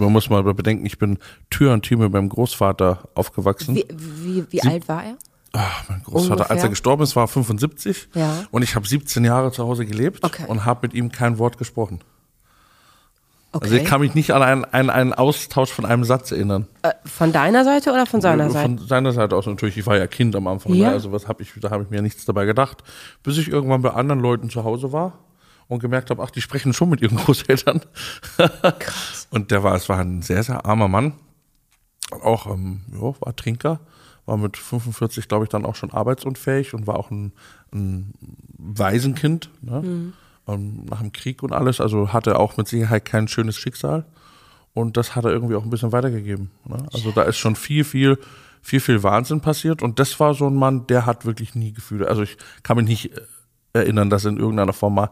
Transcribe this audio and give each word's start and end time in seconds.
man 0.00 0.12
muss 0.12 0.28
mal 0.30 0.42
bedenken, 0.42 0.84
ich 0.86 0.98
bin 0.98 1.18
Tür 1.50 1.72
und 1.72 1.82
Tür 1.82 1.98
mit 1.98 2.12
meinem 2.12 2.28
Großvater 2.28 2.98
aufgewachsen. 3.14 3.76
Wie, 3.76 3.84
wie, 3.94 4.44
wie 4.50 4.62
alt 4.62 4.88
war 4.88 5.04
er? 5.04 5.16
Ach, 5.52 5.88
mein 5.88 6.02
Großvater, 6.02 6.32
Ungefähr? 6.32 6.50
als 6.52 6.62
er 6.62 6.68
gestorben 6.68 7.02
ist, 7.02 7.16
war 7.16 7.24
er 7.24 7.28
75 7.28 8.08
Ja. 8.14 8.44
und 8.50 8.62
ich 8.62 8.74
habe 8.76 8.86
17 8.86 9.24
Jahre 9.24 9.50
zu 9.52 9.64
Hause 9.64 9.84
gelebt 9.86 10.22
Okay. 10.24 10.44
und 10.46 10.64
habe 10.64 10.80
mit 10.82 10.94
ihm 10.94 11.10
kein 11.10 11.38
Wort 11.38 11.58
gesprochen. 11.58 12.00
Okay. 13.52 13.64
Also 13.64 13.76
ich 13.78 13.84
kann 13.84 14.00
mich 14.00 14.14
nicht 14.14 14.30
an 14.30 14.42
einen, 14.44 14.64
einen, 14.64 14.90
einen 14.90 15.12
Austausch 15.12 15.70
von 15.72 15.84
einem 15.84 16.04
Satz 16.04 16.30
erinnern. 16.30 16.68
äh, 16.82 16.92
von 17.04 17.32
deiner 17.32 17.64
Seite 17.64 17.90
oder 17.90 18.06
von 18.06 18.20
seiner 18.20 18.44
Von 18.48 18.52
Seite? 18.78 18.84
seiner 18.86 19.10
Seite 19.12 19.34
aus 19.34 19.46
natürlich, 19.46 19.76
ich 19.76 19.86
war 19.86 19.96
ja 19.96 20.06
Kind 20.06 20.36
am 20.36 20.46
Anfang, 20.46 20.72
Ja. 20.74 20.88
ne? 20.90 20.92
also 20.94 21.10
was 21.10 21.26
habe 21.26 21.42
ich, 21.42 21.52
da 21.60 21.70
habe 21.70 21.82
ich 21.82 21.90
mir 21.90 22.00
nichts 22.00 22.24
dabei 22.24 22.44
gedacht, 22.44 22.84
bis 23.24 23.38
ich 23.38 23.48
irgendwann 23.48 23.82
bei 23.82 23.90
anderen 23.90 24.20
Leuten 24.20 24.50
zu 24.50 24.62
Hause 24.62 24.92
war 24.92 25.14
und 25.70 25.78
gemerkt 25.80 26.10
habe, 26.10 26.22
ach, 26.22 26.30
die 26.30 26.42
sprechen 26.42 26.72
schon 26.72 26.90
mit 26.90 27.00
ihren 27.00 27.16
Großeltern. 27.24 27.80
Und 29.30 29.50
der 29.50 29.62
war, 29.62 29.74
es 29.76 29.88
war 29.88 29.98
ein 29.98 30.20
sehr, 30.20 30.42
sehr 30.42 30.66
armer 30.66 30.88
Mann, 30.88 31.14
auch, 32.10 32.46
ähm, 32.46 32.82
ja, 32.92 33.14
war 33.20 33.36
Trinker, 33.36 33.80
war 34.26 34.36
mit 34.36 34.56
45, 34.56 35.28
glaube 35.28 35.44
ich, 35.44 35.48
dann 35.48 35.64
auch 35.64 35.76
schon 35.76 35.92
arbeitsunfähig 35.92 36.74
und 36.74 36.86
war 36.86 36.96
auch 36.98 37.10
ein, 37.10 37.32
ein 37.72 38.12
Waisenkind, 38.58 39.50
ne? 39.62 40.12
ähm, 40.48 40.84
nach 40.90 41.00
dem 41.00 41.12
Krieg 41.12 41.42
und 41.42 41.52
alles, 41.52 41.80
also 41.80 42.12
hatte 42.12 42.38
auch 42.38 42.56
mit 42.56 42.66
Sicherheit 42.68 43.04
kein 43.04 43.28
schönes 43.28 43.56
Schicksal. 43.56 44.04
Und 44.72 44.96
das 44.96 45.16
hat 45.16 45.24
er 45.24 45.32
irgendwie 45.32 45.56
auch 45.56 45.64
ein 45.64 45.70
bisschen 45.70 45.92
weitergegeben. 45.92 46.50
Ne? 46.64 46.86
Also 46.92 47.10
da 47.10 47.22
ist 47.22 47.38
schon 47.38 47.56
viel, 47.56 47.84
viel, 47.84 48.18
viel, 48.62 48.80
viel 48.80 49.02
Wahnsinn 49.02 49.40
passiert. 49.40 49.82
Und 49.82 49.98
das 49.98 50.18
war 50.20 50.34
so 50.34 50.46
ein 50.46 50.54
Mann, 50.54 50.86
der 50.86 51.06
hat 51.06 51.26
wirklich 51.26 51.54
nie 51.54 51.72
Gefühle. 51.72 52.08
Also 52.08 52.22
ich 52.22 52.36
kann 52.62 52.76
mich 52.76 52.86
nicht 52.86 53.16
äh, 53.16 53.20
erinnern, 53.72 54.10
dass 54.10 54.24
er 54.24 54.30
in 54.30 54.38
irgendeiner 54.38 54.72
Form 54.72 54.94
mal, 54.94 55.10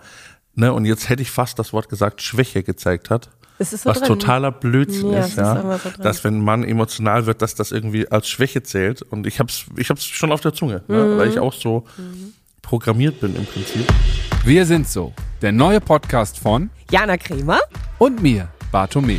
ne, 0.58 0.72
und 0.72 0.84
jetzt 0.84 1.08
hätte 1.08 1.22
ich 1.22 1.30
fast 1.30 1.58
das 1.58 1.72
Wort 1.72 1.88
gesagt, 1.88 2.20
Schwäche 2.20 2.62
gezeigt 2.62 3.10
hat. 3.10 3.30
Es 3.60 3.72
ist 3.72 3.82
so 3.82 3.90
was 3.90 3.98
drin. 3.98 4.08
totaler 4.08 4.52
Blödsinn 4.52 5.12
Ja, 5.12 5.20
ist, 5.20 5.30
ist 5.30 5.36
ja. 5.38 5.56
aber 5.56 5.78
so 5.78 5.90
dass 6.00 6.22
wenn 6.22 6.38
ein 6.38 6.44
Mann 6.44 6.62
emotional 6.62 7.26
wird, 7.26 7.42
dass 7.42 7.54
das 7.56 7.72
irgendwie 7.72 8.08
als 8.08 8.28
Schwäche 8.28 8.62
zählt. 8.62 9.02
Und 9.02 9.26
ich 9.26 9.40
hab's, 9.40 9.64
ich 9.76 9.90
hab's 9.90 10.04
schon 10.04 10.30
auf 10.30 10.40
der 10.40 10.52
Zunge, 10.52 10.82
ne? 10.86 11.04
Mhm. 11.04 11.18
weil 11.18 11.28
ich 11.28 11.38
auch 11.40 11.52
so 11.52 11.84
programmiert 12.62 13.20
bin 13.20 13.34
im 13.34 13.46
Prinzip. 13.46 13.84
Wir 14.44 14.64
sind 14.66 14.88
so, 14.88 15.12
der 15.42 15.52
neue 15.52 15.80
Podcast 15.80 16.38
von 16.38 16.70
Jana 16.90 17.16
Kremer? 17.16 17.58
und 17.98 18.22
mir, 18.22 18.48
Bartome. 18.70 19.18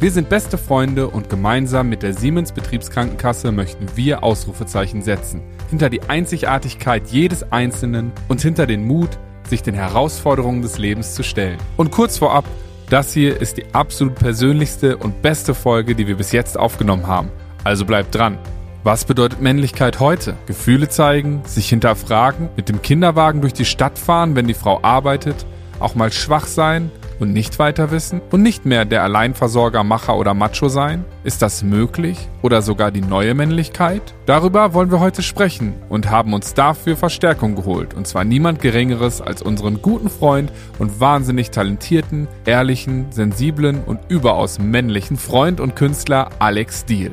Wir 0.00 0.10
sind 0.12 0.28
beste 0.28 0.56
Freunde 0.56 1.08
und 1.08 1.28
gemeinsam 1.28 1.88
mit 1.88 2.02
der 2.02 2.14
Siemens 2.14 2.52
Betriebskrankenkasse 2.52 3.50
möchten 3.52 3.88
wir 3.96 4.22
Ausrufezeichen 4.22 5.02
setzen. 5.02 5.42
Hinter 5.68 5.90
die 5.90 6.02
Einzigartigkeit 6.02 7.08
jedes 7.10 7.50
Einzelnen 7.52 8.12
und 8.28 8.40
hinter 8.40 8.66
den 8.66 8.86
Mut, 8.86 9.18
sich 9.50 9.62
den 9.62 9.74
Herausforderungen 9.74 10.62
des 10.62 10.78
Lebens 10.78 11.14
zu 11.14 11.22
stellen. 11.22 11.58
Und 11.76 11.90
kurz 11.90 12.18
vorab, 12.18 12.44
das 12.90 13.12
hier 13.12 13.40
ist 13.40 13.56
die 13.56 13.74
absolut 13.74 14.14
persönlichste 14.14 14.96
und 14.96 15.22
beste 15.22 15.54
Folge, 15.54 15.94
die 15.94 16.06
wir 16.06 16.16
bis 16.16 16.32
jetzt 16.32 16.58
aufgenommen 16.58 17.06
haben. 17.06 17.30
Also 17.64 17.84
bleibt 17.84 18.14
dran. 18.14 18.38
Was 18.84 19.04
bedeutet 19.04 19.40
Männlichkeit 19.40 20.00
heute? 20.00 20.36
Gefühle 20.46 20.88
zeigen, 20.88 21.42
sich 21.44 21.68
hinterfragen, 21.68 22.48
mit 22.56 22.68
dem 22.68 22.80
Kinderwagen 22.80 23.40
durch 23.40 23.52
die 23.52 23.64
Stadt 23.64 23.98
fahren, 23.98 24.36
wenn 24.36 24.46
die 24.46 24.54
Frau 24.54 24.80
arbeitet, 24.82 25.44
auch 25.80 25.94
mal 25.94 26.12
schwach 26.12 26.46
sein 26.46 26.90
und 27.18 27.32
nicht 27.32 27.58
weiter 27.58 27.90
wissen 27.90 28.20
und 28.30 28.42
nicht 28.42 28.64
mehr 28.64 28.84
der 28.84 29.02
Alleinversorger, 29.02 29.84
Macher 29.84 30.16
oder 30.16 30.34
Macho 30.34 30.68
sein? 30.68 31.04
Ist 31.24 31.42
das 31.42 31.62
möglich 31.62 32.28
oder 32.42 32.62
sogar 32.62 32.90
die 32.90 33.00
neue 33.00 33.34
Männlichkeit? 33.34 34.14
Darüber 34.26 34.74
wollen 34.74 34.90
wir 34.90 35.00
heute 35.00 35.22
sprechen 35.22 35.74
und 35.88 36.10
haben 36.10 36.34
uns 36.34 36.54
dafür 36.54 36.96
Verstärkung 36.96 37.54
geholt 37.54 37.94
und 37.94 38.06
zwar 38.06 38.24
niemand 38.24 38.60
Geringeres 38.60 39.20
als 39.20 39.42
unseren 39.42 39.82
guten 39.82 40.08
Freund 40.08 40.52
und 40.78 41.00
wahnsinnig 41.00 41.50
talentierten, 41.50 42.28
ehrlichen, 42.44 43.06
sensiblen 43.10 43.82
und 43.84 44.00
überaus 44.08 44.58
männlichen 44.58 45.16
Freund 45.16 45.60
und 45.60 45.76
Künstler 45.76 46.30
Alex 46.38 46.84
Diel. 46.84 47.12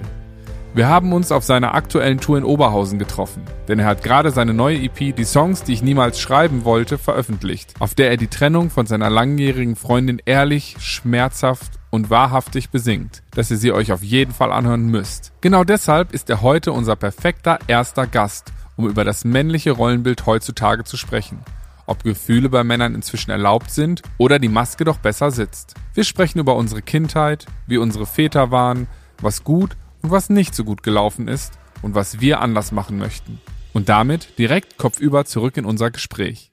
Wir 0.76 0.90
haben 0.90 1.14
uns 1.14 1.32
auf 1.32 1.46
seiner 1.46 1.74
aktuellen 1.74 2.20
Tour 2.20 2.38
in 2.38 2.44
Oberhausen 2.44 3.00
getroffen, 3.00 3.44
denn 3.70 3.80
er 3.80 3.86
hat 3.86 4.04
gerade 4.04 4.32
seine 4.32 4.54
neue 4.54 4.78
EP 4.78 5.16
Die 5.16 5.24
Songs, 5.24 5.64
die 5.64 5.72
ich 5.72 5.82
niemals 5.82 6.20
schreiben 6.20 6.66
wollte, 6.66 6.98
veröffentlicht, 6.98 7.76
auf 7.80 7.96
der 7.96 8.10
er 8.10 8.18
die 8.18 8.28
Trennung 8.28 8.70
von 8.70 8.86
seiner 8.86 9.10
langjährigen 9.10 9.78
Freundin 9.78 10.22
ehrlich, 10.26 10.76
schmerzhaft 10.80 11.80
und 11.92 12.10
wahrhaftig 12.10 12.72
besingt, 12.72 13.24
dass 13.32 13.50
ihr 13.52 13.56
sie 13.56 13.72
euch 13.72 13.94
auf 13.94 14.04
jeden 14.04 14.34
Fall 14.34 14.52
anhören 14.52 14.88
müsst. 14.88 15.32
Genau 15.40 15.64
deshalb 15.64 16.12
ist 16.12 16.30
er 16.30 16.42
heute 16.42 16.74
unser 16.74 16.98
perfekter 16.98 17.58
erster 17.68 18.06
Gast, 18.06 18.52
um 18.76 18.90
über 18.90 19.06
das 19.06 19.24
männliche 19.24 19.72
Rollenbild 19.72 20.26
heutzutage 20.26 20.84
zu 20.84 20.98
sprechen. 20.98 21.40
Ob 21.86 22.04
Gefühle 22.04 22.50
bei 22.50 22.66
Männern 22.66 22.96
inzwischen 22.96 23.32
erlaubt 23.32 23.72
sind 23.72 24.02
oder 24.18 24.40
die 24.40 24.50
Maske 24.50 24.84
doch 24.84 24.98
besser 24.98 25.32
sitzt. 25.32 25.76
Wir 25.94 26.04
sprechen 26.04 26.40
über 26.40 26.58
unsere 26.58 26.82
Kindheit, 26.82 27.46
wie 27.66 27.78
unsere 27.78 28.06
Väter 28.06 28.52
waren, 28.52 28.88
was 29.22 29.46
gut 29.46 29.78
und 30.06 30.12
was 30.12 30.30
nicht 30.30 30.54
so 30.54 30.64
gut 30.64 30.84
gelaufen 30.84 31.28
ist 31.28 31.58
und 31.82 31.96
was 31.96 32.20
wir 32.20 32.40
anders 32.40 32.72
machen 32.72 33.00
möchten. 33.00 33.42
Und 33.74 33.90
damit 33.90 34.38
direkt 34.38 34.78
kopfüber 34.78 35.26
zurück 35.26 35.58
in 35.58 35.66
unser 35.66 35.90
Gespräch. 35.90 36.52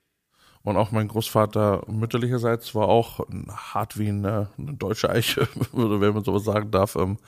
Und 0.62 0.78
auch 0.78 0.90
mein 0.90 1.06
Großvater 1.06 1.82
mütterlicherseits 1.86 2.74
war 2.74 2.88
auch 2.88 3.20
hart 3.50 3.98
wie 3.98 4.08
eine, 4.08 4.48
eine 4.56 4.72
deutsche 4.72 5.10
Eiche, 5.10 5.48
wenn 5.72 6.14
man 6.14 6.24
sowas 6.24 6.44
sagen 6.44 6.70
darf. 6.70 6.96
Ähm, 6.96 7.18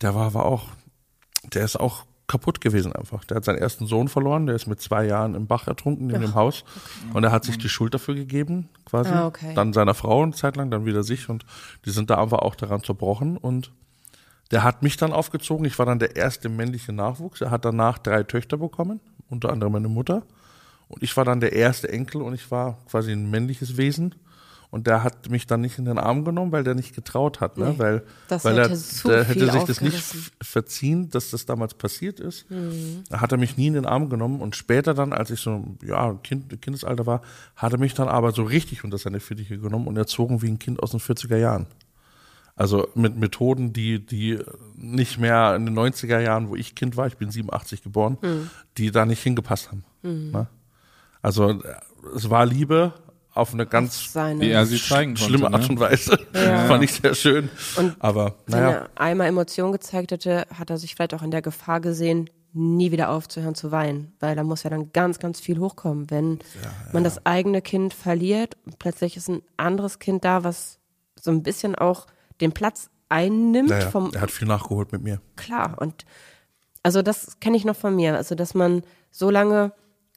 Der 0.00 0.14
war, 0.14 0.32
war 0.32 0.46
auch, 0.46 0.68
der 1.52 1.64
ist 1.64 1.78
auch 1.78 2.06
kaputt 2.28 2.62
gewesen 2.62 2.94
einfach. 2.94 3.24
Der 3.24 3.36
hat 3.36 3.44
seinen 3.44 3.58
ersten 3.58 3.86
Sohn 3.86 4.08
verloren, 4.08 4.46
der 4.46 4.56
ist 4.56 4.68
mit 4.68 4.80
zwei 4.80 5.04
Jahren 5.04 5.34
im 5.34 5.46
Bach 5.46 5.66
ertrunken 5.66 6.08
in 6.08 6.22
dem 6.22 6.34
Haus. 6.34 6.64
Und 7.12 7.24
er 7.24 7.32
hat 7.32 7.44
sich 7.44 7.58
die 7.58 7.68
Schuld 7.68 7.92
dafür 7.92 8.14
gegeben, 8.14 8.70
quasi. 8.86 9.10
Ah, 9.10 9.26
okay. 9.26 9.52
Dann 9.54 9.74
seiner 9.74 9.94
Frau 9.94 10.22
eine 10.22 10.32
Zeit 10.32 10.56
lang, 10.56 10.70
dann 10.70 10.86
wieder 10.86 11.02
sich. 11.02 11.28
Und 11.28 11.44
die 11.84 11.90
sind 11.90 12.08
da 12.08 12.22
einfach 12.22 12.38
auch 12.38 12.54
daran 12.54 12.82
zerbrochen. 12.82 13.36
Und 13.36 13.70
der 14.50 14.62
hat 14.64 14.82
mich 14.82 14.96
dann 14.96 15.12
aufgezogen. 15.12 15.66
Ich 15.66 15.78
war 15.78 15.86
dann 15.86 15.98
der 15.98 16.16
erste 16.16 16.48
männliche 16.48 16.92
Nachwuchs. 16.92 17.40
Er 17.40 17.50
hat 17.50 17.64
danach 17.64 17.98
drei 17.98 18.22
Töchter 18.22 18.56
bekommen, 18.56 19.00
unter 19.28 19.50
anderem 19.50 19.72
meine 19.72 19.88
Mutter. 19.88 20.22
Und 20.88 21.02
ich 21.02 21.16
war 21.16 21.24
dann 21.24 21.40
der 21.40 21.52
erste 21.52 21.88
Enkel 21.88 22.22
und 22.22 22.34
ich 22.34 22.50
war 22.50 22.78
quasi 22.90 23.12
ein 23.12 23.30
männliches 23.30 23.76
Wesen. 23.76 24.14
Und 24.70 24.86
der 24.86 25.02
hat 25.02 25.30
mich 25.30 25.46
dann 25.46 25.62
nicht 25.62 25.78
in 25.78 25.86
den 25.86 25.98
Arm 25.98 26.26
genommen, 26.26 26.52
weil 26.52 26.62
der 26.62 26.74
nicht 26.74 26.94
getraut 26.94 27.40
hat, 27.40 27.56
ne? 27.56 27.70
Nee, 27.70 27.78
weil, 27.78 28.02
weil 28.28 28.68
hätte 28.68 29.08
er 29.08 29.10
der 29.10 29.24
hätte 29.24 29.50
sich 29.50 29.64
das 29.64 29.80
nicht 29.80 30.04
verziehen, 30.42 31.08
dass 31.08 31.30
das 31.30 31.46
damals 31.46 31.72
passiert 31.72 32.20
ist. 32.20 32.50
Mhm. 32.50 33.04
Da 33.08 33.22
hat 33.22 33.32
er 33.32 33.38
mich 33.38 33.56
nie 33.56 33.68
in 33.68 33.72
den 33.72 33.86
Arm 33.86 34.10
genommen 34.10 34.42
und 34.42 34.56
später 34.56 34.92
dann, 34.92 35.14
als 35.14 35.30
ich 35.30 35.40
so 35.40 35.64
ja 35.82 36.12
kind, 36.22 36.60
Kindesalter 36.60 37.06
war, 37.06 37.22
hat 37.56 37.72
er 37.72 37.78
mich 37.78 37.94
dann 37.94 38.08
aber 38.08 38.32
so 38.32 38.42
richtig 38.42 38.84
unter 38.84 38.98
seine 38.98 39.20
Fittiche 39.20 39.58
genommen 39.58 39.86
und 39.86 39.96
erzogen 39.96 40.42
wie 40.42 40.48
ein 40.48 40.58
Kind 40.58 40.82
aus 40.82 40.90
den 40.90 41.00
40er 41.00 41.38
Jahren. 41.38 41.66
Also 42.58 42.88
mit 42.94 43.16
Methoden, 43.16 43.72
die, 43.72 44.04
die 44.04 44.38
nicht 44.74 45.18
mehr 45.18 45.54
in 45.54 45.64
den 45.64 45.78
90er 45.78 46.18
Jahren, 46.18 46.48
wo 46.48 46.56
ich 46.56 46.74
Kind 46.74 46.96
war, 46.96 47.06
ich 47.06 47.16
bin 47.16 47.30
87 47.30 47.82
geboren, 47.82 48.18
Mhm. 48.20 48.50
die 48.76 48.90
da 48.90 49.06
nicht 49.06 49.22
hingepasst 49.22 49.70
haben. 49.70 49.84
Ne? 50.02 50.48
Also 51.22 51.60
es 52.14 52.28
war 52.30 52.44
Liebe 52.46 52.92
auf 53.32 53.54
eine 53.54 53.66
ganz 53.66 54.12
sie 54.12 54.12
zeigen 54.12 55.14
konnte. 55.14 55.22
schlimme 55.22 55.52
Art 55.52 55.62
ne? 55.62 55.68
und 55.68 55.80
Weise. 55.80 56.18
Fand 56.32 56.82
ich 56.82 56.92
sehr 56.94 57.14
schön. 57.14 57.48
Aber 58.00 58.34
wenn 58.46 58.60
naja, 58.60 58.70
er 58.70 58.90
einmal 58.96 59.28
Emotionen 59.28 59.70
gezeigt 59.72 60.10
hätte, 60.10 60.46
hat 60.52 60.70
er 60.70 60.78
sich 60.78 60.96
vielleicht 60.96 61.14
auch 61.14 61.22
in 61.22 61.30
der 61.30 61.42
Gefahr 61.42 61.80
gesehen, 61.80 62.28
nie 62.52 62.90
wieder 62.90 63.10
aufzuhören 63.10 63.54
zu 63.54 63.70
weinen, 63.70 64.12
weil 64.18 64.34
da 64.34 64.42
muss 64.42 64.64
ja 64.64 64.70
dann 64.70 64.90
ganz, 64.92 65.20
ganz 65.20 65.38
viel 65.38 65.58
hochkommen. 65.60 66.10
Wenn 66.10 66.38
man 66.92 67.04
das 67.04 67.24
eigene 67.26 67.62
Kind 67.62 67.94
verliert, 67.94 68.56
plötzlich 68.80 69.16
ist 69.16 69.28
ein 69.28 69.42
anderes 69.56 69.98
Kind 70.00 70.24
da, 70.24 70.42
was 70.42 70.78
so 71.20 71.30
ein 71.30 71.42
bisschen 71.44 71.74
auch 71.76 72.06
den 72.40 72.52
Platz 72.52 72.90
einnimmt 73.08 73.70
naja, 73.70 73.90
vom 73.90 74.12
er 74.12 74.20
hat 74.20 74.30
viel 74.30 74.48
nachgeholt 74.48 74.92
mit 74.92 75.02
mir. 75.02 75.20
klar 75.36 75.76
und 75.80 76.04
also 76.82 77.02
das 77.02 77.40
kenne 77.40 77.56
ich 77.56 77.64
noch 77.64 77.76
von 77.76 77.96
mir, 77.96 78.16
also 78.16 78.34
dass 78.34 78.54
man 78.54 78.82
so 79.10 79.30
lange 79.30 79.72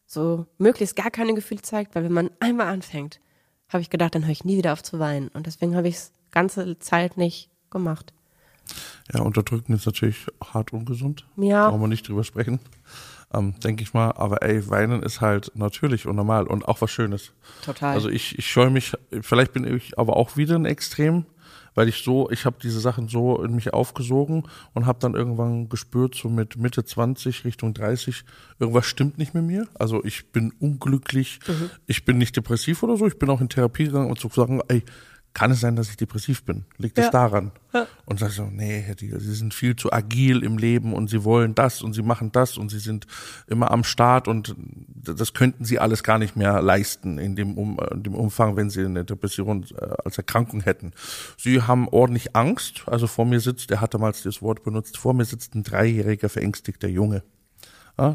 so 0.05 0.45
möglichst 0.57 0.95
gar 0.95 1.09
keine 1.09 1.33
Gefühle 1.33 1.61
zeigt, 1.61 1.95
weil 1.95 2.03
wenn 2.03 2.13
man 2.13 2.31
einmal 2.39 2.67
anfängt, 2.67 3.19
habe 3.69 3.81
ich 3.81 3.89
gedacht, 3.89 4.15
dann 4.15 4.25
höre 4.25 4.31
ich 4.31 4.43
nie 4.43 4.57
wieder 4.57 4.73
auf 4.73 4.83
zu 4.83 4.99
weinen 4.99 5.29
und 5.29 5.47
deswegen 5.47 5.75
habe 5.75 5.87
ich 5.87 5.95
es 5.95 6.11
ganze 6.31 6.77
Zeit 6.79 7.17
nicht 7.17 7.49
gemacht. 7.69 8.13
Ja, 9.13 9.21
unterdrücken 9.21 9.73
ist 9.73 9.85
natürlich 9.85 10.27
hart 10.43 10.73
ungesund. 10.73 11.27
Ja. 11.35 11.69
Brauchen 11.69 11.81
wir 11.81 11.87
nicht 11.87 12.07
drüber 12.07 12.23
sprechen. 12.23 12.59
Ähm, 13.33 13.55
Denke 13.59 13.83
ich 13.83 13.93
mal. 13.93 14.11
Aber 14.13 14.41
ey, 14.41 14.69
weinen 14.69 15.03
ist 15.03 15.21
halt 15.21 15.51
natürlich 15.55 16.05
und 16.05 16.15
normal 16.15 16.47
und 16.47 16.67
auch 16.67 16.81
was 16.81 16.91
Schönes. 16.91 17.33
Total. 17.65 17.93
Also 17.93 18.09
ich, 18.09 18.37
ich 18.37 18.49
scheue 18.49 18.69
mich, 18.69 18.93
vielleicht 19.21 19.53
bin 19.53 19.65
ich 19.65 19.97
aber 19.97 20.15
auch 20.15 20.37
wieder 20.37 20.55
ein 20.55 20.65
Extrem, 20.65 21.25
weil 21.75 21.87
ich 21.87 22.03
so, 22.03 22.29
ich 22.31 22.45
habe 22.45 22.57
diese 22.61 22.79
Sachen 22.79 23.07
so 23.07 23.41
in 23.43 23.55
mich 23.55 23.73
aufgesogen 23.73 24.43
und 24.73 24.85
habe 24.85 24.99
dann 24.99 25.15
irgendwann 25.15 25.69
gespürt, 25.69 26.15
so 26.15 26.29
mit 26.29 26.57
Mitte 26.57 26.83
20, 26.83 27.45
Richtung 27.45 27.73
30, 27.73 28.23
irgendwas 28.59 28.85
stimmt 28.85 29.17
nicht 29.17 29.33
mit 29.33 29.43
mir. 29.43 29.67
Also 29.73 30.03
ich 30.03 30.31
bin 30.31 30.53
unglücklich, 30.59 31.39
ich 31.87 32.05
bin 32.05 32.17
nicht 32.17 32.35
depressiv 32.35 32.83
oder 32.83 32.97
so, 32.97 33.07
ich 33.07 33.19
bin 33.19 33.29
auch 33.29 33.41
in 33.41 33.49
Therapie 33.49 33.85
gegangen 33.85 34.09
und 34.09 34.19
zu 34.19 34.29
sagen, 34.29 34.61
ey, 34.67 34.83
kann 35.33 35.51
es 35.51 35.61
sein, 35.61 35.75
dass 35.75 35.89
ich 35.89 35.97
depressiv 35.97 36.43
bin? 36.43 36.65
Liegt 36.77 36.97
es 36.97 37.05
Ja. 37.05 37.11
daran? 37.11 37.51
Ja. 37.73 37.87
Und 38.05 38.19
sag 38.19 38.31
so, 38.31 38.43
nee, 38.45 38.81
Herr 38.81 38.95
Diegel, 38.95 39.19
Sie 39.21 39.33
sind 39.33 39.53
viel 39.53 39.75
zu 39.75 39.91
agil 39.93 40.43
im 40.43 40.57
Leben 40.57 40.93
und 40.93 41.09
Sie 41.09 41.23
wollen 41.23 41.55
das 41.55 41.81
und 41.81 41.93
Sie 41.93 42.01
machen 42.01 42.31
das 42.31 42.57
und 42.57 42.69
Sie 42.69 42.79
sind 42.79 43.07
immer 43.47 43.71
am 43.71 43.83
Start 43.85 44.27
und 44.27 44.55
das 44.95 45.33
könnten 45.33 45.63
Sie 45.63 45.79
alles 45.79 46.03
gar 46.03 46.17
nicht 46.19 46.35
mehr 46.35 46.61
leisten 46.61 47.17
in 47.17 47.35
dem, 47.35 47.57
um, 47.57 47.79
in 47.91 48.03
dem 48.03 48.13
Umfang, 48.13 48.55
wenn 48.57 48.69
Sie 48.69 48.83
eine 48.83 49.05
Depression 49.05 49.65
äh, 49.79 49.85
als 50.03 50.17
Erkrankung 50.17 50.61
hätten. 50.61 50.91
Sie 51.37 51.61
haben 51.61 51.87
ordentlich 51.87 52.35
Angst. 52.35 52.83
Also 52.87 53.07
vor 53.07 53.25
mir 53.25 53.39
sitzt, 53.39 53.71
er 53.71 53.79
hat 53.81 53.93
damals 53.93 54.23
das 54.23 54.41
Wort 54.41 54.63
benutzt, 54.63 54.97
vor 54.97 55.13
mir 55.13 55.25
sitzt 55.25 55.55
ein 55.55 55.63
dreijähriger 55.63 56.27
verängstigter 56.29 56.87
Junge. 56.89 57.23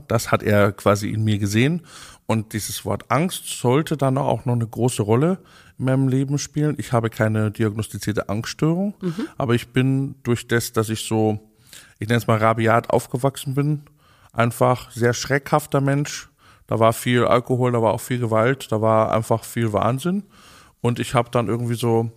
Das 0.09 0.31
hat 0.33 0.43
er 0.43 0.73
quasi 0.73 1.11
in 1.11 1.25
mir 1.25 1.39
gesehen. 1.39 1.83
Und 2.27 2.53
dieses 2.55 2.85
Wort 2.85 3.05
Angst 3.09 3.47
sollte 3.61 3.97
dann 3.97 4.19
auch 4.19 4.45
noch 4.45 4.55
eine 4.55 4.67
große 4.67 5.03
Rolle 5.03 5.39
in 5.79 5.85
meinem 5.85 6.09
Leben 6.09 6.39
spielen. 6.39 6.75
Ich 6.79 6.93
habe 6.93 7.09
keine 7.09 7.51
diagnostizierte 7.51 8.29
Angststörung, 8.29 8.95
aber 9.39 9.55
ich 9.55 9.69
bin 9.69 10.17
durch 10.25 10.49
das, 10.49 10.73
dass 10.73 10.89
ich 10.89 11.07
so, 11.07 11.39
ich 11.99 12.09
nenne 12.09 12.19
es 12.19 12.27
mal 12.27 12.39
rabiat 12.39 12.91
aufgewachsen 12.91 13.55
bin, 13.55 13.83
einfach 14.33 14.91
sehr 14.91 15.13
schreckhafter 15.13 15.81
Mensch. 15.81 16.29
Da 16.67 16.81
war 16.81 16.93
viel 16.93 17.25
Alkohol, 17.25 17.71
da 17.73 17.81
war 17.81 17.95
auch 17.95 18.01
viel 18.01 18.19
Gewalt, 18.19 18.73
da 18.73 18.81
war 18.81 19.13
einfach 19.13 19.45
viel 19.45 19.73
Wahnsinn. 19.73 20.25
Und 20.81 20.99
ich 20.99 21.15
habe 21.15 21.31
dann 21.31 21.47
irgendwie 21.47 21.77
so 21.77 22.11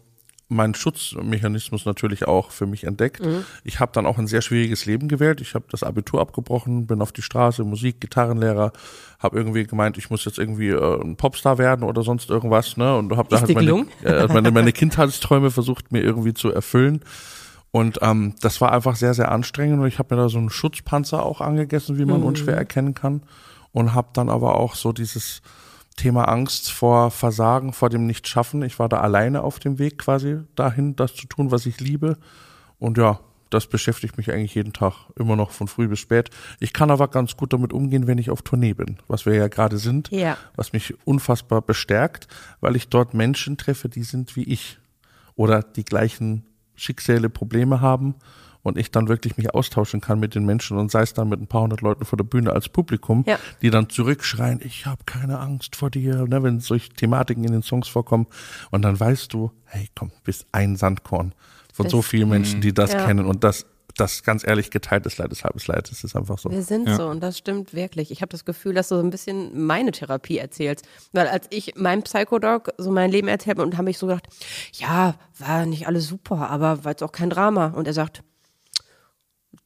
meinen 0.49 0.73
Schutzmechanismus 0.73 1.85
natürlich 1.85 2.27
auch 2.27 2.49
für 2.49 2.65
mich 2.65 2.83
entdeckt. 2.83 3.21
Ich 3.63 3.79
habe 3.79 3.91
dann 3.93 4.07
auch 4.07 4.17
ein 4.17 4.25
sehr 4.25 4.41
schwieriges 4.41 4.85
Leben 4.85 5.07
gewählt. 5.07 5.41
Ich 5.41 5.53
habe 5.53 5.65
das 5.69 5.83
Abitur 5.83 6.19
abgebrochen, 6.19 6.87
bin 6.87 7.01
auf 7.03 7.11
die 7.11 7.21
Straße, 7.21 7.63
Musik, 7.63 8.01
Gitarrenlehrer, 8.01 8.73
habe 9.19 9.37
irgendwie 9.37 9.65
gemeint, 9.65 9.97
ich 9.99 10.09
muss 10.09 10.25
jetzt 10.25 10.39
irgendwie 10.39 10.69
äh, 10.69 11.01
ein 11.01 11.17
Popstar 11.17 11.59
werden 11.59 11.83
oder 11.83 12.01
sonst 12.01 12.31
irgendwas, 12.31 12.77
ne? 12.77 12.97
Und 12.97 13.15
habe 13.15 13.29
da 13.29 13.41
halt 13.41 13.53
meine, 13.53 13.85
äh, 14.03 14.27
meine, 14.27 14.51
meine 14.51 14.71
Kindheitsträume 14.71 15.51
versucht 15.51 15.91
mir 15.91 16.01
irgendwie 16.01 16.33
zu 16.33 16.51
erfüllen. 16.51 17.01
Und 17.71 17.99
ähm, 18.01 18.33
das 18.41 18.59
war 18.59 18.71
einfach 18.71 18.95
sehr, 18.95 19.13
sehr 19.13 19.31
anstrengend 19.31 19.79
und 19.79 19.87
ich 19.87 19.99
habe 19.99 20.15
mir 20.15 20.21
da 20.21 20.29
so 20.29 20.39
einen 20.39 20.49
Schutzpanzer 20.49 21.23
auch 21.23 21.41
angegessen, 21.41 21.99
wie 21.99 22.05
man 22.05 22.23
unschwer 22.23 22.57
erkennen 22.57 22.95
kann. 22.95 23.21
Und 23.71 23.93
habe 23.93 24.09
dann 24.13 24.29
aber 24.29 24.55
auch 24.55 24.73
so 24.73 24.91
dieses 24.91 25.43
Thema 25.99 26.23
Angst 26.29 26.71
vor 26.71 27.11
Versagen, 27.11 27.73
vor 27.73 27.89
dem 27.89 28.07
Nichtschaffen. 28.07 28.61
Ich 28.63 28.79
war 28.79 28.87
da 28.89 29.01
alleine 29.01 29.43
auf 29.43 29.59
dem 29.59 29.79
Weg 29.79 29.97
quasi 29.97 30.39
dahin, 30.55 30.95
das 30.95 31.13
zu 31.13 31.27
tun, 31.27 31.51
was 31.51 31.65
ich 31.65 31.79
liebe. 31.81 32.17
Und 32.79 32.97
ja, 32.97 33.19
das 33.49 33.67
beschäftigt 33.67 34.17
mich 34.17 34.31
eigentlich 34.31 34.55
jeden 34.55 34.71
Tag 34.73 34.93
immer 35.17 35.35
noch 35.35 35.51
von 35.51 35.67
früh 35.67 35.87
bis 35.87 35.99
spät. 35.99 36.29
Ich 36.59 36.71
kann 36.71 36.89
aber 36.91 37.07
ganz 37.09 37.35
gut 37.35 37.51
damit 37.51 37.73
umgehen, 37.73 38.07
wenn 38.07 38.17
ich 38.17 38.29
auf 38.29 38.43
Tournee 38.43 38.73
bin, 38.73 38.97
was 39.07 39.25
wir 39.25 39.33
ja 39.33 39.47
gerade 39.49 39.77
sind, 39.77 40.09
Ja. 40.11 40.37
was 40.55 40.71
mich 40.71 40.93
unfassbar 41.05 41.61
bestärkt, 41.61 42.27
weil 42.61 42.75
ich 42.75 42.87
dort 42.89 43.13
Menschen 43.13 43.57
treffe, 43.57 43.89
die 43.89 44.03
sind 44.03 44.35
wie 44.35 44.43
ich 44.43 44.77
oder 45.35 45.61
die 45.63 45.83
gleichen 45.85 46.45
Schicksale, 46.75 47.29
Probleme 47.29 47.81
haben 47.81 48.15
und 48.69 48.77
ich 48.77 48.91
dann 48.91 49.09
wirklich 49.09 49.35
mich 49.35 49.53
austauschen 49.53 49.99
kann 49.99 50.19
mit 50.19 50.33
den 50.35 50.45
Menschen 50.45 50.77
und 50.77 50.89
sei 50.89 51.01
es 51.01 51.13
dann 51.13 51.27
mit 51.27 51.41
ein 51.41 51.47
paar 51.47 51.63
hundert 51.63 51.81
Leuten 51.81 52.05
vor 52.05 52.15
der 52.17 52.23
Bühne 52.23 52.53
als 52.53 52.69
Publikum, 52.69 53.25
Ja. 53.27 53.37
die 53.61 53.69
dann 53.69 53.89
zurückschreien, 53.89 54.61
ich 54.63 54.85
habe 54.85 55.03
keine 55.05 55.39
Angst 55.39 55.75
vor 55.75 55.89
dir, 55.89 56.25
ne, 56.27 56.41
wenn 56.43 56.61
solche 56.61 56.89
Thematiken 56.89 57.43
in 57.43 57.51
den 57.51 57.63
Songs 57.63 57.87
vorkommen 57.89 58.27
und 58.71 58.83
dann 58.83 58.97
weißt 58.99 59.33
du, 59.33 59.51
hey, 59.65 59.89
komm, 59.97 60.11
bist 60.23 60.45
ein 60.53 60.77
Sandkorn 60.77 61.33
von 61.73 61.83
Das- 61.83 61.91
so 61.91 62.01
vielen 62.01 62.29
Menschen, 62.29 62.61
die 62.61 62.73
das 62.73 62.93
Ja. 62.93 63.05
kennen 63.05 63.25
und 63.25 63.43
das 63.43 63.65
das 63.97 64.23
ganz 64.23 64.47
ehrlich 64.47 64.71
geteiltes 64.71 65.17
Leid 65.17 65.29
ist 65.33 65.43
halbes 65.43 65.67
Leid, 65.67 65.91
das 65.91 66.05
ist 66.05 66.15
einfach 66.15 66.37
so. 66.37 66.49
Wir 66.49 66.61
sind 66.63 66.87
Ja. 66.87 66.95
so 66.95 67.07
und 67.07 67.21
das 67.21 67.37
stimmt 67.37 67.73
wirklich. 67.73 68.11
Ich 68.11 68.21
habe 68.21 68.29
das 68.29 68.45
Gefühl, 68.45 68.73
dass 68.73 68.87
du 68.87 68.95
so 68.95 69.01
ein 69.01 69.09
bisschen 69.09 69.65
meine 69.65 69.91
Therapie 69.91 70.37
erzählst. 70.37 70.87
Weil 71.11 71.27
als 71.27 71.47
ich 71.49 71.75
meinem 71.75 72.03
Psychodoc 72.03 72.69
so 72.77 72.91
mein 72.91 73.11
Leben 73.11 73.27
erzählt 73.27 73.57
habe 73.57 73.63
und 73.67 73.77
habe 73.77 73.89
ich 73.89 73.97
so 73.97 74.07
gedacht, 74.07 74.27
ja, 74.71 75.15
war 75.37 75.65
nicht 75.65 75.85
alles 75.87 76.07
super, 76.07 76.49
aber 76.49 76.85
war 76.85 76.91
jetzt 76.93 77.03
auch 77.03 77.11
kein 77.11 77.29
Drama. 77.29 77.73
Und 77.75 77.87
er 77.87 77.93
sagt, 77.93 78.23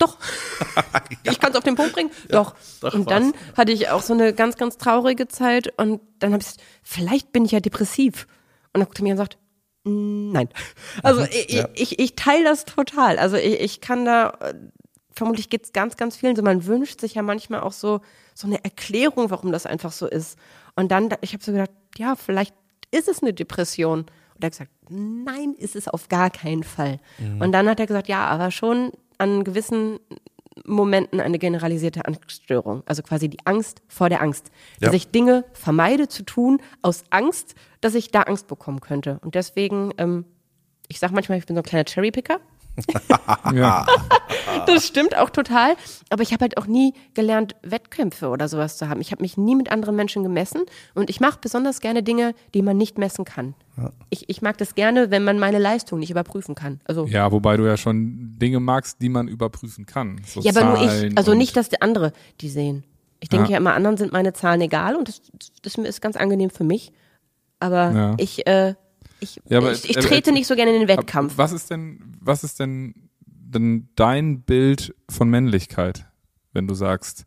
doch, 0.04 0.18
ich 1.24 1.40
kann 1.40 1.52
es 1.52 1.58
auf 1.58 1.64
den 1.64 1.76
Punkt 1.76 1.94
bringen, 1.94 2.12
doch. 2.30 2.56
doch 2.82 2.94
Und 2.94 3.10
dann 3.10 3.34
hatte 3.58 3.72
ich 3.72 3.90
auch 3.90 4.02
so 4.02 4.14
eine 4.14 4.34
ganz, 4.34 4.58
ganz 4.58 4.78
traurige 4.78 5.28
Zeit 5.28 5.74
und 5.78 6.02
dann 6.20 6.34
habe 6.34 6.42
ich 6.42 6.48
gesagt, 6.50 6.64
vielleicht 6.84 7.32
bin 7.32 7.46
ich 7.46 7.52
ja 7.52 7.60
depressiv. 7.60 8.28
Und 8.74 8.80
dann 8.80 8.86
guckt 8.86 9.00
er 9.00 9.04
mir 9.04 9.12
und 9.12 9.18
sagt, 9.18 9.38
"Mm, 9.84 10.32
nein. 10.32 10.50
Also 11.04 11.22
ich, 11.24 11.52
Ja. 11.54 11.68
ich, 11.76 12.00
ich 12.00 12.16
teile 12.16 12.44
das 12.44 12.66
total. 12.66 13.20
Also 13.20 13.38
ich, 13.38 13.60
ich 13.60 13.82
kann 13.82 14.06
da, 14.06 14.30
äh, 14.42 14.54
vermutlich 15.12 15.50
geht's 15.50 15.74
ganz, 15.74 15.96
ganz 15.98 16.16
vielen 16.16 16.36
so. 16.36 16.42
Man 16.42 16.66
wünscht 16.66 17.00
sich 17.02 17.14
ja 17.16 17.22
manchmal 17.22 17.62
auch 17.62 17.72
so, 17.74 18.02
so 18.34 18.48
eine 18.48 18.64
Erklärung, 18.64 19.30
warum 19.30 19.52
das 19.52 19.66
einfach 19.68 19.92
so 19.92 20.08
ist. 20.08 20.38
Und 20.76 20.92
dann, 20.92 21.10
da- 21.10 21.18
ich 21.22 21.34
habe 21.34 21.44
so 21.44 21.52
gedacht, 21.52 21.70
ja, 21.98 22.16
vielleicht 22.16 22.56
ist 22.92 23.08
es 23.08 23.22
eine 23.22 23.34
Depression. 23.34 24.00
Und 24.36 24.42
er 24.44 24.48
hat 24.48 24.54
gesagt, 24.54 24.72
nein, 24.90 25.54
ist 25.56 25.76
es 25.76 25.88
auf 25.88 26.10
gar 26.10 26.32
keinen 26.32 26.64
Fall. 26.64 26.98
Mhm. 27.20 27.42
Und 27.42 27.52
dann 27.52 27.70
hat 27.70 27.80
er 27.80 27.86
gesagt, 27.86 28.08
ja, 28.08 28.26
aber 28.26 28.50
schon 28.50 28.92
an 29.18 29.44
gewissen 29.44 30.00
Momenten 30.66 31.20
eine 31.20 31.40
generalisierte 31.40 32.06
Angststörung. 32.06 32.84
Also 32.86 33.02
quasi 33.02 33.28
die 33.30 33.40
Angst 33.46 33.82
vor 33.88 34.10
der 34.10 34.22
Angst. 34.22 34.52
Dass 34.80 34.92
Ja. 34.92 34.96
ich 34.96 35.10
Dinge 35.12 35.46
vermeide 35.54 36.08
zu 36.08 36.24
tun 36.24 36.62
aus 36.82 37.04
Angst, 37.10 37.56
dass 37.82 37.96
ich 37.96 38.12
da 38.12 38.22
Angst 38.22 38.48
bekommen 38.48 38.80
könnte. 38.80 39.20
Und 39.24 39.36
deswegen, 39.36 39.92
ähm, 39.98 40.26
ich 40.88 41.00
sag 41.00 41.12
manchmal, 41.12 41.38
ich 41.40 41.46
bin 41.46 41.56
so 41.56 41.62
ein 41.62 41.66
kleiner 41.66 41.86
Cherrypicker. 41.86 42.40
Ja. 43.54 43.86
Das 44.68 44.88
stimmt 44.88 45.18
auch 45.18 45.30
total. 45.30 45.76
Aber 46.10 46.22
ich 46.22 46.32
habe 46.32 46.42
halt 46.44 46.58
auch 46.58 46.68
nie 46.68 46.94
gelernt, 47.14 47.56
Wettkämpfe 47.64 48.30
oder 48.30 48.48
sowas 48.48 48.78
zu 48.78 48.88
haben. 48.88 49.02
Ich 49.02 49.12
habe 49.12 49.22
mich 49.22 49.36
nie 49.36 49.56
mit 49.56 49.72
anderen 49.72 49.96
Menschen 49.96 50.24
gemessen 50.24 50.62
und 50.94 51.10
ich 51.10 51.20
mache 51.20 51.40
besonders 51.42 51.82
gerne 51.82 52.04
Dinge, 52.04 52.34
die 52.54 52.62
man 52.62 52.78
nicht 52.78 52.98
messen 52.98 53.26
kann. 53.26 53.56
Ich, 54.10 54.30
ich 54.30 54.42
mag 54.42 54.58
das 54.58 54.76
gerne, 54.76 55.12
wenn 55.12 55.24
man 55.24 55.40
meine 55.40 55.60
Leistung 55.60 56.00
nicht 56.00 56.12
überprüfen 56.12 56.56
kann. 56.56 56.80
Also 56.86 57.06
ja, 57.08 57.32
wobei 57.32 57.58
du 57.58 57.66
ja 57.66 57.78
schon 57.78 58.38
Dinge 58.40 58.60
magst, 58.60 59.02
die 59.02 59.10
man 59.10 59.28
überprüfen 59.28 59.86
kann. 59.86 60.22
So 60.26 60.42
Ja, 60.42 60.52
aber 60.56 60.66
nur 60.66 60.82
ich, 60.82 61.18
also 61.18 61.34
nicht, 61.34 61.58
dass 61.58 61.70
der 61.70 61.82
andere 61.82 62.14
die 62.42 62.50
sehen. 62.50 62.84
Ich 63.20 63.30
denke 63.30 63.46
Ja. 63.48 63.52
ja 63.54 63.58
immer, 63.58 63.74
anderen 63.74 63.98
sind 63.98 64.12
meine 64.14 64.34
Zahlen 64.34 64.62
egal 64.62 64.96
und 64.96 65.08
das, 65.08 65.22
das 65.62 65.76
ist 65.76 66.02
ganz 66.02 66.16
angenehm 66.16 66.50
für 66.52 66.64
mich. 66.64 66.92
Aber 67.60 67.92
Ja. 67.92 68.14
ich, 68.18 68.46
äh, 68.46 68.76
ich, 69.24 69.42
Ja, 69.50 69.60
aber 69.60 69.72
ich, 69.72 69.90
ich 69.90 69.98
äh, 69.98 70.02
trete 70.02 70.30
äh, 70.30 70.34
nicht 70.34 70.48
so 70.48 70.56
gerne 70.56 70.74
in 70.74 70.80
den 70.82 70.88
Wettkampf. 70.88 71.34
Was 71.38 71.52
ist 71.52 71.70
denn, 71.70 72.00
was 72.20 72.44
ist 72.44 72.60
denn, 72.60 73.10
denn 73.26 73.90
dein 73.96 74.42
Bild 74.42 74.94
von 75.10 75.30
Männlichkeit, 75.30 76.06
wenn 76.54 76.68
du 76.68 76.74
sagst, 76.74 77.26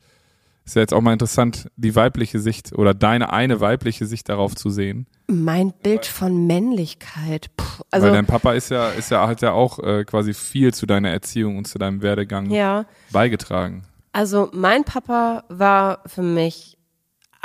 ist 0.66 0.74
ja 0.74 0.82
jetzt 0.82 0.92
auch 0.92 1.00
mal 1.00 1.12
interessant, 1.12 1.70
die 1.76 1.94
weibliche 1.94 2.40
Sicht 2.40 2.72
oder 2.72 2.92
deine 2.92 3.32
eine 3.32 3.60
weibliche 3.60 4.04
Sicht 4.04 4.28
darauf 4.28 4.56
zu 4.56 4.68
sehen. 4.68 5.06
Mein 5.28 5.72
Bild 5.72 6.06
von 6.06 6.46
Männlichkeit. 6.46 7.50
Puh, 7.56 7.84
also 7.92 8.08
Weil 8.08 8.14
dein 8.14 8.26
Papa 8.26 8.52
ist 8.52 8.70
ja, 8.70 8.88
ist 8.90 9.10
ja, 9.12 9.26
hat 9.28 9.42
ja 9.42 9.52
auch 9.52 9.78
äh, 9.78 10.04
quasi 10.04 10.34
viel 10.34 10.74
zu 10.74 10.86
deiner 10.86 11.10
Erziehung 11.10 11.56
und 11.56 11.68
zu 11.68 11.78
deinem 11.78 12.02
Werdegang 12.02 12.50
ja, 12.50 12.84
beigetragen. 13.12 13.84
also 14.12 14.50
mein 14.52 14.82
Papa 14.82 15.44
war 15.48 16.00
für 16.06 16.22
mich 16.22 16.75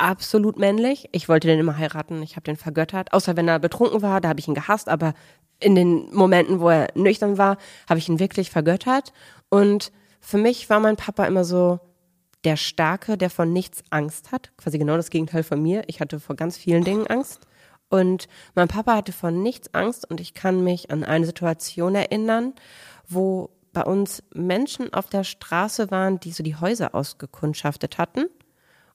absolut 0.02 0.58
männlich. 0.58 1.08
Ich 1.12 1.28
wollte 1.28 1.48
den 1.48 1.60
immer 1.60 1.78
heiraten. 1.78 2.22
Ich 2.22 2.36
habe 2.36 2.44
den 2.44 2.56
vergöttert. 2.56 3.12
Außer 3.12 3.36
wenn 3.36 3.48
er 3.48 3.58
betrunken 3.58 4.02
war, 4.02 4.20
da 4.20 4.28
habe 4.28 4.40
ich 4.40 4.48
ihn 4.48 4.54
gehasst. 4.54 4.88
Aber 4.88 5.14
in 5.60 5.74
den 5.74 6.12
Momenten, 6.12 6.60
wo 6.60 6.68
er 6.68 6.88
nüchtern 6.94 7.38
war, 7.38 7.56
habe 7.88 7.98
ich 7.98 8.08
ihn 8.08 8.18
wirklich 8.18 8.50
vergöttert. 8.50 9.12
Und 9.48 9.92
für 10.20 10.38
mich 10.38 10.68
war 10.68 10.80
mein 10.80 10.96
Papa 10.96 11.24
immer 11.24 11.44
so 11.44 11.80
der 12.44 12.56
Starke, 12.56 13.16
der 13.16 13.30
von 13.30 13.52
nichts 13.52 13.84
Angst 13.90 14.32
hat. 14.32 14.50
Quasi 14.56 14.78
genau 14.78 14.96
das 14.96 15.10
Gegenteil 15.10 15.44
von 15.44 15.62
mir. 15.62 15.84
Ich 15.86 16.00
hatte 16.00 16.18
vor 16.18 16.34
ganz 16.36 16.56
vielen 16.56 16.84
Dingen 16.84 17.06
Angst. 17.06 17.46
Und 17.88 18.26
mein 18.54 18.68
Papa 18.68 18.96
hatte 18.96 19.12
von 19.12 19.42
nichts 19.42 19.72
Angst. 19.72 20.10
Und 20.10 20.20
ich 20.20 20.34
kann 20.34 20.64
mich 20.64 20.90
an 20.90 21.04
eine 21.04 21.26
Situation 21.26 21.94
erinnern, 21.94 22.54
wo 23.08 23.50
bei 23.72 23.84
uns 23.84 24.22
Menschen 24.34 24.92
auf 24.92 25.08
der 25.08 25.24
Straße 25.24 25.90
waren, 25.90 26.18
die 26.18 26.32
so 26.32 26.42
die 26.42 26.56
Häuser 26.56 26.94
ausgekundschaftet 26.94 27.98
hatten. 27.98 28.26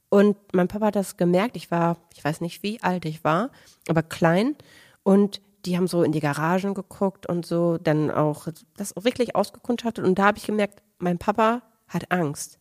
Und 0.10 0.38
mein 0.54 0.68
Papa 0.68 0.88
hat 0.88 0.96
das 0.96 1.18
gemerkt. 1.18 1.56
Ich 1.56 1.70
war, 1.70 1.98
ich 2.14 2.24
weiß 2.24 2.42
nicht, 2.42 2.64
wie 2.64 2.82
alt 2.82 3.06
ich 3.06 3.24
war, 3.24 3.52
aber 3.90 4.04
klein. 4.04 4.56
Und 5.04 5.42
die 5.66 5.76
haben 5.76 5.88
so 5.88 6.04
in 6.04 6.12
die 6.12 6.20
Garagen 6.20 6.74
geguckt 6.74 7.28
und 7.28 7.46
so 7.46 7.78
dann 7.78 8.10
auch 8.10 8.48
das 8.78 8.94
wirklich 8.96 9.36
ausgekundschaftet. 9.36 10.06
Und 10.06 10.18
da 10.18 10.26
habe 10.26 10.38
ich 10.38 10.46
gemerkt, 10.46 10.82
mein 10.98 11.18
Papa 11.18 11.62
hat 11.88 12.12
Angst. 12.12 12.60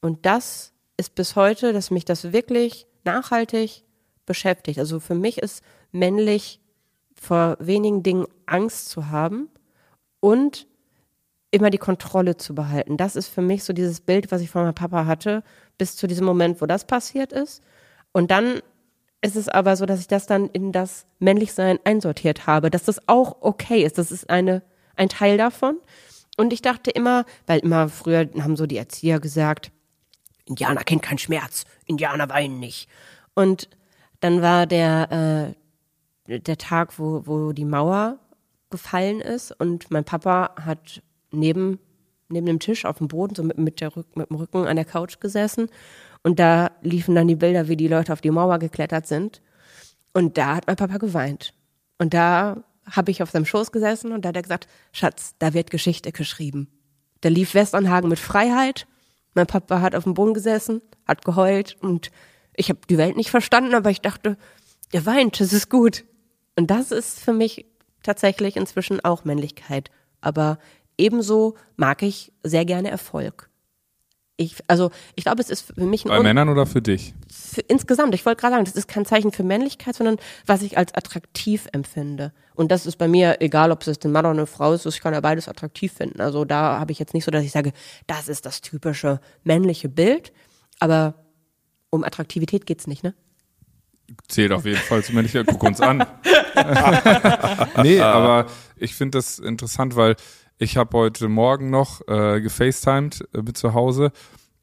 Und 0.00 0.26
das 0.26 0.72
ist 0.96 1.14
bis 1.14 1.36
heute, 1.36 1.72
dass 1.72 1.90
mich 1.90 2.04
das 2.04 2.32
wirklich 2.32 2.86
nachhaltig 3.04 3.84
beschäftigt. 4.26 4.78
Also 4.78 5.00
für 5.00 5.14
mich 5.14 5.38
ist 5.38 5.62
männlich 5.92 6.60
vor 7.14 7.56
wenigen 7.60 8.02
Dingen 8.02 8.26
Angst 8.46 8.90
zu 8.90 9.10
haben 9.10 9.48
und 10.20 10.67
immer 11.50 11.70
die 11.70 11.78
Kontrolle 11.78 12.36
zu 12.36 12.54
behalten. 12.54 12.96
Das 12.96 13.16
ist 13.16 13.28
für 13.28 13.42
mich 13.42 13.64
so 13.64 13.72
dieses 13.72 14.00
Bild, 14.00 14.30
was 14.30 14.42
ich 14.42 14.50
von 14.50 14.62
meinem 14.62 14.74
Papa 14.74 15.06
hatte, 15.06 15.42
bis 15.78 15.96
zu 15.96 16.06
diesem 16.06 16.26
Moment, 16.26 16.60
wo 16.60 16.66
das 16.66 16.86
passiert 16.86 17.32
ist. 17.32 17.62
Und 18.12 18.30
dann 18.30 18.60
ist 19.20 19.36
es 19.36 19.48
aber 19.48 19.76
so, 19.76 19.86
dass 19.86 20.00
ich 20.00 20.08
das 20.08 20.26
dann 20.26 20.48
in 20.48 20.72
das 20.72 21.06
Männlichsein 21.18 21.78
einsortiert 21.84 22.46
habe, 22.46 22.70
dass 22.70 22.84
das 22.84 23.08
auch 23.08 23.38
okay 23.40 23.82
ist. 23.82 23.98
Das 23.98 24.12
ist 24.12 24.30
eine, 24.30 24.62
ein 24.96 25.08
Teil 25.08 25.38
davon. 25.38 25.78
Und 26.36 26.52
ich 26.52 26.62
dachte 26.62 26.90
immer, 26.90 27.24
weil 27.46 27.60
immer 27.60 27.88
früher 27.88 28.28
haben 28.40 28.56
so 28.56 28.66
die 28.66 28.76
Erzieher 28.76 29.18
gesagt, 29.18 29.72
Indianer 30.44 30.84
kennen 30.84 31.00
keinen 31.00 31.18
Schmerz, 31.18 31.64
Indianer 31.86 32.28
weinen 32.28 32.60
nicht. 32.60 32.88
Und 33.34 33.68
dann 34.20 34.40
war 34.40 34.66
der, 34.66 35.54
äh, 36.28 36.38
der 36.38 36.58
Tag, 36.58 36.98
wo, 36.98 37.26
wo 37.26 37.52
die 37.52 37.64
Mauer 37.64 38.18
gefallen 38.70 39.20
ist 39.20 39.52
und 39.52 39.90
mein 39.90 40.04
Papa 40.04 40.54
hat 40.64 41.02
neben, 41.30 41.78
neben 42.28 42.46
dem 42.46 42.60
Tisch 42.60 42.84
auf 42.84 42.98
dem 42.98 43.08
Boden, 43.08 43.34
so 43.34 43.42
mit, 43.42 43.58
mit, 43.58 43.80
der 43.80 43.94
Rück, 43.94 44.16
mit 44.16 44.30
dem 44.30 44.36
Rücken 44.36 44.66
an 44.66 44.76
der 44.76 44.84
Couch 44.84 45.20
gesessen 45.20 45.68
und 46.22 46.38
da 46.38 46.70
liefen 46.82 47.14
dann 47.14 47.28
die 47.28 47.36
Bilder, 47.36 47.68
wie 47.68 47.76
die 47.76 47.88
Leute 47.88 48.12
auf 48.12 48.20
die 48.20 48.30
Mauer 48.30 48.58
geklettert 48.58 49.06
sind 49.06 49.42
und 50.12 50.38
da 50.38 50.56
hat 50.56 50.66
mein 50.66 50.76
Papa 50.76 50.98
geweint 50.98 51.54
und 51.98 52.14
da 52.14 52.62
habe 52.90 53.10
ich 53.10 53.22
auf 53.22 53.30
seinem 53.30 53.44
Schoß 53.44 53.72
gesessen 53.72 54.12
und 54.12 54.24
da 54.24 54.30
hat 54.30 54.36
er 54.36 54.42
gesagt, 54.42 54.66
Schatz, 54.92 55.34
da 55.38 55.52
wird 55.52 55.70
Geschichte 55.70 56.12
geschrieben. 56.12 56.68
Da 57.20 57.28
lief 57.28 57.54
Westernhagen 57.54 58.08
mit 58.08 58.18
Freiheit. 58.18 58.86
Mein 59.34 59.46
Papa 59.46 59.80
hat 59.80 59.94
auf 59.94 60.04
dem 60.04 60.14
Boden 60.14 60.34
gesessen, 60.34 60.80
hat 61.06 61.24
geheult 61.24 61.76
und 61.80 62.10
ich 62.54 62.70
habe 62.70 62.80
die 62.88 62.98
Welt 62.98 63.16
nicht 63.16 63.30
verstanden, 63.30 63.74
aber 63.74 63.90
ich 63.90 64.00
dachte, 64.00 64.36
er 64.92 65.06
weint, 65.06 65.38
das 65.40 65.52
ist 65.52 65.70
gut. 65.70 66.04
Und 66.56 66.70
das 66.70 66.90
ist 66.90 67.20
für 67.20 67.32
mich 67.32 67.66
tatsächlich 68.02 68.56
inzwischen 68.56 69.04
auch 69.04 69.24
Männlichkeit. 69.24 69.90
Aber 70.20 70.58
ebenso 70.98 71.54
mag 71.76 72.02
ich 72.02 72.32
sehr 72.42 72.64
gerne 72.64 72.90
Erfolg. 72.90 73.48
Ich, 74.40 74.54
also 74.68 74.92
ich 75.16 75.24
glaube, 75.24 75.42
es 75.42 75.50
ist 75.50 75.62
für 75.62 75.84
mich 75.84 76.04
ein 76.04 76.10
Bei 76.10 76.20
Männern 76.20 76.48
oder 76.48 76.64
für 76.64 76.80
dich? 76.80 77.12
Für, 77.28 77.60
insgesamt, 77.62 78.14
ich 78.14 78.24
wollte 78.24 78.40
gerade 78.40 78.54
sagen, 78.54 78.64
das 78.64 78.76
ist 78.76 78.86
kein 78.86 79.04
Zeichen 79.04 79.32
für 79.32 79.42
Männlichkeit, 79.42 79.96
sondern 79.96 80.16
was 80.46 80.62
ich 80.62 80.78
als 80.78 80.94
attraktiv 80.94 81.66
empfinde. 81.72 82.32
Und 82.54 82.70
das 82.70 82.86
ist 82.86 82.98
bei 82.98 83.08
mir, 83.08 83.40
egal 83.40 83.72
ob 83.72 83.80
es 83.80 83.86
jetzt 83.88 84.04
ein 84.04 84.12
Mann 84.12 84.26
oder 84.26 84.34
eine 84.34 84.46
Frau 84.46 84.72
ist, 84.72 84.86
ich 84.86 85.00
kann 85.00 85.12
ja 85.12 85.20
beides 85.20 85.48
attraktiv 85.48 85.92
finden. 85.92 86.20
Also 86.20 86.44
da 86.44 86.78
habe 86.78 86.92
ich 86.92 87.00
jetzt 87.00 87.14
nicht 87.14 87.24
so, 87.24 87.32
dass 87.32 87.42
ich 87.42 87.50
sage, 87.50 87.72
das 88.06 88.28
ist 88.28 88.46
das 88.46 88.60
typische 88.60 89.20
männliche 89.42 89.88
Bild. 89.88 90.32
Aber 90.78 91.14
um 91.90 92.04
Attraktivität 92.04 92.64
geht's 92.64 92.86
nicht, 92.86 93.02
ne? 93.02 93.14
Zählt 94.28 94.52
auf 94.52 94.64
jeden 94.64 94.78
Fall 94.78 95.02
zu 95.02 95.14
männlicher. 95.14 95.42
Guck 95.42 95.64
uns 95.64 95.80
an. 95.80 95.98
nee, 97.82 98.00
aber 98.00 98.46
ich 98.76 98.94
finde 98.94 99.18
das 99.18 99.40
interessant, 99.40 99.96
weil 99.96 100.14
ich 100.58 100.76
habe 100.76 100.96
heute 100.96 101.28
Morgen 101.28 101.70
noch 101.70 102.06
äh, 102.08 102.40
gefacetimed 102.40 103.28
äh, 103.34 103.42
mit 103.42 103.56
zu 103.56 103.74
Hause 103.74 104.12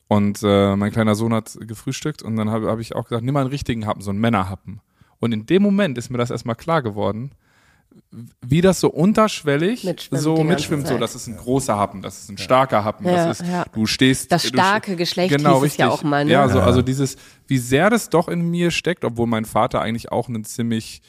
und 0.08 0.42
äh, 0.44 0.75
mein 0.75 0.92
kleiner 0.92 1.16
Sohn 1.16 1.34
hat 1.34 1.58
gefrühstückt 1.62 2.22
und 2.22 2.36
dann 2.36 2.50
habe 2.50 2.70
hab 2.70 2.80
ich 2.80 2.96
auch 2.96 3.06
gesagt, 3.08 3.24
nimm 3.24 3.34
mal 3.34 3.42
einen 3.42 3.50
richtigen 3.50 3.86
Happen, 3.88 4.02
so 4.02 4.12
einen 4.12 4.20
Männerhappen. 4.20 4.82
Und 5.20 5.32
in 5.32 5.46
dem 5.46 5.64
Moment 5.64 5.98
ist 5.98 6.10
mir 6.10 6.18
das 6.18 6.30
erstmal 6.30 6.56
klar 6.56 6.82
geworden, 6.82 7.32
wie 8.46 8.60
das 8.60 8.82
so 8.82 8.90
unterschwellig 8.90 9.86
Mitschwimmt 9.86 10.22
so 10.22 10.44
mitschwimmt, 10.44 10.86
so 10.86 10.98
das 10.98 11.16
ist 11.16 11.28
ein 11.28 11.38
großer 11.38 11.78
Happen, 11.78 12.02
das 12.02 12.20
ist 12.20 12.30
ein 12.30 12.38
starker 12.38 12.84
Happen, 12.84 13.06
Ja, 13.06 13.28
das 13.28 13.40
ist, 13.40 13.48
ja. 13.50 13.64
du 13.72 13.86
stehst. 13.86 14.32
Das 14.34 14.42
du 14.44 14.50
starke 14.50 14.92
ste- 14.92 14.96
Geschlecht 14.98 15.36
genau, 15.38 15.64
hieß 15.64 15.72
es 15.72 15.78
ja 15.78 15.90
auch 15.90 16.04
mal, 16.04 16.25
ne? 16.25 16.32
Ja, 16.32 16.50
so, 16.50 16.60
also 16.60 16.82
dieses, 16.82 17.16
wie 17.48 17.58
sehr 17.58 17.90
das 17.90 18.10
doch 18.10 18.28
in 18.28 18.50
mir 18.52 18.72
steckt, 18.72 19.06
obwohl 19.06 19.28
mein 19.28 19.46
Vater 19.46 19.82
eigentlich 19.82 20.12
auch 20.12 20.28
ein 20.28 20.44
ziemlich 20.44 21.02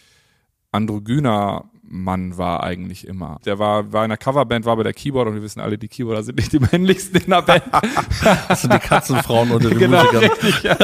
androgyner 0.71 1.64
Mann 1.88 2.37
war 2.37 2.62
eigentlich 2.62 3.07
immer. 3.07 3.38
Der 3.45 3.59
war, 3.59 3.93
war 3.93 4.05
in 4.05 4.09
der 4.11 4.19
Coverband, 4.19 4.64
war 4.64 4.76
bei 4.76 4.83
der 4.83 4.93
Keyboard 4.93 5.28
und 5.28 5.35
wir 5.35 5.43
wissen 5.43 5.61
alle, 5.61 5.78
die 5.78 5.88
Keyboarder 5.88 6.23
sind 6.23 6.37
nicht 6.37 6.52
die 6.52 6.59
männlichsten 6.59 7.21
in 7.21 7.31
der 7.31 7.43
Band. 7.43 7.62
Das 8.49 8.62
sind 8.62 8.73
die 8.73 8.78
Katzenfrauen 8.78 9.50
unter 9.50 9.69
den 9.69 9.78
genau, 9.78 10.02
Musikern. 10.05 10.23
richtig, 10.31 10.62
ja. 10.62 10.76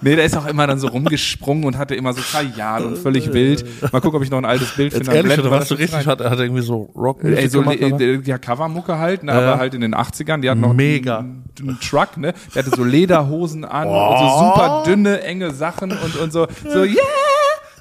Nee, 0.00 0.16
der 0.16 0.24
ist 0.24 0.36
auch 0.36 0.46
immer 0.46 0.66
dann 0.66 0.78
so 0.78 0.88
rumgesprungen 0.88 1.64
und 1.64 1.78
hatte 1.78 1.94
immer 1.94 2.12
so 2.12 2.20
Kajal 2.20 2.84
und 2.84 2.98
völlig 2.98 3.32
wild. 3.32 3.64
Mal 3.92 4.00
gucken, 4.00 4.16
ob 4.16 4.22
ich 4.22 4.30
noch 4.30 4.38
ein 4.38 4.44
altes 4.44 4.72
Bild 4.74 4.92
finde. 4.92 5.12
ehrlich, 5.14 5.38
oder 5.38 5.50
warst 5.50 5.70
du 5.70 5.74
richtig, 5.76 6.06
hat, 6.06 6.20
hat 6.20 6.20
er 6.20 6.40
irgendwie 6.40 6.62
so 6.62 6.90
rock 6.96 7.22
Ey, 7.24 7.48
so 7.48 7.60
gemacht, 7.60 7.78
le- 7.80 8.22
ja, 8.24 8.38
Covermucke 8.38 8.98
halt, 8.98 9.22
ne, 9.22 9.32
Ja. 9.32 9.38
aber 9.52 9.58
halt 9.58 9.74
in 9.74 9.80
den 9.82 9.94
80ern, 9.94 10.40
die 10.40 10.50
hatten 10.50 10.60
noch 10.60 10.72
Mega. 10.74 11.18
einen, 11.18 11.44
einen 11.60 11.78
Truck, 11.80 12.16
ne? 12.16 12.32
Der 12.54 12.64
hatte 12.64 12.74
so 12.76 12.84
Lederhosen 12.84 13.64
an 13.64 13.88
und 13.88 14.18
so 14.18 14.38
super 14.38 14.82
dünne, 14.86 15.22
enge 15.22 15.50
Sachen 15.52 15.92
und, 15.92 16.16
und 16.16 16.32
so, 16.32 16.46
so, 16.68 16.82
yeah! 16.82 16.96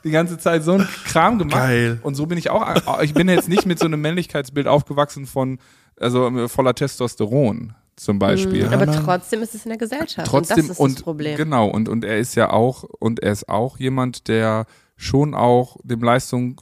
Die 0.04 0.12
ganze 0.12 0.38
Zeit 0.38 0.64
so 0.64 0.74
ein 0.74 0.88
Kram 1.06 1.38
gemacht. 1.40 1.56
Geil. 1.58 2.00
Und 2.04 2.16
so 2.16 2.26
bin 2.26 2.38
ich 2.38 2.50
auch, 2.50 3.02
ich 3.02 3.14
bin 3.14 3.30
jetzt 3.30 3.48
nicht 3.50 3.66
mit 3.66 3.80
so 3.80 3.86
einem 3.86 4.02
Männlichkeitsbild 4.02 4.68
aufgewachsen 4.68 5.26
von, 5.26 5.60
also 6.00 6.48
voller 6.48 6.74
Testosteron 6.76 7.74
zum 7.96 8.20
Beispiel. 8.20 8.68
Aber 8.74 8.86
trotzdem 8.88 9.42
ist 9.42 9.54
es 9.56 9.66
in 9.66 9.70
der 9.70 9.78
Gesellschaft. 9.78 10.28
Trotzdem 10.28 10.58
und 10.58 10.70
das 10.70 10.72
ist 10.72 10.80
und 10.80 10.96
das 10.96 11.04
Problem. 11.04 11.38
genau 11.38 11.68
und 11.68 11.88
und 11.88 12.04
er 12.04 12.18
ist 12.18 12.36
ja 12.36 12.50
auch 12.50 12.84
und 13.00 13.20
er 13.22 13.32
ist 13.32 13.48
auch 13.50 13.78
jemand, 13.78 14.28
der 14.28 14.66
schon 14.98 15.34
auch 15.36 15.78
dem 15.84 16.02
Leistung 16.02 16.60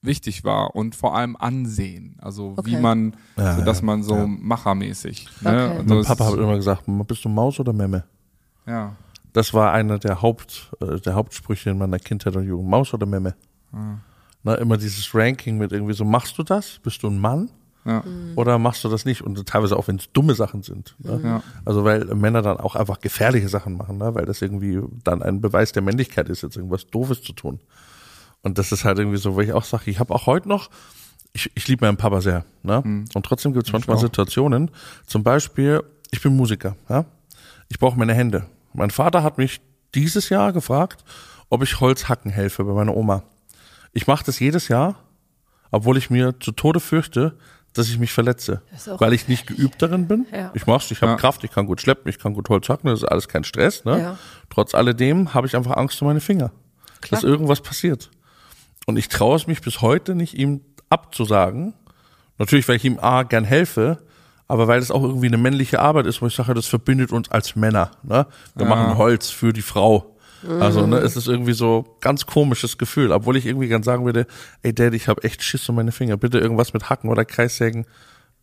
wichtig 0.00 0.42
war 0.44 0.74
und 0.74 0.96
vor 0.96 1.14
allem 1.16 1.36
Ansehen, 1.36 2.16
also 2.20 2.56
wie 2.64 2.72
Okay. 2.74 2.80
man, 2.80 3.14
Ja, 3.36 3.56
so 3.56 3.62
dass 3.64 3.80
ja, 3.80 3.84
man 3.86 4.02
so 4.02 4.16
ja. 4.16 4.26
machermäßig. 4.26 5.28
Okay. 5.44 5.54
Ne? 5.54 5.78
Und 5.78 5.88
Mein 5.88 6.02
Papa 6.04 6.24
hat 6.26 6.34
immer 6.34 6.56
gesagt, 6.56 6.82
bist 6.86 7.24
du 7.24 7.28
Maus 7.28 7.60
oder 7.60 7.72
Memme? 7.72 8.02
ja. 8.66 8.96
Das 9.32 9.54
war 9.54 9.72
einer 9.72 9.98
der 9.98 10.22
Haupt, 10.22 10.70
äh, 10.80 11.00
der 11.00 11.14
Hauptsprüche 11.14 11.70
in 11.70 11.78
meiner 11.78 11.98
Kindheit 11.98 12.36
und 12.36 12.46
Jugend. 12.46 12.68
Maus 12.68 12.92
oder 12.92 13.06
Memme? 13.06 13.34
Na, 14.42 14.54
immer 14.56 14.76
dieses 14.76 15.14
Ranking 15.14 15.58
mit 15.58 15.72
irgendwie 15.72 15.94
so, 15.94 16.04
machst 16.04 16.36
du 16.36 16.42
das? 16.42 16.80
Bist 16.82 17.02
du 17.02 17.08
ein 17.08 17.18
Mann? 17.18 17.50
Ja. 17.84 18.04
Oder 18.36 18.58
machst 18.58 18.84
du 18.84 18.88
das 18.88 19.04
nicht? 19.04 19.22
Und 19.22 19.44
teilweise 19.46 19.76
auch, 19.76 19.88
wenn 19.88 19.96
es 19.96 20.12
dumme 20.12 20.34
Sachen 20.34 20.62
sind. 20.62 20.94
Ne? 20.98 21.20
Ja. 21.24 21.42
Also 21.64 21.84
weil 21.84 22.04
Männer 22.04 22.42
dann 22.42 22.58
auch 22.58 22.76
einfach 22.76 23.00
gefährliche 23.00 23.48
Sachen 23.48 23.76
machen, 23.76 23.98
ne? 23.98 24.14
weil 24.14 24.24
das 24.24 24.40
irgendwie 24.40 24.80
dann 25.02 25.22
ein 25.22 25.40
Beweis 25.40 25.72
der 25.72 25.82
Männlichkeit 25.82 26.28
ist, 26.28 26.42
jetzt 26.42 26.56
irgendwas 26.56 26.86
Doofes 26.86 27.22
zu 27.22 27.32
tun. 27.32 27.60
Und 28.42 28.58
das 28.58 28.70
ist 28.72 28.84
halt 28.84 28.98
irgendwie 28.98 29.18
so, 29.18 29.34
wo 29.34 29.40
ich 29.40 29.52
auch 29.52 29.64
sage, 29.64 29.90
ich 29.90 29.98
habe 29.98 30.14
auch 30.14 30.26
heute 30.26 30.48
noch, 30.48 30.70
ich, 31.32 31.50
ich 31.54 31.66
liebe 31.66 31.84
meinen 31.84 31.96
Papa 31.96 32.20
sehr. 32.20 32.44
Ne? 32.62 32.82
Und 33.14 33.26
trotzdem 33.26 33.52
gibt 33.52 33.66
es 33.66 33.72
manchmal. 33.72 33.98
Situationen, 33.98 34.70
zum 35.06 35.22
Beispiel, 35.22 35.82
ich 36.10 36.20
bin 36.20 36.36
Musiker, 36.36 36.76
ja? 36.88 37.04
ich 37.68 37.78
brauche 37.78 37.98
meine 37.98 38.14
Hände. 38.14 38.46
Mein 38.74 38.90
Vater 38.90 39.22
hat 39.22 39.38
mich 39.38 39.60
dieses 39.94 40.28
Jahr 40.28 40.52
gefragt, 40.52 41.04
ob 41.50 41.62
ich 41.62 41.80
Holz 41.80 42.08
hacken 42.08 42.30
helfe 42.30 42.64
bei 42.64 42.72
meiner 42.72 42.96
Oma. 42.96 43.22
Ich 43.92 44.06
mache 44.06 44.24
das 44.24 44.38
jedes 44.40 44.68
Jahr, 44.68 44.96
obwohl 45.70 45.98
ich 45.98 46.08
mir 46.10 46.38
zu 46.40 46.52
Tode 46.52 46.80
fürchte, 46.80 47.36
dass 47.74 47.88
ich 47.88 47.98
mich 47.98 48.12
verletze, 48.12 48.62
weil 48.98 49.12
ich 49.12 49.28
nicht 49.28 49.46
geübt 49.46 49.80
darin 49.80 50.06
bin. 50.06 50.26
Ja. 50.32 50.50
Ich 50.54 50.66
mach's, 50.66 50.90
ich 50.90 51.00
habe 51.00 51.12
Ja. 51.12 51.18
Kraft, 51.18 51.42
ich 51.44 51.50
kann 51.50 51.66
gut 51.66 51.80
schleppen, 51.80 52.08
ich 52.08 52.18
kann 52.18 52.34
gut 52.34 52.48
Holz 52.48 52.68
hacken, 52.68 52.88
das 52.88 53.00
ist 53.00 53.08
alles 53.08 53.28
kein 53.28 53.44
Stress. 53.44 53.84
Ne? 53.84 53.98
Ja. 53.98 54.18
Trotz 54.50 54.74
alledem 54.74 55.32
habe 55.32 55.46
ich 55.46 55.56
einfach 55.56 55.76
Angst 55.76 56.00
um 56.02 56.08
meine 56.08 56.20
Finger, 56.20 56.52
dass 57.10 57.22
irgendwas 57.22 57.60
passiert. 57.60 58.10
Und 58.86 58.98
ich 58.98 59.08
traue 59.08 59.36
es 59.36 59.46
mich 59.46 59.62
bis 59.62 59.80
heute 59.80 60.14
nicht, 60.14 60.34
ihm 60.34 60.60
abzusagen. 60.90 61.74
Natürlich, 62.38 62.68
weil 62.68 62.76
ich 62.76 62.84
ihm 62.84 62.98
A 62.98 63.22
gern 63.22 63.44
helfe, 63.44 64.02
aber 64.52 64.68
weil 64.68 64.80
es 64.80 64.90
auch 64.90 65.02
irgendwie 65.02 65.28
eine 65.28 65.38
männliche 65.38 65.80
Arbeit 65.80 66.04
ist, 66.04 66.20
wo 66.20 66.26
ich 66.26 66.34
sage, 66.34 66.52
das 66.52 66.66
verbindet 66.66 67.10
uns 67.10 67.30
als 67.30 67.56
Männer. 67.56 67.92
Ne? 68.02 68.26
Wir 68.54 68.66
machen 68.66 68.98
Holz 68.98 69.30
für 69.30 69.54
die 69.54 69.62
Frau. 69.62 70.14
Also, 70.60 70.86
ne, 70.86 70.98
es 70.98 71.16
ist 71.16 71.26
irgendwie 71.26 71.54
so 71.54 71.96
ganz 72.00 72.26
komisches 72.26 72.76
Gefühl, 72.76 73.12
obwohl 73.12 73.38
ich 73.38 73.46
irgendwie 73.46 73.68
gern 73.68 73.82
sagen 73.82 74.04
würde, 74.04 74.26
ey 74.62 74.74
Dad, 74.74 74.92
ich 74.92 75.08
habe 75.08 75.24
echt 75.24 75.42
Schiss 75.42 75.66
um 75.70 75.76
meine 75.76 75.90
Finger. 75.90 76.18
Bitte 76.18 76.38
irgendwas 76.38 76.74
mit 76.74 76.90
Hacken 76.90 77.08
oder 77.08 77.24
Kreissägen. 77.24 77.86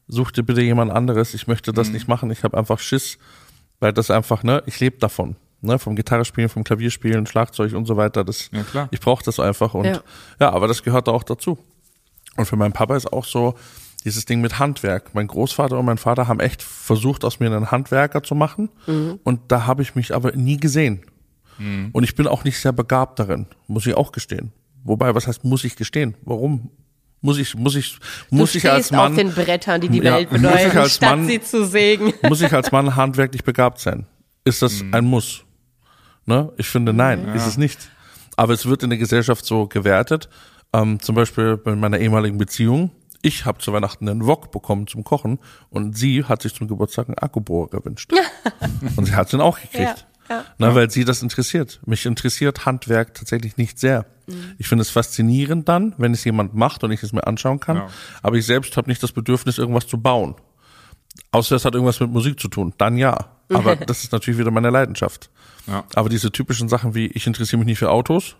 Such 0.08 0.32
dir 0.32 0.42
bitte 0.42 0.62
jemand 0.64 0.92
anderes. 0.92 1.36
Ich 1.36 1.46
möchte 1.46 1.74
das 1.74 1.90
nicht 1.92 2.08
machen. 2.08 2.32
Ich 2.32 2.44
habe 2.44 2.58
einfach 2.58 2.80
Schiss, 2.80 3.20
weil 3.80 3.94
das 3.94 4.10
einfach, 4.10 4.42
ne, 4.42 4.64
ich 4.66 4.80
lebe 4.80 4.98
davon. 4.98 5.36
Ne, 5.62 5.78
vom 5.78 5.96
Gitarrespielen, 5.96 6.50
vom 6.50 6.64
Klavierspielen, 6.64 7.28
Schlagzeug 7.28 7.74
und 7.74 7.86
so 7.86 7.98
weiter. 7.98 8.24
Das, 8.24 8.50
Ja, 8.52 8.64
klar. 8.64 8.88
Ich 8.90 9.00
brauche 9.00 9.24
das 9.24 9.40
einfach. 9.40 9.76
Und 9.76 9.86
Ja. 9.86 10.02
ja, 10.40 10.52
aber 10.54 10.68
das 10.68 10.82
gehört 10.82 11.08
da 11.08 11.12
auch 11.12 11.24
dazu. 11.24 11.60
Und 12.36 12.46
für 12.46 12.56
meinen 12.56 12.74
Papa 12.74 12.96
ist 12.96 13.14
auch 13.14 13.26
so 13.26 13.54
dieses 14.06 14.26
Ding 14.26 14.42
mit 14.42 14.60
Handwerk. 14.60 15.14
Mein 15.14 15.28
Großvater 15.28 15.78
und 15.78 15.86
mein 15.86 15.98
Vater 15.98 16.28
haben 16.28 16.40
echt 16.40 16.62
versucht, 16.62 17.24
aus 17.26 17.40
mir 17.40 17.48
einen 17.48 17.72
Handwerker 17.72 18.24
zu 18.24 18.36
machen. 18.36 18.70
Und 19.24 19.40
da 19.50 19.66
habe 19.68 19.82
ich 19.82 19.96
mich 19.96 20.14
aber 20.16 20.32
nie 20.34 20.58
gesehen. 20.58 21.02
Und 21.92 22.04
ich 22.04 22.16
bin 22.16 22.26
auch 22.28 22.46
nicht 22.46 22.58
sehr 22.60 22.72
begabt 22.72 23.20
darin, 23.20 23.46
muss 23.68 23.86
ich 23.86 23.94
auch 23.94 24.12
gestehen. 24.14 24.54
Wobei, 24.86 25.14
was 25.14 25.28
heißt, 25.28 25.44
muss 25.44 25.66
ich 25.66 25.76
gestehen? 25.76 26.16
Warum? 26.24 26.70
Muss 27.22 27.38
ich, 27.38 27.54
muss 27.56 27.76
ich, 27.76 28.00
muss 28.30 28.54
du 28.54 28.60
ich 28.60 28.70
als 28.72 28.86
stehst 28.88 28.98
auf 28.98 29.10
Mann, 29.10 29.16
den 29.18 29.34
Brettern, 29.34 29.82
die 29.82 29.90
die 29.90 29.98
Ja, 29.98 30.14
Welt 30.16 30.32
muss 30.32 30.40
ich 30.40 30.48
bedeuten, 30.48 30.78
als 30.78 30.96
statt 30.96 31.18
Mann- 31.18 31.28
sie 31.28 31.42
zu 31.42 31.66
sägen. 31.66 32.14
muss 32.30 32.40
ich 32.40 32.54
als 32.54 32.72
Mann 32.72 32.96
handwerklich 32.96 33.44
begabt 33.44 33.80
sein? 33.82 34.06
Ist 34.46 34.62
das 34.62 34.82
ein 34.94 35.04
Muss? 35.04 35.44
Ne? 36.26 36.50
Ich 36.56 36.68
finde, 36.70 36.94
nein, 36.94 37.28
ist 37.36 37.46
es 37.46 37.58
nicht. 37.58 37.90
Aber 38.38 38.54
es 38.54 38.66
wird 38.66 38.84
in 38.84 38.90
der 38.90 39.00
Gesellschaft 39.00 39.44
so 39.46 39.68
gewertet. 39.68 40.30
Ähm, 40.72 41.02
zum 41.02 41.16
Beispiel 41.16 41.58
bei 41.58 41.76
meiner 41.76 42.00
ehemaligen 42.00 42.38
Beziehung. 42.38 42.92
Ich 43.22 43.46
habe 43.46 43.60
zu 43.60 43.74
Weihnachten 43.74 44.08
einen 44.08 44.26
Wok 44.26 44.52
bekommen 44.52 44.88
zum 44.88 45.04
Kochen 45.04 45.40
und 45.70 45.98
sie 45.98 46.24
hat 46.24 46.42
sich 46.42 46.54
zum 46.54 46.68
Geburtstag 46.68 47.08
einen 47.08 47.18
Akkubohrer 47.18 47.70
gewünscht. 47.70 48.14
und 48.96 49.06
sie 49.06 49.16
hat 49.16 49.34
ihn 49.34 49.42
auch 49.42 49.60
gekriegt. 49.60 50.08
Ja, 50.30 50.36
ja. 50.38 50.46
Na, 50.58 50.76
weil 50.76 50.90
sie 50.90 51.06
das 51.06 51.22
interessiert. 51.22 51.80
Mich 51.86 52.06
interessiert 52.06 52.66
Handwerk 52.66 53.14
tatsächlich 53.14 53.58
nicht 53.58 53.80
sehr. 53.80 54.06
Ich 54.58 54.68
finde 54.68 54.84
es 54.84 54.90
faszinierend 54.90 55.68
dann, 55.68 55.96
wenn 55.98 56.14
es 56.14 56.24
jemand 56.24 56.54
macht 56.54 56.84
und 56.84 56.92
ich 56.92 57.02
es 57.04 57.14
mir 57.14 57.26
anschauen 57.26 57.60
kann. 57.60 57.78
Ja. 57.78 57.88
Aber 58.22 58.38
ich 58.38 58.46
selbst 58.46 58.78
habe 58.78 58.90
nicht 58.90 59.02
das 59.02 59.12
Bedürfnis, 59.12 59.58
irgendwas 59.58 59.88
zu 59.88 60.00
bauen. 60.00 60.36
Außer 61.32 61.56
es 61.56 61.66
hat 61.66 61.74
irgendwas 61.74 62.00
mit 62.00 62.12
Musik 62.12 62.40
zu 62.40 62.48
tun. 62.48 62.74
Dann 62.78 62.98
ja. 62.98 63.32
Aber 63.52 63.76
das 63.88 64.04
ist 64.04 64.12
natürlich 64.12 64.40
wieder 64.40 64.52
meine 64.52 64.70
Leidenschaft. 64.70 65.30
Ja. 65.68 65.84
Aber 65.96 66.10
diese 66.10 66.32
typischen 66.32 66.70
Sachen 66.70 66.96
wie, 66.96 67.08
ich 67.08 67.28
interessiere 67.28 67.58
mich 67.58 67.68
nicht 67.68 67.80
für 67.80 67.92
Autos, 67.92 68.36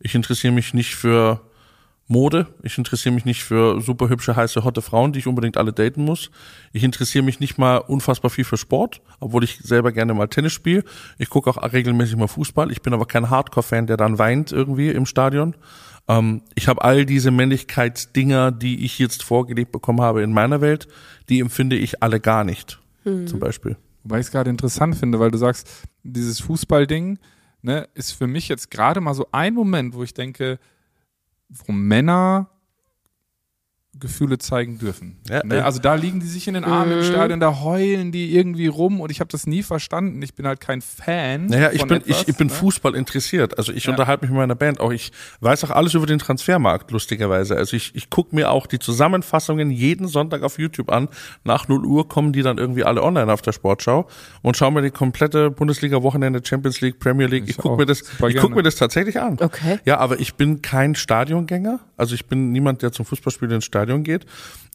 ich 0.00 0.14
interessiere 0.14 0.52
mich 0.52 0.74
nicht 0.74 0.94
für 0.94 1.40
Mode, 2.10 2.48
ich 2.64 2.76
interessiere 2.76 3.14
mich 3.14 3.24
nicht 3.24 3.44
für 3.44 3.80
super 3.80 4.08
hübsche, 4.08 4.34
heiße, 4.34 4.64
hotte 4.64 4.82
Frauen, 4.82 5.12
die 5.12 5.20
ich 5.20 5.28
unbedingt 5.28 5.56
alle 5.56 5.72
daten 5.72 6.04
muss. 6.04 6.32
Ich 6.72 6.82
interessiere 6.82 7.24
mich 7.24 7.38
nicht 7.38 7.56
mal 7.56 7.76
unfassbar 7.76 8.32
viel 8.32 8.42
für 8.42 8.56
Sport, 8.56 9.00
obwohl 9.20 9.44
ich 9.44 9.58
selber 9.58 9.92
gerne 9.92 10.12
mal 10.12 10.26
Tennis 10.26 10.52
spiele. 10.52 10.82
Ich 11.18 11.30
gucke 11.30 11.48
auch 11.48 11.72
regelmäßig 11.72 12.16
mal 12.16 12.26
Fußball. 12.26 12.72
Ich 12.72 12.82
bin 12.82 12.94
aber 12.94 13.06
kein 13.06 13.30
Hardcore-Fan, 13.30 13.86
der 13.86 13.96
dann 13.96 14.18
weint 14.18 14.50
irgendwie 14.50 14.88
im 14.88 15.06
Stadion. 15.06 15.54
Ähm, 16.08 16.42
ich 16.56 16.66
habe 16.66 16.82
all 16.82 17.06
diese 17.06 17.30
Männlichkeitsdinger, 17.30 18.50
die 18.50 18.84
ich 18.84 18.98
jetzt 18.98 19.22
vorgelebt 19.22 19.70
bekommen 19.70 20.00
habe 20.00 20.22
in 20.22 20.32
meiner 20.32 20.60
Welt, 20.60 20.88
die 21.28 21.38
empfinde 21.38 21.76
ich 21.76 22.02
alle 22.02 22.18
gar 22.18 22.42
nicht. 22.42 22.80
Zum 23.04 23.38
Beispiel. 23.38 23.76
Wobei 24.02 24.18
ich 24.18 24.26
es 24.26 24.32
gerade 24.32 24.50
interessant 24.50 24.96
finde, 24.96 25.20
weil 25.20 25.30
du 25.30 25.38
sagst, 25.38 25.84
dieses 26.02 26.40
Fußballding 26.40 27.20
ne, 27.62 27.88
ist 27.94 28.12
für 28.12 28.26
mich 28.26 28.48
jetzt 28.48 28.72
gerade 28.72 29.00
mal 29.00 29.14
so 29.14 29.28
ein 29.30 29.54
Moment, 29.54 29.94
wo 29.94 30.02
ich 30.02 30.12
denke, 30.12 30.58
wo 31.50 31.72
Männer 31.72 32.49
Gefühle 33.98 34.38
zeigen 34.38 34.78
dürfen. 34.78 35.16
Ja, 35.28 35.44
ne? 35.44 35.64
Also 35.64 35.80
da 35.80 35.94
liegen 35.94 36.20
die 36.20 36.26
sich 36.26 36.46
in 36.46 36.54
den 36.54 36.64
Armen 36.64 36.98
im 36.98 37.02
Stadion, 37.04 37.40
da 37.40 37.60
heulen 37.60 38.12
die 38.12 38.34
irgendwie 38.34 38.68
rum 38.68 39.00
und 39.00 39.10
ich 39.10 39.18
habe 39.18 39.30
das 39.30 39.46
nie 39.46 39.64
verstanden. 39.64 40.22
Ich 40.22 40.34
bin 40.34 40.46
halt 40.46 40.60
kein 40.60 40.80
Fan. 40.80 41.46
Naja, 41.46 41.70
ich 41.72 41.80
von 41.80 41.88
bin, 41.88 41.96
etwas, 41.98 42.22
ich, 42.22 42.28
ich 42.28 42.36
bin 42.36 42.46
ne? 42.46 42.52
Fußball 42.52 42.94
interessiert. 42.94 43.58
Also 43.58 43.72
ich 43.72 43.88
unterhalte 43.88 44.22
mich 44.24 44.30
mit 44.30 44.38
meiner 44.38 44.54
Band 44.54 44.78
auch. 44.78 44.92
Ich 44.92 45.10
weiß 45.40 45.64
auch 45.64 45.70
alles 45.70 45.94
über 45.94 46.06
den 46.06 46.20
Transfermarkt, 46.20 46.90
lustigerweise. 46.92 47.56
Also 47.56 47.76
ich, 47.76 47.94
ich 47.96 48.10
gucke 48.10 48.34
mir 48.34 48.50
auch 48.52 48.68
die 48.68 48.78
Zusammenfassungen 48.78 49.70
jeden 49.70 50.06
Sonntag 50.06 50.44
auf 50.44 50.58
YouTube 50.58 50.90
an. 50.90 51.08
Nach 51.42 51.66
0 51.66 51.84
Uhr 51.84 52.08
kommen 52.08 52.32
die 52.32 52.42
dann 52.42 52.58
irgendwie 52.58 52.84
alle 52.84 53.02
online 53.02 53.32
auf 53.32 53.42
der 53.42 53.52
Sportschau 53.52 54.08
und 54.42 54.56
schaue 54.56 54.70
mir 54.70 54.82
die 54.82 54.90
komplette 54.90 55.50
Bundesliga-Wochenende, 55.50 56.40
Champions 56.44 56.80
League, 56.80 57.00
Premier 57.00 57.26
League. 57.26 57.44
Ich, 57.44 57.50
Ich 57.50 57.56
gucke 57.56 57.76
mir 57.76 57.86
das, 57.86 57.98
Super 57.98 58.28
ich 58.28 58.36
guck 58.36 58.42
gerne. 58.44 58.54
mir 58.54 58.62
das 58.62 58.76
tatsächlich 58.76 59.20
an. 59.20 59.36
Okay. 59.40 59.78
Ja, 59.84 59.98
aber 59.98 60.20
ich 60.20 60.34
bin 60.36 60.62
kein 60.62 60.94
Stadiongänger. 60.94 61.80
Also 61.96 62.14
ich 62.14 62.26
bin 62.26 62.52
niemand, 62.52 62.82
der 62.82 62.92
zum 62.92 63.04
Fußballspielen 63.04 63.56
ins 63.56 63.64
Stadion 63.64 63.79
geht. 63.86 64.26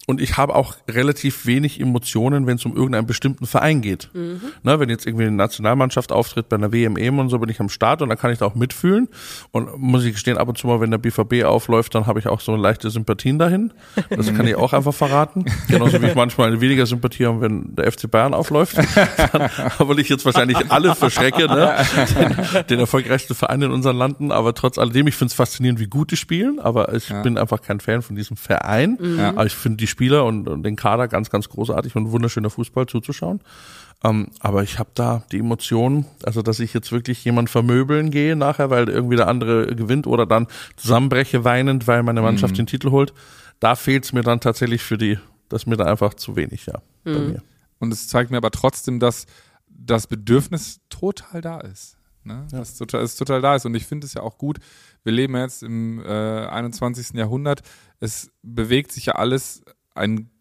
Und 0.08 0.22
ich 0.22 0.38
habe 0.38 0.54
auch 0.54 0.76
relativ 0.88 1.48
wenig 1.48 1.80
Emotionen, 1.82 2.46
wenn 2.46 2.58
es 2.58 2.66
um 2.66 2.76
irgendeinen 2.76 3.08
bestimmten 3.08 3.48
Verein 3.48 3.82
geht. 3.82 4.12
Ne, 4.14 4.80
wenn 4.80 4.88
jetzt 4.88 5.08
irgendwie 5.08 5.26
eine 5.26 5.36
Nationalmannschaft 5.36 6.12
auftritt 6.12 6.48
bei 6.48 6.58
einer 6.58 6.72
WM, 6.72 6.96
EM 6.96 7.18
und 7.18 7.30
so, 7.30 7.40
bin 7.40 7.50
ich 7.50 7.60
am 7.60 7.70
Start 7.70 8.04
und 8.04 8.10
dann 8.10 8.18
kann 8.20 8.32
ich 8.32 8.38
da 8.38 8.46
auch 8.46 8.54
mitfühlen. 8.54 9.08
Und 9.50 9.80
muss 9.80 10.04
ich 10.04 10.14
gestehen, 10.14 10.38
ab 10.38 10.48
und 10.48 10.60
zu 10.60 10.68
mal, 10.68 10.80
wenn 10.80 10.92
der 10.92 11.00
BVB 11.00 11.44
aufläuft, 11.46 11.96
dann 11.96 12.06
habe 12.06 12.20
ich 12.20 12.28
auch 12.28 12.40
so 12.40 12.56
leichte 12.56 12.92
Sympathien 12.92 13.40
dahin. 13.40 13.74
Das 14.12 14.32
kann 14.32 14.46
ich 14.46 14.54
auch 14.56 14.74
einfach 14.74 14.94
verraten. 14.94 15.46
Genauso 15.70 16.00
wie 16.00 16.06
ich 16.06 16.14
manchmal 16.16 16.62
weniger 16.62 16.86
Sympathie 16.86 17.26
habe, 17.26 17.42
wenn 17.42 17.74
der 17.76 17.92
FC 17.92 18.10
Bayern 18.12 18.36
aufläuft. 18.36 18.78
Dann, 19.34 19.50
weil 19.80 19.98
ich 19.98 20.10
jetzt 20.10 20.24
wahrscheinlich 20.24 20.70
alle 20.70 20.94
verschrecke, 20.94 21.48
ne? 21.48 21.78
den, 22.20 22.68
den 22.70 22.80
erfolgreichsten 22.80 23.34
Verein 23.34 23.64
in 23.64 23.72
unseren 23.72 23.98
Landen. 23.98 24.32
Aber 24.32 24.54
trotz 24.54 24.78
alledem, 24.78 25.08
ich 25.08 25.16
finde 25.16 25.32
es 25.32 25.34
faszinierend, 25.34 25.80
wie 25.80 25.88
gut 25.88 26.12
die 26.12 26.18
spielen. 26.18 26.60
Aber 26.60 26.94
ich 26.94 27.10
Ja. 27.10 27.24
bin 27.24 27.40
einfach 27.40 27.60
kein 27.64 27.80
Fan 27.80 28.04
von 28.04 28.16
diesem 28.16 28.38
Verein. 28.38 28.95
Ja. 29.00 29.30
Aber 29.30 29.46
ich 29.46 29.56
finde 29.56 29.78
die 29.78 29.88
Spieler 29.88 30.26
und, 30.26 30.48
und 30.48 30.64
den 30.64 30.76
Kader 30.76 31.08
ganz, 31.08 31.30
ganz 31.30 31.50
großartig 31.50 31.96
und 31.96 32.12
wunderschöner 32.12 32.50
Fußball 32.50 32.88
zuzuschauen. 32.88 33.42
Ähm, 34.04 34.28
aber 34.40 34.64
ich 34.64 34.78
habe 34.78 34.90
da 34.94 35.24
die 35.32 35.40
Emotionen, 35.40 36.06
also 36.24 36.42
dass 36.42 36.60
ich 36.60 36.74
jetzt 36.74 36.92
wirklich 36.92 37.24
jemand 37.24 37.50
vermöbeln 37.50 38.12
gehe 38.12 38.36
nachher, 38.36 38.70
weil 38.70 38.90
irgendwie 38.90 39.16
der 39.16 39.28
andere 39.28 39.76
gewinnt 39.76 40.06
oder 40.08 40.26
dann 40.26 40.48
zusammenbreche 40.76 41.44
weinend, 41.44 41.88
weil 41.88 42.04
meine 42.04 42.22
Mannschaft 42.22 42.58
den 42.58 42.68
Titel 42.68 42.92
holt. 42.92 43.14
Da 43.60 43.76
fehlt 43.76 44.04
es 44.06 44.14
mir 44.14 44.22
dann 44.22 44.42
tatsächlich 44.42 44.84
für 44.84 44.98
die, 44.98 45.18
das 45.50 45.64
ist 45.64 45.68
mir 45.68 45.78
da 45.78 45.86
einfach 45.86 46.14
zu 46.14 46.36
wenig, 46.36 46.66
ja, 46.66 46.82
bei 47.04 47.12
mir. 47.12 47.42
Und 47.80 47.94
es 47.94 48.08
zeigt 48.08 48.32
mir 48.32 48.38
aber 48.38 48.52
trotzdem, 48.52 49.00
dass 49.00 49.26
das 49.68 50.08
Bedürfnis 50.08 50.82
total 50.90 51.42
da 51.42 51.60
ist. 51.62 51.98
Ne? 52.24 52.48
Das 52.52 52.72
ist 52.72 52.78
total, 52.78 53.04
es 53.04 53.16
total 53.16 53.42
da 53.42 53.56
ist. 53.56 53.66
Und 53.66 53.76
ich 53.76 53.86
finde 53.86 54.08
es 54.08 54.14
ja 54.14 54.22
auch 54.22 54.38
gut. 54.38 54.60
Wir 55.06 55.14
leben 55.14 55.36
jetzt 55.38 55.62
im 55.62 56.00
äh, 56.04 56.48
21. 56.48 57.16
Jahrhundert. 57.16 57.62
Es 58.00 58.32
bewegt 58.42 58.92
sich 58.92 59.06
ja 59.06 59.14
alles 59.14 59.64
ein 59.94 60.32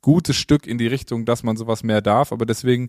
gutes 0.00 0.36
Stück 0.36 0.66
in 0.66 0.78
die 0.78 0.86
Richtung, 0.86 1.26
dass 1.26 1.42
man 1.42 1.58
sowas 1.58 1.82
mehr 1.82 2.00
darf. 2.00 2.32
Aber 2.32 2.46
deswegen, 2.46 2.88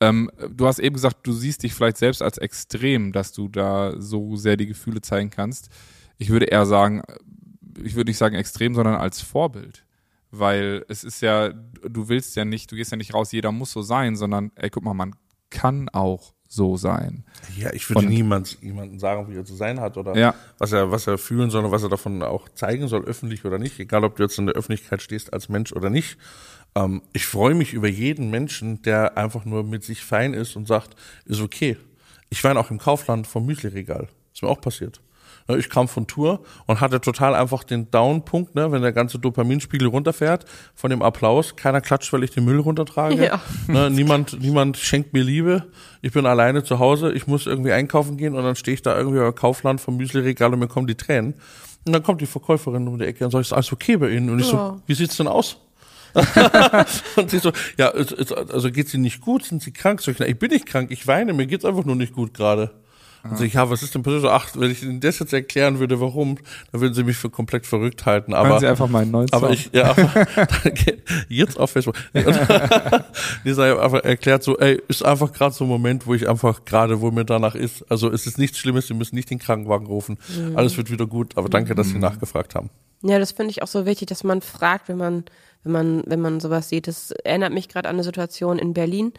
ähm, 0.00 0.30
du 0.50 0.66
hast 0.66 0.78
eben 0.78 0.94
gesagt, 0.94 1.26
du 1.26 1.32
siehst 1.32 1.62
dich 1.62 1.72
vielleicht 1.72 1.96
selbst 1.96 2.22
als 2.22 2.36
extrem, 2.36 3.12
dass 3.12 3.32
du 3.32 3.48
da 3.48 3.94
so 3.98 4.36
sehr 4.36 4.58
die 4.58 4.66
Gefühle 4.66 5.00
zeigen 5.00 5.30
kannst. 5.30 5.70
Ich 6.18 6.28
würde 6.28 6.44
eher 6.46 6.66
sagen, 6.66 7.02
ich 7.82 7.94
würde 7.94 8.10
nicht 8.10 8.18
sagen 8.18 8.36
extrem, 8.36 8.74
sondern 8.74 8.96
als 8.96 9.22
Vorbild. 9.22 9.86
Weil 10.30 10.84
es 10.88 11.04
ist 11.04 11.22
ja, 11.22 11.48
du 11.48 12.08
willst 12.08 12.36
ja 12.36 12.44
nicht, 12.44 12.70
du 12.70 12.76
gehst 12.76 12.90
ja 12.90 12.98
nicht 12.98 13.14
raus, 13.14 13.32
jeder 13.32 13.50
muss 13.50 13.72
so 13.72 13.80
sein, 13.80 14.14
sondern, 14.14 14.52
ey, 14.56 14.68
guck 14.68 14.84
mal, 14.84 14.92
man 14.92 15.16
kann 15.48 15.88
auch 15.88 16.34
so 16.52 16.76
sein. 16.76 17.22
Ja, 17.56 17.72
ich 17.72 17.88
würde 17.88 18.00
Und- 18.00 18.08
niemand, 18.08 18.58
jemanden 18.60 18.98
sagen, 18.98 19.28
wie 19.28 19.36
er 19.36 19.44
zu 19.44 19.54
sein 19.54 19.78
hat 19.80 19.96
oder 19.96 20.16
Ja. 20.16 20.34
was 20.58 20.72
er, 20.72 20.90
was 20.90 21.06
er 21.06 21.16
fühlen 21.16 21.48
soll 21.48 21.64
und 21.64 21.70
was 21.70 21.84
er 21.84 21.88
davon 21.88 22.22
auch 22.24 22.48
zeigen 22.48 22.88
soll, 22.88 23.04
öffentlich 23.04 23.44
oder 23.44 23.58
nicht. 23.58 23.78
Egal, 23.78 24.02
ob 24.02 24.16
du 24.16 24.24
jetzt 24.24 24.36
in 24.36 24.46
der 24.46 24.56
Öffentlichkeit 24.56 25.00
stehst 25.00 25.32
als 25.32 25.48
Mensch 25.48 25.72
oder 25.72 25.90
nicht. 25.90 26.18
Ähm, 26.74 27.02
ich 27.12 27.24
freue 27.26 27.54
mich 27.54 27.72
über 27.72 27.86
jeden 27.88 28.30
Menschen, 28.30 28.82
der 28.82 29.16
einfach 29.16 29.44
nur 29.44 29.62
mit 29.62 29.84
sich 29.84 30.02
fein 30.04 30.34
ist 30.34 30.56
und 30.56 30.66
sagt, 30.66 30.96
ist 31.24 31.40
okay. 31.40 31.76
Ich 32.30 32.42
war 32.42 32.56
auch 32.56 32.70
im 32.72 32.78
Kaufland 32.78 33.28
vom 33.28 33.46
Müsli-Regal. 33.46 34.08
Ist 34.34 34.42
mir 34.42 34.48
auch 34.48 34.60
passiert. 34.60 35.00
Ich 35.48 35.68
kam 35.68 35.88
von 35.88 36.06
Tour 36.06 36.42
und 36.66 36.80
hatte 36.80 37.00
total 37.00 37.34
einfach 37.34 37.64
den 37.64 37.90
Down-Punkt, 37.90 38.54
ne, 38.54 38.70
wenn 38.70 38.82
der 38.82 38.92
ganze 38.92 39.18
Dopaminspiegel 39.18 39.88
runterfährt 39.88 40.44
von 40.74 40.90
dem 40.90 41.02
Applaus. 41.02 41.56
Keiner 41.56 41.80
klatscht, 41.80 42.12
weil 42.12 42.22
ich 42.22 42.30
den 42.30 42.44
Müll 42.44 42.60
runtertrage. 42.60 43.24
Ja. 43.26 43.40
Ne, 43.66 43.90
niemand, 43.90 44.40
niemand 44.40 44.76
schenkt 44.76 45.12
mir 45.12 45.24
Liebe. 45.24 45.66
Ich 46.02 46.12
bin 46.12 46.24
alleine 46.26 46.62
zu 46.62 46.78
Hause. 46.78 47.12
Ich 47.12 47.26
muss 47.26 47.46
irgendwie 47.46 47.72
einkaufen 47.72 48.16
gehen 48.16 48.34
und 48.36 48.44
dann 48.44 48.54
stehe 48.56 48.74
ich 48.74 48.82
da 48.82 48.96
irgendwie 48.96 49.18
im 49.18 49.34
Kaufland 49.34 49.80
vom 49.80 49.96
Müsli-Regal 49.96 50.52
und 50.52 50.60
mir 50.60 50.68
kommen 50.68 50.86
die 50.86 50.94
Tränen. 50.94 51.34
Und 51.86 51.92
dann 51.92 52.02
kommt 52.02 52.20
die 52.20 52.26
Verkäuferin 52.26 52.86
um 52.86 52.98
die 52.98 53.06
Ecke 53.06 53.24
und 53.24 53.30
sagt, 53.30 53.46
ist 53.46 53.52
alles 53.52 53.72
okay 53.72 53.96
bei 53.96 54.10
Ihnen? 54.10 54.30
Und 54.30 54.38
ich 54.40 54.52
Ja. 54.52 54.74
so, 54.76 54.82
wie 54.86 54.94
sieht's 54.94 55.16
denn 55.16 55.26
aus? 55.28 55.56
und 57.16 57.30
sie 57.30 57.38
so, 57.38 57.52
ja, 57.78 57.88
also 57.90 58.70
geht's 58.72 58.92
Ihnen 58.94 59.04
nicht 59.04 59.20
gut? 59.20 59.44
Sind 59.44 59.62
Sie 59.62 59.72
krank? 59.72 60.00
So, 60.00 60.10
ich, 60.10 60.18
na, 60.18 60.26
ich 60.26 60.38
bin 60.38 60.50
nicht 60.50 60.66
krank, 60.66 60.90
ich 60.90 61.06
weine, 61.06 61.32
mir 61.32 61.46
geht's 61.46 61.64
einfach 61.64 61.84
nur 61.84 61.94
nicht 61.96 62.12
gut 62.12 62.34
gerade. 62.34 62.70
Und 63.22 63.38
so, 63.38 63.44
ich, 63.44 63.54
ja, 63.54 63.68
was 63.68 63.82
ist 63.82 63.94
denn 63.94 64.02
passiert? 64.02 64.22
So, 64.22 64.30
Ach, 64.30 64.48
wenn 64.54 64.70
ich 64.70 64.82
Ihnen 64.82 65.00
das 65.00 65.18
jetzt 65.18 65.32
erklären 65.32 65.78
würde, 65.78 66.00
warum, 66.00 66.38
dann 66.72 66.80
würden 66.80 66.94
Sie 66.94 67.04
mich 67.04 67.16
für 67.16 67.30
komplett 67.30 67.66
verrückt 67.66 68.06
halten. 68.06 68.32
Hören 68.32 68.46
Aber 68.46 68.60
Sie 68.60 68.66
einfach 68.66 68.88
mal 68.88 69.02
einen 69.02 69.10
neuen 69.10 69.32
aber 69.32 69.50
ich, 69.50 69.70
ja, 69.72 69.94
jetzt 71.28 71.58
auf 71.58 71.70
Facebook. 71.70 71.96
Dieser 73.44 73.70
hat 73.70 73.78
einfach 73.78 74.04
erklärt 74.04 74.42
so, 74.42 74.58
ey, 74.58 74.80
ist 74.88 75.04
einfach 75.04 75.32
gerade 75.32 75.54
so 75.54 75.64
ein 75.64 75.68
Moment, 75.68 76.06
wo 76.06 76.14
ich 76.14 76.28
einfach 76.28 76.64
gerade, 76.64 77.00
wo 77.00 77.10
mir 77.10 77.24
danach 77.24 77.54
ist. 77.54 77.84
Also 77.90 78.10
es 78.10 78.26
ist 78.26 78.38
nichts 78.38 78.58
Schlimmes, 78.58 78.86
Sie 78.86 78.94
müssen 78.94 79.14
nicht 79.14 79.30
den 79.30 79.38
Krankenwagen 79.38 79.86
rufen. 79.86 80.18
Alles 80.54 80.76
wird 80.76 80.90
wieder 80.90 81.06
gut. 81.06 81.36
Aber 81.36 81.48
danke, 81.48 81.74
dass 81.74 81.88
Sie 81.88 81.98
nachgefragt 81.98 82.54
haben. 82.54 82.70
Ja, 83.02 83.18
das 83.18 83.32
finde 83.32 83.50
ich 83.50 83.62
auch 83.62 83.66
so 83.68 83.86
wichtig, 83.86 84.08
dass 84.08 84.24
man 84.24 84.42
fragt, 84.42 84.88
wenn 84.88 84.98
man, 84.98 85.24
wenn 85.62 85.72
man, 85.72 86.02
wenn 86.06 86.20
man 86.20 86.38
sowas 86.40 86.68
sieht. 86.68 86.86
Das 86.86 87.10
erinnert 87.12 87.52
mich 87.52 87.68
gerade 87.68 87.88
an 87.88 87.96
eine 87.96 88.04
Situation 88.04 88.58
in 88.58 88.74
Berlin. 88.74 89.12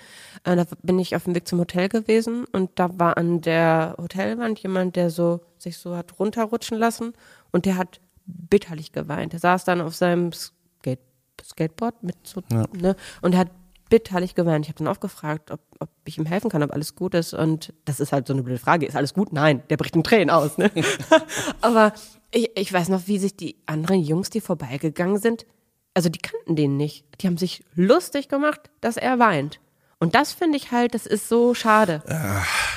Äh, 0.44 0.56
da 0.56 0.66
bin 0.84 1.00
ich 1.00 1.16
auf 1.16 1.24
dem 1.24 1.34
Weg 1.36 1.48
zum 1.48 1.60
Hotel 1.60 1.90
gewesen 1.90 2.46
und 2.52 2.72
da 2.76 2.98
war 3.00 3.18
an 3.18 3.42
der 3.42 3.96
Hotelwand 3.98 4.60
jemand, 4.60 4.96
der 4.96 5.10
so 5.10 5.42
sich 5.58 5.78
so 5.78 5.96
hat 5.96 6.20
runterrutschen 6.20 6.78
lassen 6.78 7.14
und 7.52 7.66
der 7.66 7.78
hat 7.78 8.00
bitterlich 8.26 8.92
geweint. 8.92 9.34
Der 9.34 9.40
saß 9.40 9.66
dann 9.66 9.82
auf 9.82 9.96
seinem 9.96 10.32
Skate, 10.32 11.00
Skateboard 11.44 12.04
mit 12.04 12.16
so, 12.24 12.44
Ja. 12.52 12.66
ne, 12.74 12.96
und 13.24 13.36
hat 13.36 13.50
bitterlich 13.92 14.34
geweint. 14.34 14.66
Ich 14.66 14.70
habe 14.70 14.80
dann 14.80 14.88
auch 14.88 15.02
gefragt, 15.02 15.52
ob, 15.52 15.60
ob 15.80 15.90
ich 16.06 16.18
ihm 16.18 16.26
helfen 16.26 16.50
kann, 16.50 16.64
ob 16.64 16.72
alles 16.72 16.96
gut 16.96 17.14
ist. 17.14 17.34
Und 17.34 17.74
das 17.86 18.00
ist 18.00 18.14
halt 18.14 18.26
so 18.26 18.34
eine 18.34 18.42
blöde 18.42 18.58
Frage. 18.58 18.88
Ist 18.88 18.96
alles 18.96 19.14
gut? 19.14 19.34
Nein, 19.34 19.62
der 19.70 19.78
bricht 19.78 19.96
in 19.96 20.04
Tränen 20.04 20.32
aus. 20.32 20.58
Ne? 20.58 20.72
Aber 21.62 21.94
ich, 22.32 22.50
ich 22.56 22.72
weiß 22.74 22.90
noch, 22.90 23.08
wie 23.08 23.20
sich 23.20 23.36
die 23.36 23.58
anderen 23.66 24.02
Jungs, 24.02 24.30
die 24.32 24.42
vorbeigegangen 24.42 25.20
sind, 25.20 25.46
also 25.94 26.08
die 26.08 26.20
kannten 26.20 26.56
den 26.56 26.78
nicht. 26.78 27.06
Die 27.20 27.28
haben 27.28 27.38
sich 27.38 27.66
lustig 27.76 28.30
gemacht, 28.30 28.72
dass 28.80 28.96
er 28.96 29.20
weint. 29.20 29.60
Und 30.00 30.16
das 30.16 30.34
finde 30.34 30.58
ich 30.58 30.72
halt, 30.72 30.96
das 30.96 31.06
ist 31.06 31.30
so 31.30 31.54
schade. 31.54 32.02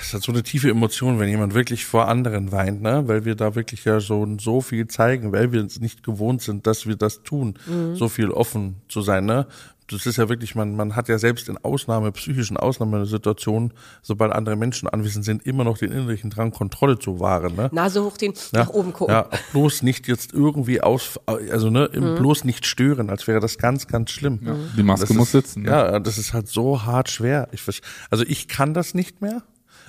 Es 0.03 0.13
hat 0.13 0.23
so 0.23 0.31
eine 0.31 0.43
tiefe 0.43 0.69
Emotion, 0.69 1.19
wenn 1.19 1.31
jemand 1.31 1.55
wirklich 1.55 1.87
vor 1.87 2.07
anderen 2.09 2.53
weint, 2.53 2.83
ne? 2.83 3.05
Weil 3.07 3.25
wir 3.25 3.35
da 3.35 3.55
wirklich 3.55 3.87
ja 3.87 3.99
so, 4.01 4.29
so 4.39 4.61
viel 4.61 4.89
zeigen, 4.89 5.33
weil 5.33 5.51
wir 5.51 5.65
es 5.65 5.81
nicht 5.81 6.03
gewohnt 6.03 6.43
sind, 6.43 6.67
dass 6.67 6.87
wir 6.87 6.97
das 6.97 7.23
tun, 7.23 7.59
so 7.95 8.11
viel 8.11 8.31
offen 8.31 8.83
zu 8.89 9.01
sein, 9.01 9.25
ne? 9.25 9.47
Das 9.91 10.07
ist 10.07 10.17
ja 10.17 10.29
wirklich, 10.31 10.55
man, 10.55 10.77
man 10.77 10.97
hat 10.97 11.09
ja 11.09 11.19
selbst 11.19 11.49
in 11.49 11.59
Ausnahme, 11.59 12.11
psychischen 12.13 12.57
Ausnahmesituationen, 12.57 13.73
sobald 14.03 14.33
andere 14.33 14.57
Menschen 14.57 14.89
anwesend 14.89 15.25
sind, 15.25 15.45
immer 15.47 15.65
noch 15.65 15.77
den 15.79 15.93
innerlichen 15.93 16.31
Drang, 16.31 16.53
Kontrolle 16.53 16.99
zu 16.99 17.21
wahren, 17.21 17.55
ne? 17.55 17.69
Nase 17.73 18.03
hochziehen, 18.03 18.33
nach 18.53 18.71
oben 18.71 18.93
gucken. 18.93 19.15
Ja, 19.15 19.29
bloß 19.53 19.83
nicht 19.83 20.09
jetzt 20.09 20.33
irgendwie 20.33 20.81
aus, 20.81 21.21
also 21.27 21.69
ne, 21.71 21.91
Mhm. 21.93 22.15
bloß 22.17 22.45
nicht 22.45 22.67
stören, 22.67 23.11
als 23.11 23.27
wäre 23.27 23.41
das 23.41 23.59
ganz, 23.59 23.87
ganz 23.87 24.11
schlimm. 24.11 24.41
Die 24.77 24.83
Maske 24.83 25.07
Das 25.09 25.17
muss 25.17 25.27
ist, 25.29 25.33
sitzen. 25.33 25.63
Ne? 25.65 25.71
Ja, 25.71 26.01
das 26.01 26.17
ist 26.19 26.33
halt 26.33 26.49
so 26.49 26.85
hart 26.85 27.11
schwer. 27.11 27.49
Ich, 27.53 27.63
also 28.11 28.25
ich 28.27 28.49
kann 28.49 28.73
das 28.75 28.95
nicht 28.95 29.21
mehr. 29.21 29.43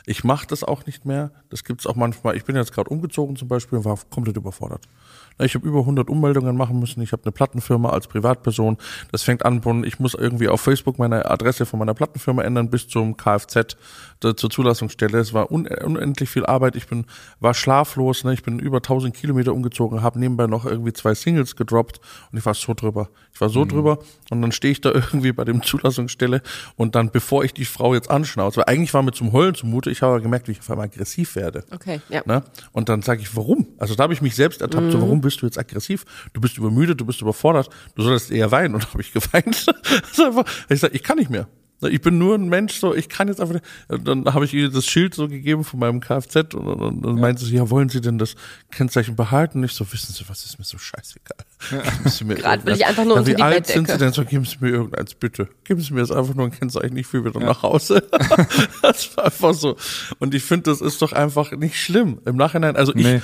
Ich 0.08 0.24
mache 0.24 0.46
das 0.46 0.64
auch 0.64 0.86
nicht 0.86 1.06
mehr. 1.06 1.32
Das 1.50 1.64
gibt's 1.64 1.88
auch 1.88 1.96
manchmal. 1.96 2.36
Ich 2.36 2.46
bin 2.46 2.56
jetzt 2.56 2.74
gerade 2.74 2.90
umgezogen 2.92 3.36
zum 3.38 3.48
Beispiel 3.48 3.80
und 3.80 3.86
war 3.86 3.98
komplett 4.12 4.38
überfordert. 4.38 4.84
Ich 5.40 5.56
habe 5.56 5.68
über 5.68 5.80
100 5.80 6.10
Ummeldungen 6.10 6.56
machen 6.56 6.80
müssen. 6.80 7.02
Ich 7.02 7.12
habe 7.12 7.24
eine 7.24 7.32
Plattenfirma 7.32 7.90
als 7.90 8.08
Privatperson. 8.08 8.78
Das 9.12 9.24
fängt 9.24 9.46
an 9.46 9.62
von, 9.62 9.84
ich 9.84 10.00
muss 10.00 10.14
irgendwie 10.14 10.48
auf 10.48 10.62
Facebook 10.62 10.98
meine 10.98 11.30
Adresse 11.30 11.66
von 11.66 11.80
meiner 11.80 11.94
Plattenfirma 11.94 12.44
ändern 12.44 12.70
bis 12.70 12.88
zum 12.88 13.18
Kfz 13.18 13.76
zur 14.22 14.50
Zulassungsstelle. 14.50 15.20
Es 15.20 15.34
war 15.34 15.52
unendlich 15.52 16.30
viel 16.30 16.46
Arbeit. 16.46 16.76
Ich 16.76 16.88
bin 16.88 17.06
war 17.40 17.54
schlaflos. 17.54 18.24
Ne? 18.24 18.34
Ich 18.34 18.44
bin 18.44 18.60
über 18.60 18.78
1000 18.78 19.14
Kilometer 19.14 19.54
umgezogen, 19.54 20.02
habe 20.02 20.20
nebenbei 20.20 20.48
noch 20.48 20.66
irgendwie 20.66 20.94
zwei 20.94 21.14
Singles 21.14 21.56
gedroppt 21.56 22.00
und 22.32 22.38
ich 22.38 22.46
war 22.46 22.54
so 22.54 22.74
drüber. 22.74 23.10
Ich 23.34 23.42
war 23.42 23.50
so 23.50 23.66
mhm. 23.66 23.70
drüber 23.70 24.00
und 24.30 24.42
dann 24.42 24.52
stehe 24.52 24.72
ich 24.72 24.82
da 24.82 24.92
irgendwie 24.94 25.32
bei 25.34 25.44
dem 25.44 25.62
Zulassungsstelle 25.62 26.42
und 26.76 26.96
dann, 26.96 27.12
bevor 27.12 27.44
ich 27.44 27.54
die 27.54 27.66
Frau 27.66 27.94
jetzt 27.94 28.10
anschnauze, 28.10 28.58
weil 28.58 28.66
eigentlich 28.66 28.94
war 28.94 29.04
mir 29.04 29.12
zum 29.12 29.34
Heulen 29.34 29.56
zumute, 29.56 29.92
ich 29.92 30.02
habe 30.02 30.22
gemerkt, 30.22 30.48
wie 30.48 30.54
ich 30.54 30.60
auf 30.60 30.70
einmal 30.70 30.86
aggressiv 30.86 31.36
werde. 31.36 31.64
Okay, 31.72 32.02
ja. 32.10 32.22
Ne? 32.26 32.44
Und 32.72 32.90
dann 32.90 33.02
sage 33.02 33.22
ich, 33.22 33.36
warum? 33.36 33.68
Also 33.78 33.96
da 33.96 34.04
habe 34.04 34.14
ich 34.14 34.22
mich 34.22 34.36
selbst 34.36 34.62
ertappt, 34.62 34.86
mhm. 34.86 34.92
so, 34.92 35.02
warum 35.02 35.22
bist 35.26 35.42
du 35.42 35.46
jetzt 35.46 35.60
aggressiv? 35.60 36.06
Du 36.34 36.42
bist 36.42 36.58
übermüdet, 36.58 37.02
du 37.02 37.06
bist 37.06 37.22
überfordert, 37.22 37.70
du 37.96 38.04
solltest 38.04 38.32
eher 38.32 38.52
weinen. 38.52 38.76
Und 38.76 38.84
da 38.84 38.90
habe 38.90 39.02
ich 39.02 39.12
geweint. 39.12 39.66
ich 40.70 40.80
sage, 40.80 40.96
ich 40.96 41.04
kann 41.04 41.18
nicht 41.18 41.30
mehr. 41.30 41.48
Ich 41.82 42.02
bin 42.02 42.18
nur 42.18 42.36
ein 42.36 42.48
Mensch, 42.48 42.80
so 42.80 42.96
ich 42.96 43.10
kann 43.10 43.28
jetzt 43.28 43.42
einfach. 43.42 43.56
Nicht. 43.56 44.08
Dann 44.08 44.26
habe 44.34 44.46
ich 44.46 44.54
ihr 44.54 44.70
das 44.70 44.86
Schild 44.86 45.14
so 45.14 45.28
gegeben 45.28 45.66
von 45.66 45.80
meinem 45.80 46.00
Kfz 46.00 46.54
und, 46.54 46.68
und, 46.68 46.82
und 46.82 47.02
dann 47.02 47.16
ja. 47.18 47.22
meinte 47.22 47.44
sie, 47.44 47.56
ja, 47.56 47.70
wollen 47.70 47.90
Sie 47.90 48.00
denn 48.00 48.18
das 48.18 48.36
Kennzeichen 48.72 49.16
behalten? 49.16 49.60
Und 49.60 49.66
ich 49.66 49.74
so, 49.74 49.92
wissen 49.92 50.14
Sie, 50.14 50.24
was 50.30 50.46
ist 50.46 50.58
mir 50.58 50.64
so 50.64 50.78
scheißegal. 50.78 51.38
Ja. 51.72 51.82
Gerade 52.36 52.66
will 52.66 52.76
ich 52.76 52.86
einfach 52.86 53.04
nur 53.04 53.18
unter 53.18 53.28
wie 53.28 53.36
die 53.36 53.42
alt 53.42 53.68
sind 53.68 53.90
Sie 53.90 53.98
denn 53.98 54.14
so? 54.14 54.24
Geben 54.24 54.46
Sie 54.46 54.58
mir 54.62 54.70
irgendeins 54.70 55.16
bitte. 55.16 55.50
Geben 55.66 55.82
Sie 55.82 55.94
mir 55.94 56.00
jetzt 56.00 56.12
einfach 56.12 56.34
nur 56.34 56.46
ein 56.46 56.52
Kennzeichen, 56.52 56.96
ich 56.96 57.12
will 57.12 57.26
wieder 57.26 57.42
ja. 57.42 57.48
nach 57.48 57.62
Hause. 57.62 58.08
das 58.82 59.16
war 59.18 59.26
einfach 59.26 59.54
so. 59.54 59.76
Und 60.20 60.34
ich 60.34 60.44
finde, 60.44 60.72
das 60.72 60.80
ist 60.80 61.02
doch 61.02 61.12
einfach 61.12 61.52
nicht 61.52 61.78
schlimm. 61.78 62.22
Im 62.26 62.38
Nachhinein, 62.38 62.78
also 62.78 62.94
nee. 62.96 63.18
ich 63.18 63.24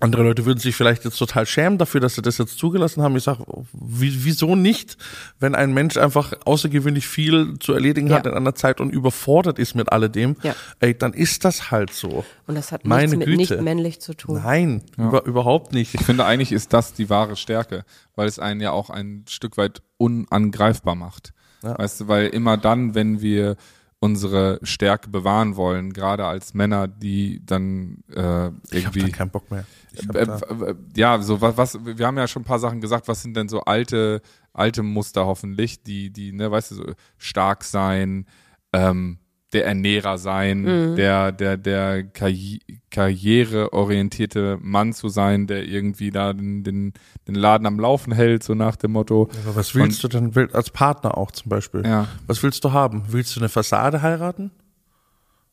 andere 0.00 0.22
Leute 0.22 0.46
würden 0.46 0.58
sich 0.58 0.74
vielleicht 0.74 1.04
jetzt 1.04 1.18
total 1.18 1.46
schämen 1.46 1.78
dafür, 1.78 2.00
dass 2.00 2.14
sie 2.14 2.22
das 2.22 2.38
jetzt 2.38 2.58
zugelassen 2.58 3.02
haben. 3.02 3.16
Ich 3.16 3.24
sage, 3.24 3.44
wieso 3.72 4.56
nicht, 4.56 4.96
wenn 5.38 5.54
ein 5.54 5.72
Mensch 5.72 5.96
einfach 5.96 6.32
außergewöhnlich 6.44 7.06
viel 7.06 7.58
zu 7.60 7.74
erledigen 7.74 8.08
ja. 8.08 8.16
hat 8.16 8.26
in 8.26 8.32
einer 8.32 8.54
Zeit 8.54 8.80
und 8.80 8.90
überfordert 8.90 9.58
ist 9.58 9.74
mit 9.74 9.92
alledem, 9.92 10.36
ja. 10.42 10.54
ey, 10.80 10.96
dann 10.96 11.12
ist 11.12 11.44
das 11.44 11.70
halt 11.70 11.92
so. 11.92 12.24
Und 12.46 12.54
das 12.54 12.72
hat 12.72 12.84
Meine 12.84 13.02
nichts 13.02 13.18
mit 13.18 13.26
Güte. 13.26 13.54
nicht 13.54 13.62
männlich 13.62 14.00
zu 14.00 14.14
tun. 14.14 14.40
Nein, 14.42 14.82
ja. 14.96 15.08
über, 15.08 15.24
überhaupt 15.26 15.72
nicht. 15.72 15.94
Ich 15.94 16.02
finde, 16.02 16.24
eigentlich 16.24 16.52
ist 16.52 16.72
das 16.72 16.94
die 16.94 17.10
wahre 17.10 17.36
Stärke, 17.36 17.84
weil 18.16 18.26
es 18.26 18.38
einen 18.38 18.60
ja 18.60 18.72
auch 18.72 18.90
ein 18.90 19.24
Stück 19.28 19.56
weit 19.56 19.82
unangreifbar 19.98 20.94
macht. 20.94 21.32
Weißt 21.62 22.00
du, 22.00 22.08
weil 22.08 22.28
immer 22.28 22.56
dann, 22.56 22.94
wenn 22.94 23.20
wir 23.20 23.56
unsere 24.00 24.58
Stärke 24.62 25.10
bewahren 25.10 25.56
wollen, 25.56 25.92
gerade 25.92 26.24
als 26.26 26.54
Männer, 26.54 26.88
die 26.88 27.44
dann 27.44 28.02
äh, 28.08 28.46
irgendwie. 28.46 28.70
Ich 28.70 28.86
hab 28.86 28.94
dann 28.94 29.12
keinen 29.12 29.30
Bock 29.30 29.50
mehr. 29.50 29.66
Äh, 30.14 30.22
äh, 30.22 30.74
ja, 30.96 31.20
so 31.20 31.40
was, 31.40 31.56
was, 31.56 31.78
wir 31.84 32.06
haben 32.06 32.16
ja 32.16 32.26
schon 32.26 32.42
ein 32.42 32.46
paar 32.46 32.58
Sachen 32.58 32.80
gesagt, 32.80 33.08
was 33.08 33.22
sind 33.22 33.36
denn 33.36 33.48
so 33.48 33.60
alte, 33.60 34.22
alte 34.54 34.82
Muster 34.82 35.26
hoffentlich, 35.26 35.82
die, 35.82 36.10
die, 36.10 36.32
ne, 36.32 36.50
weißt 36.50 36.70
du, 36.70 36.74
so 36.76 36.84
stark 37.18 37.62
sein, 37.62 38.26
ähm, 38.72 39.18
der 39.52 39.66
Ernährer 39.66 40.18
sein, 40.18 40.60
mhm. 40.62 40.96
der, 40.96 41.32
der, 41.32 41.56
der 41.56 42.04
Karri 42.04 42.60
karriereorientierte 42.90 44.58
Mann 44.60 44.92
zu 44.92 45.08
sein, 45.08 45.46
der 45.46 45.64
irgendwie 45.64 46.10
da 46.10 46.32
den, 46.32 46.64
den, 46.64 46.92
den 47.28 47.34
Laden 47.34 47.66
am 47.66 47.78
Laufen 47.78 48.12
hält, 48.12 48.42
so 48.42 48.54
nach 48.54 48.76
dem 48.76 48.92
Motto. 48.92 49.30
Aber 49.44 49.56
was 49.56 49.74
willst 49.74 50.04
Und, 50.04 50.14
du 50.14 50.30
denn 50.30 50.54
als 50.54 50.70
Partner 50.70 51.16
auch 51.16 51.30
zum 51.30 51.48
Beispiel? 51.48 51.82
Ja. 51.84 52.08
Was 52.26 52.42
willst 52.42 52.64
du 52.64 52.72
haben? 52.72 53.04
Willst 53.08 53.34
du 53.36 53.40
eine 53.40 53.48
Fassade 53.48 54.02
heiraten? 54.02 54.50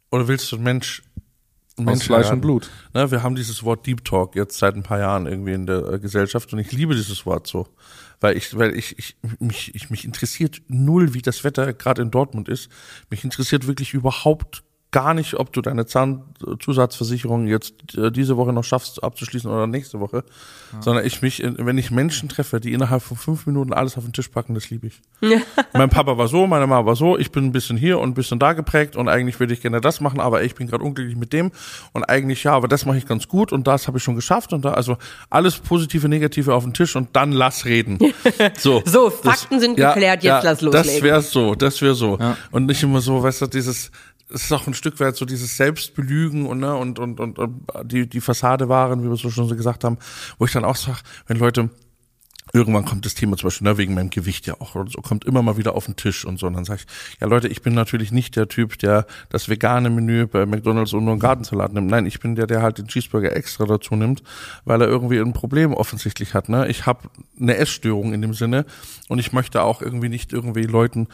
Oder 0.09 0.27
willst 0.27 0.51
du 0.51 0.55
ein 0.55 0.63
Mensch, 0.63 1.03
ein 1.77 1.85
Mensch 1.85 2.01
Aus 2.01 2.05
Fleisch 2.05 2.17
heiraten? 2.25 2.35
und 2.35 2.41
Blut? 2.41 2.71
Ne, 2.93 3.11
wir 3.11 3.21
haben 3.21 3.35
dieses 3.35 3.63
Wort 3.63 3.85
Deep 3.85 4.03
Talk 4.03 4.35
jetzt 4.35 4.57
seit 4.57 4.75
ein 4.75 4.83
paar 4.83 4.99
Jahren 4.99 5.27
irgendwie 5.27 5.53
in 5.53 5.67
der 5.67 5.87
äh, 5.93 5.99
Gesellschaft 5.99 6.51
und 6.53 6.59
ich 6.59 6.71
liebe 6.71 6.95
dieses 6.95 7.25
Wort 7.25 7.45
so 7.45 7.67
weil 8.19 8.37
ich, 8.37 8.57
weil 8.57 8.75
ich, 8.75 8.97
ich 8.97 9.15
mich, 9.39 9.75
ich 9.75 9.89
mich 9.89 10.05
interessiert 10.05 10.61
null, 10.67 11.13
wie 11.13 11.21
das 11.21 11.43
Wetter 11.43 11.73
gerade 11.73 12.01
in 12.01 12.11
Dortmund 12.11 12.49
ist. 12.49 12.69
Mich 13.09 13.23
interessiert 13.23 13.67
wirklich 13.67 13.93
überhaupt 13.93 14.63
gar 14.97 15.13
nicht, 15.13 15.35
ob 15.35 15.53
du 15.53 15.61
deine 15.61 15.85
Zahnzusatzversicherung 15.85 17.45
jetzt 17.45 17.95
äh, 17.95 18.11
diese 18.11 18.35
Woche 18.35 18.51
noch 18.51 18.63
schaffst 18.63 19.03
abzuschließen 19.03 19.47
oder 19.47 19.67
nächste 19.67 19.99
Woche, 19.99 20.23
ja. 20.73 20.81
sondern 20.81 21.05
ich 21.05 21.21
mich, 21.21 21.43
wenn 21.43 21.77
ich 21.77 21.91
Menschen 21.91 22.29
treffe, 22.29 22.59
die 22.59 22.73
innerhalb 22.73 23.03
von 23.03 23.15
fünf 23.15 23.45
Minuten 23.45 23.73
alles 23.73 23.95
auf 23.95 24.05
den 24.05 24.13
Tisch 24.13 24.29
packen, 24.29 24.55
das 24.55 24.71
liebe 24.71 24.87
ich. 24.87 24.99
Ja. 25.21 25.37
Mein 25.73 25.91
Papa 25.91 26.17
war 26.17 26.27
so, 26.27 26.47
meine 26.47 26.65
Mama 26.65 26.87
war 26.87 26.95
so, 26.95 27.15
ich 27.15 27.31
bin 27.31 27.45
ein 27.45 27.51
bisschen 27.51 27.77
hier 27.77 27.99
und 27.99 28.09
ein 28.09 28.13
bisschen 28.15 28.39
da 28.39 28.53
geprägt 28.53 28.95
und 28.95 29.07
eigentlich 29.07 29.39
würde 29.39 29.53
ich 29.53 29.61
gerne 29.61 29.81
das 29.81 30.01
machen, 30.01 30.19
aber 30.19 30.41
ich 30.41 30.55
bin 30.55 30.65
gerade 30.65 30.83
unglücklich 30.83 31.15
mit 31.15 31.31
dem 31.31 31.51
und 31.93 32.03
eigentlich 32.03 32.43
ja, 32.43 32.53
aber 32.53 32.67
das 32.67 32.87
mache 32.87 32.97
ich 32.97 33.05
ganz 33.05 33.27
gut 33.27 33.53
und 33.53 33.67
das 33.67 33.87
habe 33.87 33.99
ich 33.99 34.03
schon 34.03 34.15
geschafft 34.15 34.51
und 34.51 34.65
da 34.65 34.71
also 34.71 34.97
alles 35.29 35.59
positive, 35.59 36.09
negative 36.09 36.55
auf 36.55 36.63
den 36.63 36.73
Tisch 36.73 36.95
und 36.95 37.09
dann 37.15 37.33
lass 37.33 37.65
reden. 37.65 37.99
So, 38.57 38.81
so 38.85 39.09
Fakten 39.09 39.55
das, 39.55 39.61
sind 39.61 39.75
geklärt, 39.75 40.23
ja, 40.23 40.35
jetzt 40.35 40.43
lass 40.43 40.61
loslegen. 40.61 40.93
Das 40.93 41.01
wäre 41.03 41.21
so, 41.21 41.55
das 41.55 41.81
wäre 41.81 41.95
so 41.95 42.17
und 42.51 42.65
nicht 42.65 42.81
immer 42.81 43.01
so, 43.01 43.21
weißt 43.21 43.41
du, 43.41 43.47
dieses 43.47 43.91
es 44.29 44.45
ist 44.45 44.51
auch 44.51 44.67
ein 44.67 44.73
Stück 44.73 44.99
weit 44.99 45.15
so 45.15 45.25
dieses 45.25 45.55
Selbstbelügen 45.57 46.45
und, 46.45 46.59
ne, 46.59 46.75
und, 46.75 46.99
und, 46.99 47.19
und, 47.19 47.39
und 47.39 47.67
die, 47.83 48.07
die 48.07 48.21
Fassade 48.21 48.69
waren, 48.69 49.03
wie 49.03 49.09
wir 49.09 49.15
so 49.15 49.29
schon 49.29 49.47
so 49.47 49.55
gesagt 49.55 49.83
haben, 49.83 49.97
wo 50.37 50.45
ich 50.45 50.51
dann 50.51 50.65
auch 50.65 50.75
sage, 50.75 50.99
wenn 51.27 51.37
Leute, 51.37 51.69
irgendwann 52.53 52.85
kommt 52.85 53.05
das 53.05 53.15
Thema 53.15 53.37
zum 53.37 53.47
Beispiel, 53.47 53.67
ne, 53.67 53.77
wegen 53.77 53.93
meinem 53.93 54.09
Gewicht 54.09 54.47
ja 54.47 54.55
auch 54.59 54.75
und 54.75 54.91
so, 54.91 55.01
kommt 55.01 55.25
immer 55.25 55.41
mal 55.41 55.57
wieder 55.57 55.75
auf 55.75 55.85
den 55.85 55.95
Tisch 55.95 56.25
und 56.25 56.39
so. 56.39 56.47
Und 56.47 56.53
dann 56.53 56.65
sage 56.65 56.81
ich, 56.81 57.19
ja 57.21 57.27
Leute, 57.27 57.47
ich 57.47 57.61
bin 57.61 57.73
natürlich 57.73 58.11
nicht 58.11 58.35
der 58.35 58.47
Typ, 58.47 58.77
der 58.79 59.05
das 59.29 59.49
vegane 59.49 59.89
Menü 59.89 60.27
bei 60.27 60.45
McDonalds 60.45 60.93
und 60.93 61.03
nur 61.03 61.13
einen 61.13 61.19
Gartensalat 61.19 61.73
nimmt. 61.73 61.89
Nein, 61.89 62.05
ich 62.05 62.19
bin 62.19 62.35
der, 62.35 62.47
der 62.47 62.61
halt 62.61 62.77
den 62.77 62.87
Cheeseburger 62.87 63.35
extra 63.35 63.65
dazu 63.65 63.95
nimmt, 63.95 64.23
weil 64.65 64.81
er 64.81 64.87
irgendwie 64.87 65.19
ein 65.19 65.33
Problem 65.33 65.73
offensichtlich 65.73 66.33
hat. 66.33 66.49
Ne? 66.49 66.67
Ich 66.67 66.85
habe 66.85 67.09
eine 67.39 67.57
Essstörung 67.57 68.13
in 68.13 68.21
dem 68.21 68.33
Sinne 68.33 68.65
und 69.07 69.19
ich 69.19 69.33
möchte 69.33 69.61
auch 69.61 69.81
irgendwie 69.81 70.09
nicht 70.09 70.33
irgendwie 70.33 70.63
Leuten 70.63 71.07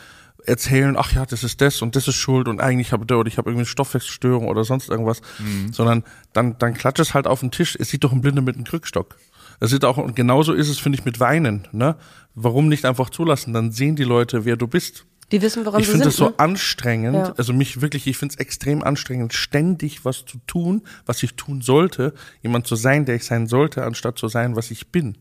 erzählen, 0.45 0.95
ach 0.97 1.13
ja, 1.13 1.25
das 1.25 1.43
ist 1.43 1.61
das 1.61 1.81
und 1.81 1.95
das 1.95 2.07
ist 2.07 2.15
schuld 2.15 2.47
und 2.47 2.61
eigentlich 2.61 2.91
habe 2.91 3.05
ich 3.05 3.13
oder 3.13 3.27
ich 3.27 3.37
habe 3.37 3.49
irgendwie 3.49 3.61
eine 3.61 3.65
Stoffwechselstörung 3.65 4.47
oder 4.47 4.63
sonst 4.63 4.89
irgendwas, 4.89 5.21
mhm. 5.39 5.71
sondern 5.73 6.03
dann 6.33 6.57
dann 6.57 6.73
klatscht 6.73 6.99
es 6.99 7.13
halt 7.13 7.27
auf 7.27 7.39
den 7.39 7.51
Tisch. 7.51 7.77
Es 7.79 7.89
sieht 7.89 8.03
doch 8.03 8.11
ein 8.11 8.21
Blinde 8.21 8.41
mit 8.41 8.55
einem 8.55 8.65
Krückstock. 8.65 9.17
Es 9.59 9.71
sieht 9.71 9.85
auch 9.85 9.97
und 9.97 10.15
genauso 10.15 10.53
ist 10.53 10.69
es 10.69 10.79
finde 10.79 10.99
ich 10.99 11.05
mit 11.05 11.19
Weinen, 11.19 11.67
ne? 11.71 11.95
Warum 12.35 12.67
nicht 12.67 12.85
einfach 12.85 13.09
zulassen? 13.09 13.53
Dann 13.53 13.71
sehen 13.71 13.95
die 13.95 14.03
Leute, 14.03 14.45
wer 14.45 14.57
du 14.57 14.67
bist. 14.67 15.05
Die 15.31 15.41
wissen, 15.41 15.65
woran 15.65 15.79
ich 15.79 15.87
sie 15.87 15.93
sind. 15.93 16.01
Ich 16.01 16.15
finde 16.15 16.27
das 16.27 16.37
so 16.37 16.37
anstrengend, 16.37 17.15
ja. 17.15 17.33
also 17.37 17.53
mich 17.53 17.81
wirklich, 17.81 18.07
ich 18.07 18.17
finde 18.17 18.33
es 18.33 18.39
extrem 18.39 18.83
anstrengend, 18.83 19.33
ständig 19.33 20.03
was 20.03 20.25
zu 20.25 20.39
tun, 20.47 20.81
was 21.05 21.23
ich 21.23 21.35
tun 21.35 21.61
sollte, 21.61 22.13
jemand 22.41 22.67
zu 22.67 22.75
sein, 22.75 23.05
der 23.05 23.15
ich 23.15 23.25
sein 23.25 23.47
sollte, 23.47 23.83
anstatt 23.83 24.17
zu 24.17 24.27
sein, 24.27 24.55
was 24.55 24.71
ich 24.71 24.91
bin. 24.91 25.17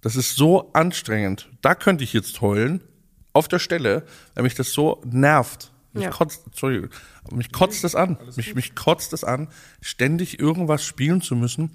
Das 0.00 0.16
ist 0.16 0.34
so 0.34 0.72
anstrengend. 0.72 1.48
Da 1.60 1.74
könnte 1.74 2.02
ich 2.02 2.12
jetzt 2.12 2.40
heulen, 2.40 2.80
auf 3.32 3.48
der 3.48 3.58
Stelle, 3.58 4.04
weil 4.34 4.44
mich 4.44 4.54
das 4.54 4.72
so 4.72 5.00
nervt. 5.04 5.72
Mich 5.94 6.04
ja. 6.04 6.10
kotzt, 6.10 6.46
Entschuldigung, 6.46 6.88
mich 7.32 7.52
kotzt 7.52 7.84
es 7.84 7.94
an. 7.94 8.16
Mich, 8.36 8.54
mich 8.54 8.74
kotzt 8.74 9.12
es 9.12 9.24
an, 9.24 9.48
ständig 9.80 10.40
irgendwas 10.40 10.84
spielen 10.84 11.20
zu 11.20 11.36
müssen. 11.36 11.70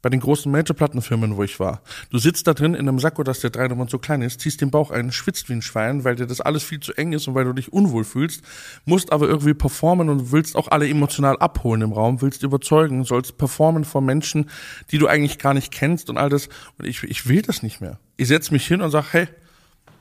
Bei 0.00 0.10
den 0.10 0.20
großen 0.20 0.50
Major-Plattenfirmen, 0.52 1.36
wo 1.36 1.42
ich 1.42 1.58
war. 1.58 1.82
Du 2.10 2.18
sitzt 2.18 2.46
da 2.46 2.54
drin 2.54 2.74
in 2.74 2.88
einem 2.88 3.00
Sakko, 3.00 3.24
dass 3.24 3.40
der 3.40 3.50
drei 3.50 3.66
Nummern 3.66 3.88
zu 3.88 3.98
klein 3.98 4.22
ist, 4.22 4.40
ziehst 4.40 4.60
den 4.60 4.70
Bauch 4.70 4.92
ein, 4.92 5.10
schwitzt 5.10 5.48
wie 5.48 5.54
ein 5.54 5.62
Schwein, 5.62 6.04
weil 6.04 6.14
dir 6.14 6.28
das 6.28 6.40
alles 6.40 6.62
viel 6.62 6.78
zu 6.78 6.92
eng 6.92 7.12
ist 7.12 7.26
und 7.26 7.34
weil 7.34 7.44
du 7.44 7.52
dich 7.52 7.72
unwohl 7.72 8.04
fühlst, 8.04 8.44
musst 8.84 9.10
aber 9.10 9.26
irgendwie 9.26 9.54
performen 9.54 10.08
und 10.08 10.30
willst 10.30 10.54
auch 10.54 10.68
alle 10.68 10.88
emotional 10.88 11.36
abholen 11.38 11.82
im 11.82 11.90
Raum, 11.90 12.22
willst 12.22 12.44
überzeugen, 12.44 13.02
sollst 13.02 13.38
performen 13.38 13.84
vor 13.84 14.00
Menschen, 14.00 14.48
die 14.92 14.98
du 14.98 15.08
eigentlich 15.08 15.40
gar 15.40 15.52
nicht 15.52 15.72
kennst 15.72 16.10
und 16.10 16.16
all 16.16 16.28
das. 16.28 16.48
Und 16.78 16.86
ich, 16.86 17.02
ich 17.02 17.26
will 17.26 17.42
das 17.42 17.64
nicht 17.64 17.80
mehr. 17.80 17.98
Ich 18.16 18.28
setz 18.28 18.52
mich 18.52 18.64
hin 18.64 18.82
und 18.82 18.92
sag, 18.92 19.12
hey, 19.12 19.26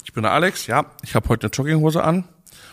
ich 0.08 0.14
bin 0.14 0.24
der 0.24 0.32
Alex, 0.32 0.68
ja, 0.68 0.86
ich 1.04 1.16
habe 1.16 1.28
heute 1.28 1.48
eine 1.48 1.52
Jogginghose 1.52 2.02
an. 2.02 2.24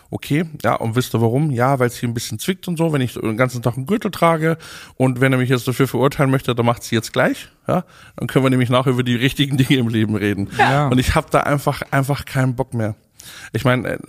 Okay, 0.09 0.45
ja, 0.63 0.75
und 0.75 0.95
wisst 0.95 1.13
ihr 1.13 1.19
warum? 1.19 1.51
Ja, 1.51 1.79
weil 1.79 1.87
es 1.87 1.97
hier 1.97 2.07
ein 2.07 2.13
bisschen 2.13 2.39
zwickt 2.39 2.65
und 2.69 2.77
so, 2.77 2.93
wenn 2.93 3.01
ich 3.01 3.15
den 3.15 3.35
ganzen 3.35 3.61
Tag 3.61 3.75
einen 3.75 3.87
Gürtel 3.87 4.09
trage 4.09 4.57
und 4.95 5.19
wenn 5.19 5.33
er 5.33 5.37
mich 5.37 5.49
jetzt 5.49 5.67
dafür 5.67 5.89
verurteilen 5.89 6.31
möchte, 6.31 6.55
dann 6.55 6.65
macht 6.65 6.83
sie 6.83 6.95
jetzt 6.95 7.11
gleich, 7.11 7.49
ja, 7.67 7.83
dann 8.15 8.27
können 8.27 8.45
wir 8.45 8.49
nämlich 8.51 8.69
nachher 8.69 8.91
über 8.91 9.03
die 9.03 9.17
richtigen 9.17 9.57
Dinge 9.57 9.75
im 9.77 9.89
Leben 9.89 10.15
reden. 10.15 10.49
Ja. 10.57 10.87
Und 10.87 10.97
ich 10.97 11.13
habe 11.13 11.27
da 11.29 11.41
einfach 11.41 11.81
einfach 11.91 12.23
keinen 12.23 12.55
Bock 12.55 12.73
mehr. 12.73 12.95
Ich 13.51 13.65
meine, 13.65 13.89
äh, 13.89 13.99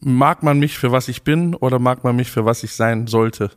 mag 0.00 0.42
man 0.42 0.58
mich 0.58 0.78
für 0.78 0.90
was 0.90 1.08
ich 1.08 1.22
bin 1.22 1.54
oder 1.54 1.78
mag 1.78 2.02
man 2.02 2.16
mich 2.16 2.30
für 2.30 2.46
was 2.46 2.62
ich 2.62 2.72
sein 2.72 3.08
sollte? 3.08 3.50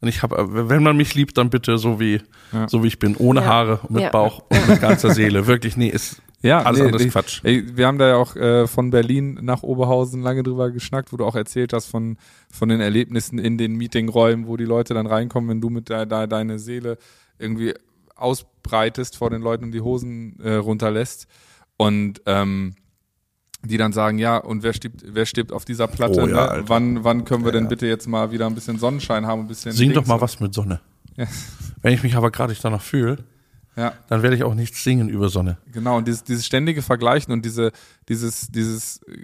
Und 0.00 0.06
ich 0.06 0.22
habe, 0.22 0.36
äh, 0.36 0.68
wenn 0.68 0.84
man 0.84 0.96
mich 0.96 1.16
liebt, 1.16 1.36
dann 1.36 1.50
bitte 1.50 1.78
so 1.78 1.98
wie 1.98 2.22
ja. 2.52 2.68
so 2.68 2.84
wie 2.84 2.88
ich 2.88 3.00
bin, 3.00 3.16
ohne 3.16 3.40
ja. 3.40 3.46
Haare, 3.46 3.80
mit 3.88 4.02
ja. 4.02 4.10
Bauch 4.10 4.44
und 4.50 4.68
mit 4.68 4.80
ganzer 4.80 5.12
Seele. 5.12 5.48
Wirklich, 5.48 5.76
nee, 5.76 5.88
ist 5.88 6.22
ja, 6.42 6.62
alles 6.62 6.80
nee, 6.80 6.86
anderes 6.86 7.08
Quatsch. 7.08 7.40
Ey, 7.44 7.76
wir 7.76 7.86
haben 7.86 7.98
da 7.98 8.08
ja 8.08 8.16
auch 8.16 8.36
äh, 8.36 8.66
von 8.66 8.90
Berlin 8.90 9.38
nach 9.42 9.62
Oberhausen 9.62 10.22
lange 10.22 10.42
drüber 10.42 10.70
geschnackt, 10.70 11.12
wo 11.12 11.16
du 11.16 11.24
auch 11.24 11.34
erzählt 11.34 11.72
hast 11.72 11.86
von, 11.86 12.18
von 12.52 12.68
den 12.68 12.80
Erlebnissen 12.80 13.38
in 13.38 13.58
den 13.58 13.76
Meetingräumen, 13.76 14.46
wo 14.46 14.56
die 14.56 14.64
Leute 14.64 14.94
dann 14.94 15.06
reinkommen, 15.06 15.48
wenn 15.50 15.60
du 15.60 15.70
mit 15.70 15.88
de, 15.88 16.06
de, 16.06 16.26
deine 16.26 16.58
Seele 16.58 16.98
irgendwie 17.38 17.74
ausbreitest 18.14 19.16
vor 19.16 19.30
den 19.30 19.42
Leuten 19.42 19.64
und 19.64 19.72
die 19.72 19.80
Hosen 19.80 20.38
äh, 20.40 20.54
runterlässt. 20.54 21.26
Und 21.78 22.22
ähm, 22.26 22.74
die 23.62 23.76
dann 23.76 23.92
sagen, 23.92 24.18
ja, 24.18 24.36
und 24.36 24.62
wer 24.62 24.72
stirbt, 24.72 25.04
wer 25.06 25.26
stirbt 25.26 25.52
auf 25.52 25.64
dieser 25.64 25.88
Platte? 25.88 26.22
Oh, 26.22 26.26
ja, 26.26 26.56
ne? 26.56 26.64
Wann, 26.66 27.04
wann 27.04 27.24
können 27.24 27.44
wir 27.44 27.52
ja, 27.52 27.58
denn 27.58 27.68
bitte 27.68 27.86
jetzt 27.86 28.06
mal 28.06 28.30
wieder 28.30 28.46
ein 28.46 28.54
bisschen 28.54 28.78
Sonnenschein 28.78 29.26
haben, 29.26 29.42
ein 29.42 29.48
bisschen. 29.48 29.72
Sing 29.72 29.90
Dings 29.90 29.94
doch 29.94 30.06
mal 30.06 30.20
was 30.20 30.40
mit 30.40 30.54
Sonne. 30.54 30.80
Ja. 31.16 31.26
Wenn 31.82 31.92
ich 31.92 32.02
mich 32.02 32.14
aber 32.14 32.30
gerade 32.30 32.52
nicht 32.52 32.64
danach 32.64 32.82
fühle, 32.82 33.24
Ja. 33.76 33.92
dann 34.08 34.22
werde 34.22 34.36
ich 34.36 34.42
auch 34.42 34.54
nichts 34.54 34.82
singen 34.82 35.08
über 35.08 35.28
Sonne. 35.28 35.58
Genau, 35.70 35.98
und 35.98 36.08
dieses, 36.08 36.24
dieses 36.24 36.46
ständige 36.46 36.82
Vergleichen 36.82 37.32
und 37.32 37.44
diese, 37.44 37.72
dieses, 38.08 38.48
dieses 38.48 39.02
äh, 39.02 39.16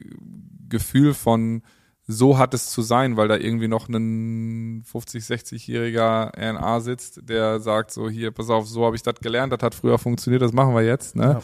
Gefühl 0.68 1.14
von 1.14 1.62
so 2.06 2.36
hat 2.36 2.52
es 2.52 2.70
zu 2.70 2.82
sein, 2.82 3.16
weil 3.16 3.28
da 3.28 3.36
irgendwie 3.36 3.68
noch 3.68 3.88
ein 3.88 4.82
50, 4.84 5.22
60-jähriger 5.24 6.32
RNA 6.36 6.80
sitzt, 6.80 7.20
der 7.28 7.60
sagt 7.60 7.92
so, 7.92 8.10
hier, 8.10 8.32
pass 8.32 8.50
auf, 8.50 8.68
so 8.68 8.84
habe 8.84 8.96
ich 8.96 9.02
das 9.02 9.14
gelernt, 9.20 9.52
das 9.52 9.62
hat 9.62 9.74
früher 9.74 9.98
funktioniert, 9.98 10.42
das 10.42 10.52
machen 10.52 10.74
wir 10.74 10.82
jetzt, 10.82 11.16
ne? 11.16 11.40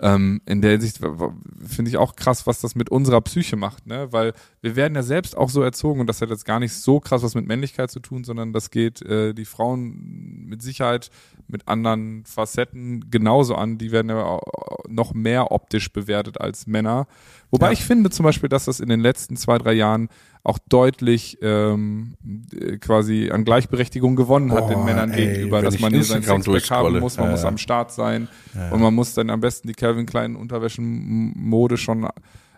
Ähm, 0.00 0.40
in 0.44 0.60
der 0.60 0.72
Hinsicht 0.72 0.98
finde 0.98 1.88
ich 1.88 1.96
auch 1.96 2.16
krass, 2.16 2.46
was 2.48 2.60
das 2.60 2.74
mit 2.74 2.90
unserer 2.90 3.20
Psyche 3.20 3.56
macht, 3.56 3.86
ne? 3.86 4.08
Weil 4.10 4.32
wir 4.60 4.74
werden 4.74 4.96
ja 4.96 5.04
selbst 5.04 5.36
auch 5.36 5.48
so 5.48 5.62
erzogen 5.62 6.00
und 6.00 6.08
das 6.08 6.20
hat 6.20 6.30
jetzt 6.30 6.44
gar 6.44 6.58
nicht 6.58 6.72
so 6.72 6.98
krass 6.98 7.22
was 7.22 7.36
mit 7.36 7.46
Männlichkeit 7.46 7.90
zu 7.92 8.00
tun, 8.00 8.24
sondern 8.24 8.52
das 8.52 8.70
geht 8.70 9.02
äh, 9.02 9.34
die 9.34 9.44
Frauen 9.44 10.46
mit 10.48 10.62
Sicherheit 10.62 11.10
mit 11.46 11.68
anderen 11.68 12.24
Facetten 12.24 13.08
genauso 13.10 13.54
an. 13.54 13.78
Die 13.78 13.92
werden 13.92 14.08
ja 14.08 14.40
noch 14.88 15.14
mehr 15.14 15.52
optisch 15.52 15.92
bewertet 15.92 16.40
als 16.40 16.66
Männer. 16.66 17.06
Wobei 17.50 17.66
Ja. 17.66 17.72
ich 17.72 17.84
finde 17.84 18.10
zum 18.10 18.24
Beispiel, 18.24 18.48
dass 18.48 18.64
das 18.64 18.80
in 18.80 18.88
den 18.88 19.00
letzten 19.00 19.36
zwei, 19.36 19.58
drei 19.58 19.72
Jahren 19.74 20.08
auch 20.42 20.58
deutlich 20.68 21.38
ähm, 21.40 22.16
äh, 22.52 22.76
quasi 22.78 23.30
an 23.30 23.44
Gleichberechtigung 23.44 24.16
gewonnen 24.16 24.52
hat 24.52 24.64
Oh, 24.64 24.68
den 24.68 24.84
Männern 24.84 25.10
ey, 25.12 25.26
gegenüber, 25.26 25.62
dass 25.62 25.78
man 25.80 25.92
hier 25.92 26.04
sein 26.04 26.22
Sixpack 26.22 26.70
haben 26.70 26.98
muss, 27.00 27.16
man 27.16 27.26
Ja, 27.26 27.30
muss 27.32 27.42
ja. 27.42 27.48
am 27.48 27.58
Start 27.58 27.92
sein 27.92 28.28
und 28.70 28.80
man 28.80 28.92
muss 28.94 29.14
dann 29.14 29.30
am 29.30 29.40
besten 29.40 29.68
die 29.68 29.74
Calvin 29.74 30.04
Klein 30.06 30.36
Unterwäschenmode 30.36 31.76
schon 31.76 32.08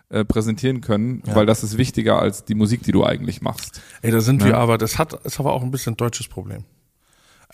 äh, 0.09 0.23
präsentieren 0.25 0.81
können, 0.81 1.21
weil 1.25 1.45
das 1.45 1.63
ist 1.63 1.77
wichtiger 1.77 2.19
als 2.19 2.45
die 2.45 2.55
Musik, 2.55 2.83
die 2.83 2.91
du 2.91 3.03
eigentlich 3.05 3.41
machst. 3.41 3.81
Ey, 4.01 4.11
da 4.11 4.21
sind 4.21 4.41
Ne? 4.41 4.47
wir 4.47 4.57
aber, 4.57 4.77
das 4.77 4.97
hat, 4.97 5.13
ist 5.25 5.39
aber 5.39 5.53
auch 5.53 5.63
ein 5.63 5.71
bisschen 5.71 5.93
ein 5.93 5.97
deutsches 5.97 6.27
Problem. 6.27 6.63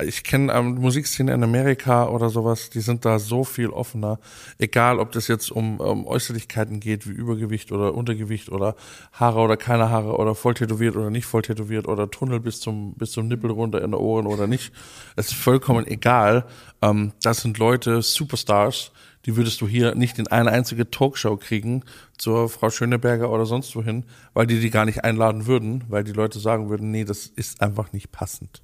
Ich 0.02 0.24
kenne 0.24 0.52
ähm, 0.54 0.74
Musikszene 0.76 1.34
in 1.34 1.44
Amerika 1.44 2.08
oder 2.08 2.30
sowas, 2.30 2.72
die 2.72 2.80
sind 2.80 3.06
da 3.06 3.20
so 3.20 3.44
viel 3.44 3.70
offener. 3.70 4.20
Egal, 4.58 4.98
ob 4.98 5.12
das 5.12 5.28
jetzt 5.28 5.52
um, 5.52 5.80
um 5.80 6.08
Äußerlichkeiten 6.08 6.80
geht, 6.80 7.08
wie 7.08 7.12
Übergewicht 7.12 7.72
oder 7.72 7.94
Untergewicht 7.94 8.50
oder 8.50 8.76
Haare 9.12 9.40
oder 9.40 9.56
keine 9.56 9.92
Haare 9.92 10.18
oder 10.18 10.34
voll 10.34 10.56
tätowiert 10.56 10.96
oder 10.96 11.12
nicht 11.12 11.28
voll 11.28 11.44
tätowiert 11.44 11.88
oder 11.88 12.10
Tunnel 12.10 12.40
bis 12.40 12.60
zum, 12.60 12.96
bis 12.96 13.12
zum 13.12 13.28
Nippel 13.28 13.52
runter 13.52 13.84
in 13.84 13.92
der 13.92 14.00
Ohren 14.00 14.26
oder 14.26 14.48
nicht. 14.48 14.74
Es 15.16 15.28
ist 15.28 15.36
vollkommen 15.36 15.86
egal. 15.86 16.46
Ähm, 16.82 17.14
das 17.22 17.42
sind 17.42 17.60
Leute, 17.60 18.02
Superstars, 18.02 18.92
die 19.28 19.36
würdest 19.36 19.62
du 19.62 19.68
hier 19.68 19.94
nicht 19.94 20.18
in 20.18 20.26
eine 20.28 20.52
einzige 20.52 20.90
Talkshow 20.90 21.38
kriegen 21.38 21.84
zur 22.18 22.50
Frau 22.50 22.72
Schöneberger 22.72 23.30
oder 23.30 23.46
sonst 23.46 23.76
wohin, 23.76 24.06
weil 24.34 24.48
die 24.48 24.60
die 24.60 24.72
gar 24.72 24.86
nicht 24.86 25.04
einladen 25.04 25.46
würden, 25.46 25.84
weil 25.88 26.04
die 26.04 26.14
Leute 26.14 26.40
sagen 26.40 26.70
würden, 26.70 26.90
nee, 26.90 27.06
das 27.06 27.28
ist 27.28 27.62
einfach 27.62 27.94
nicht 27.94 28.12
passend. 28.12 28.64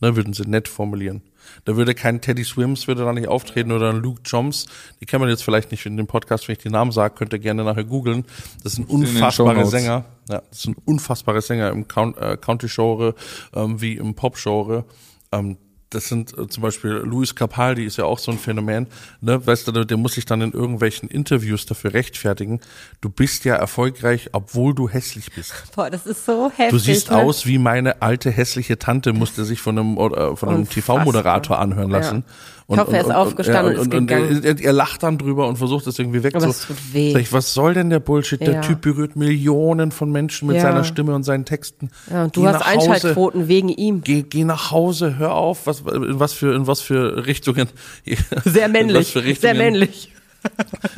Ne, 0.00 0.16
würden 0.16 0.32
sie 0.32 0.44
nett 0.44 0.66
formulieren. 0.66 1.22
Da 1.64 1.76
würde 1.76 1.94
kein 1.94 2.20
Teddy 2.20 2.44
Swims 2.44 2.86
würde 2.88 3.04
da 3.04 3.12
nicht 3.12 3.28
auftreten 3.28 3.72
oder 3.72 3.90
ein 3.90 3.96
Luke 3.96 4.22
Joms. 4.24 4.66
Die 5.00 5.06
kann 5.06 5.20
man 5.20 5.28
jetzt 5.28 5.42
vielleicht 5.42 5.70
nicht 5.70 5.84
in 5.84 5.96
dem 5.96 6.06
Podcast, 6.06 6.48
wenn 6.48 6.54
ich 6.54 6.62
die 6.62 6.70
Namen 6.70 6.92
sage, 6.92 7.14
könnt 7.14 7.32
ihr 7.32 7.38
gerne 7.38 7.64
nachher 7.64 7.84
googeln. 7.84 8.24
Das 8.62 8.74
sind 8.74 8.88
unfassbare. 8.88 9.66
Sänger. 9.66 10.04
Ja, 10.28 10.42
das 10.48 10.62
sind 10.62 10.76
unfassbare 10.86 11.42
Sänger 11.42 11.70
im 11.70 11.86
Count, 11.86 12.16
äh, 12.18 12.36
Country-Genre 12.36 13.14
ähm, 13.54 13.80
wie 13.80 13.96
im 13.96 14.14
Pop-Genre. 14.14 14.84
Ähm, 15.32 15.58
das 15.90 16.08
sind 16.08 16.36
äh, 16.38 16.48
zum 16.48 16.62
Beispiel 16.62 16.90
Luis 16.90 17.34
Capaldi 17.34 17.84
ist 17.84 17.96
ja 17.96 18.04
auch 18.04 18.18
so 18.18 18.30
ein 18.30 18.38
Phänomen, 18.38 18.86
ne? 19.20 19.44
Weißt 19.44 19.66
du, 19.66 19.84
der, 19.84 19.96
muss 19.96 20.14
sich 20.14 20.24
dann 20.24 20.40
in 20.40 20.52
irgendwelchen 20.52 21.08
Interviews 21.08 21.66
dafür 21.66 21.92
rechtfertigen. 21.92 22.60
Du 23.00 23.10
bist 23.10 23.44
ja 23.44 23.56
erfolgreich, 23.56 24.30
obwohl 24.32 24.74
du 24.74 24.88
hässlich 24.88 25.32
bist. 25.32 25.52
Boah, 25.74 25.90
das 25.90 26.06
ist 26.06 26.24
so 26.24 26.50
heftig. 26.50 26.70
Du 26.70 26.78
siehst 26.78 27.10
ne? 27.10 27.16
aus 27.16 27.44
wie 27.44 27.58
meine 27.58 28.02
alte 28.02 28.30
hässliche 28.30 28.78
Tante, 28.78 29.12
musste 29.12 29.44
sich 29.44 29.60
von 29.60 29.78
einem, 29.78 29.98
äh, 29.98 30.36
von 30.36 30.48
einem. 30.48 30.68
TV-Moderator 30.68 31.58
anhören 31.58 31.90
lassen. 31.90 32.24
Ich 32.70 32.78
hoffe, 32.78 32.92
er 32.96 33.00
ist 33.02 33.10
aufgestanden 33.10 33.74
und 33.76 33.80
ist 33.88 33.94
und, 33.94 34.06
gegangen. 34.06 34.36
Und, 34.36 34.44
er, 34.44 34.60
er 34.60 34.72
lacht 34.72 35.02
dann 35.02 35.18
drüber 35.18 35.48
und 35.48 35.56
versucht 35.56 35.86
es 35.86 35.98
irgendwie 35.98 36.18
Aber 36.18 36.32
wegzu. 36.34 36.48
es 36.48 36.66
tut 36.66 36.76
weh. 36.92 37.12
Sag 37.12 37.22
ich, 37.22 37.32
was 37.32 37.52
soll 37.52 37.74
denn 37.74 37.90
der 37.90 38.00
Bullshit? 38.00 38.40
Der 38.40 38.54
Ja. 38.54 38.60
Typ 38.60 38.80
berührt 38.82 39.16
Millionen 39.16 39.90
von 39.92 40.10
Menschen 40.12 40.46
mit 40.48 40.56
Ja. 40.56 40.62
seiner 40.62 40.84
Stimme 40.84 41.14
und 41.14 41.24
seinen 41.24 41.44
Texten. 41.44 41.90
Ja, 42.10 42.24
und 42.24 42.36
du 42.36 42.42
Geh 42.42 42.48
hast 42.48 42.60
Hause. 42.60 42.90
Einschaltquoten 42.92 43.48
wegen 43.48 43.68
ihm. 43.70 44.02
Geh, 44.02 44.22
geh 44.22 44.44
nach 44.44 44.70
Hause, 44.70 45.18
hör 45.18 45.34
auf, 45.34 45.66
was, 45.66 45.80
in 45.80 46.20
was 46.20 46.32
für, 46.32 46.54
in 46.54 46.66
was 46.66 46.80
für 46.80 47.26
Richtungen. 47.26 47.68
Sehr 48.44 48.68
männlich. 48.68 49.12
für 49.12 49.20
Sehr 49.20 49.28
Richtungen, 49.28 49.56
männlich. 49.58 50.12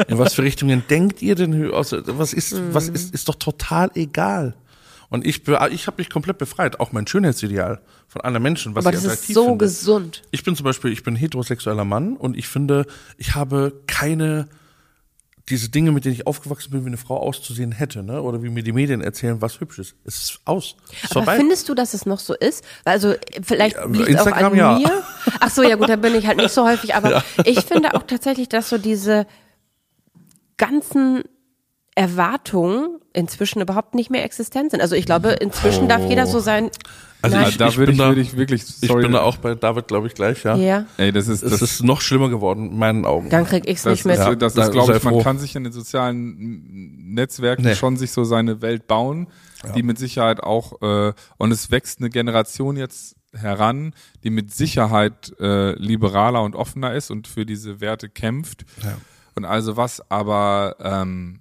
in 0.09 0.19
was 0.19 0.35
für 0.35 0.43
Richtungen 0.43 0.85
denkt 0.89 1.21
ihr 1.23 1.35
denn? 1.35 1.71
aus- 1.73 1.95
Was 2.07 2.33
ist, 2.33 2.55
was 2.73 2.89
Mhm. 2.89 2.95
ist, 2.95 3.15
ist 3.15 3.29
doch 3.29 3.35
total 3.35 3.91
egal. 3.95 4.55
Und 5.13 5.27
ich, 5.27 5.47
ich 5.47 5.87
habe 5.87 5.95
mich 5.99 6.09
komplett 6.09 6.39
befreit, 6.39 6.81
auch 6.81 6.93
mein 6.93 7.07
Schönheitsideal 7.07 7.83
von 8.09 8.23
anderen 8.23 8.43
Menschen, 8.43 8.75
was 8.75 8.87
Aber 8.87 8.97
ich 8.97 9.03
das 9.03 9.05
ist 9.05 9.13
attraktiv 9.13 9.35
so 9.35 9.45
finde. 9.45 9.59
gesund. 9.59 10.23
Ich 10.31 10.43
bin 10.43 10.57
zum 10.57 10.65
Beispiel, 10.65 10.91
ich 10.91 11.03
bin 11.03 11.17
heterosexueller 11.17 11.85
Mann 11.85 12.17
und 12.17 12.35
ich 12.35 12.49
finde, 12.49 12.87
ich 13.19 13.35
habe 13.35 13.83
keine 13.87 14.49
diese 15.49 15.69
Dinge, 15.69 15.93
mit 15.93 16.05
denen 16.05 16.15
ich 16.15 16.27
aufgewachsen 16.27 16.71
bin, 16.71 16.85
wie 16.85 16.87
eine 16.87 16.97
Frau 16.97 17.19
auszusehen 17.19 17.73
hätte, 17.73 18.03
ne? 18.03 18.23
Oder 18.23 18.43
wie 18.43 18.49
mir 18.49 18.63
die 18.63 18.73
Medien 18.73 19.03
erzählen, 19.03 19.43
was 19.43 19.61
hübsch 19.61 19.81
ist. 19.81 19.97
Es 20.05 20.17
ist 20.23 20.41
aus. 20.47 20.77
Es 20.89 21.03
ist 21.03 21.11
Aber 21.11 21.25
vorbei. 21.25 21.37
findest 21.37 21.69
du, 21.69 21.75
dass 21.75 21.95
es 21.95 22.07
noch 22.07 22.21
so 22.21 22.33
ist? 22.35 22.65
Also 22.85 23.15
vielleicht 23.43 23.77
Ja, 23.77 23.85
liegt 23.87 24.09
es 24.09 24.21
auch 24.21 24.27
an 24.33 24.55
ja. 24.55 24.79
mir. 24.79 25.03
Ach 25.41 25.51
so, 25.51 25.63
ja 25.63 25.75
gut, 25.77 25.89
da 25.89 25.97
bin 25.97 26.15
ich 26.15 26.27
halt 26.27 26.39
nicht 26.39 26.53
so 26.53 26.65
häufig. 26.65 26.95
Aber 26.95 27.23
ich 27.45 27.61
finde 27.67 27.95
auch 27.95 28.05
tatsächlich, 28.05 28.49
dass 28.49 28.71
so 28.71 28.79
diese 28.79 29.27
ganzen 30.57 31.25
Erwartungen 31.95 32.99
inzwischen 33.13 33.61
überhaupt 33.61 33.95
nicht 33.95 34.11
mehr 34.11 34.25
existent 34.25 34.71
sind. 34.71 34.81
Also 34.81 34.95
ich 34.97 35.05
glaube, 35.05 35.31
inzwischen 35.33 35.89
darf 35.89 36.03
jeder 36.09 36.27
so 36.27 36.41
sein. 36.41 36.71
Also 37.21 37.37
Nein. 37.37 37.51
ich- 37.51 37.59
da 37.59 37.67
würde 37.77 37.87
bin 37.87 37.93
ich, 37.93 37.99
da- 37.99 38.09
würde 38.09 38.21
ich 38.23 38.37
wirklich, 38.37 38.63
ich 38.63 38.89
sorry, 38.89 39.03
bin 39.03 39.13
da 39.13 39.21
auch 39.23 39.37
bei 39.37 39.55
David, 39.55 39.87
glaube 39.89 40.07
ich, 40.09 40.15
gleich, 40.15 40.43
ja. 40.43 40.57
ja, 40.57 40.87
ey, 40.97 41.13
das 41.13 41.29
ist, 41.29 41.43
Es 41.43 41.51
das, 41.53 41.63
ist 41.63 41.83
noch 41.85 42.01
schlimmer 42.01 42.29
geworden, 42.31 42.71
in 42.73 42.79
meinen 42.79 43.05
Augen. 43.05 43.29
dann 43.29 43.45
krieg 43.47 43.69
ich's 43.69 43.83
das 43.83 43.93
nicht 43.93 44.05
mit. 44.07 44.15
ist, 44.15 44.21
Ja, 44.25 44.35
das 44.35 44.55
da 44.55 44.65
ist, 44.65 44.73
glaube 44.73 44.97
ich, 44.97 45.05
man 45.05 45.15
froh. 45.15 45.23
kann 45.23 45.39
sich 45.39 45.55
in 45.55 45.63
den 45.65 45.73
sozialen 45.73 47.13
Netzwerken 47.15 47.63
Nee. 47.63 47.75
schon 47.77 47.97
sich 47.97 48.11
so 48.11 48.25
seine 48.25 48.61
Welt 48.63 48.87
bauen, 48.89 49.29
die 49.77 49.83
mit 49.85 49.99
Sicherheit 49.99 50.43
auch, 50.43 50.83
äh, 50.83 51.13
und 51.37 51.53
es 51.53 51.71
wächst 51.71 52.01
eine 52.01 52.11
Generation 52.11 52.77
jetzt 52.77 53.15
heran, 53.35 53.95
die 54.25 54.31
mit 54.31 54.53
Sicherheit 54.53 55.33
äh, 55.39 55.73
liberaler 55.75 56.43
und 56.43 56.57
offener 56.57 56.93
ist 56.95 57.11
und 57.11 57.29
für 57.29 57.47
diese 57.47 57.81
Werte 57.81 58.09
kämpft. 58.09 58.65
Ja. 58.83 58.97
Und 59.37 59.45
also 59.45 59.77
was, 59.77 60.03
aber 60.11 60.77
ähm, 60.81 61.39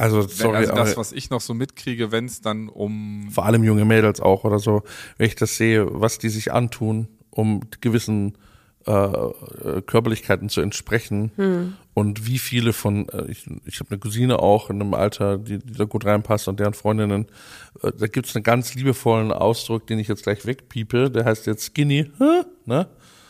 Also, 0.00 0.22
sorry, 0.22 0.56
also 0.58 0.74
das, 0.74 0.96
was 0.96 1.12
ich 1.12 1.30
noch 1.30 1.40
so 1.40 1.54
mitkriege, 1.54 2.10
wenn 2.10 2.24
es 2.24 2.40
dann 2.40 2.68
um 2.68 3.28
vor 3.30 3.44
allem 3.46 3.62
junge 3.64 3.84
Mädels 3.84 4.20
auch 4.20 4.44
oder 4.44 4.58
so, 4.58 4.82
wenn 5.18 5.26
ich 5.26 5.34
das 5.36 5.56
sehe, 5.56 5.86
was 5.90 6.18
die 6.18 6.28
sich 6.30 6.52
antun, 6.52 7.08
um 7.30 7.60
gewissen 7.80 8.36
äh, 8.86 9.08
Körperlichkeiten 9.86 10.48
zu 10.48 10.62
entsprechen 10.62 11.32
Hm. 11.36 11.74
und 11.94 12.26
wie 12.26 12.38
viele 12.38 12.72
von, 12.72 13.08
äh, 13.10 13.30
ich, 13.30 13.46
ich 13.66 13.78
habe 13.80 13.90
eine 13.90 13.98
Cousine 13.98 14.38
auch 14.38 14.70
in 14.70 14.80
einem 14.80 14.94
Alter, 14.94 15.36
die, 15.36 15.58
die 15.58 15.74
da 15.74 15.84
gut 15.84 16.06
reinpasst 16.06 16.48
und 16.48 16.60
deren 16.60 16.72
Freundinnen, 16.74 17.26
äh, 17.82 17.92
da 17.98 18.06
gibt's 18.06 18.34
einen 18.34 18.42
ganz 18.42 18.74
liebevollen 18.74 19.32
Ausdruck, 19.32 19.86
den 19.86 19.98
ich 19.98 20.08
jetzt 20.08 20.22
gleich 20.22 20.46
wegpiepe, 20.46 21.10
der 21.10 21.26
heißt 21.26 21.46
jetzt 21.46 21.66
Skinny, 21.66 22.10
hä? 22.18 22.42
ne? 22.64 22.86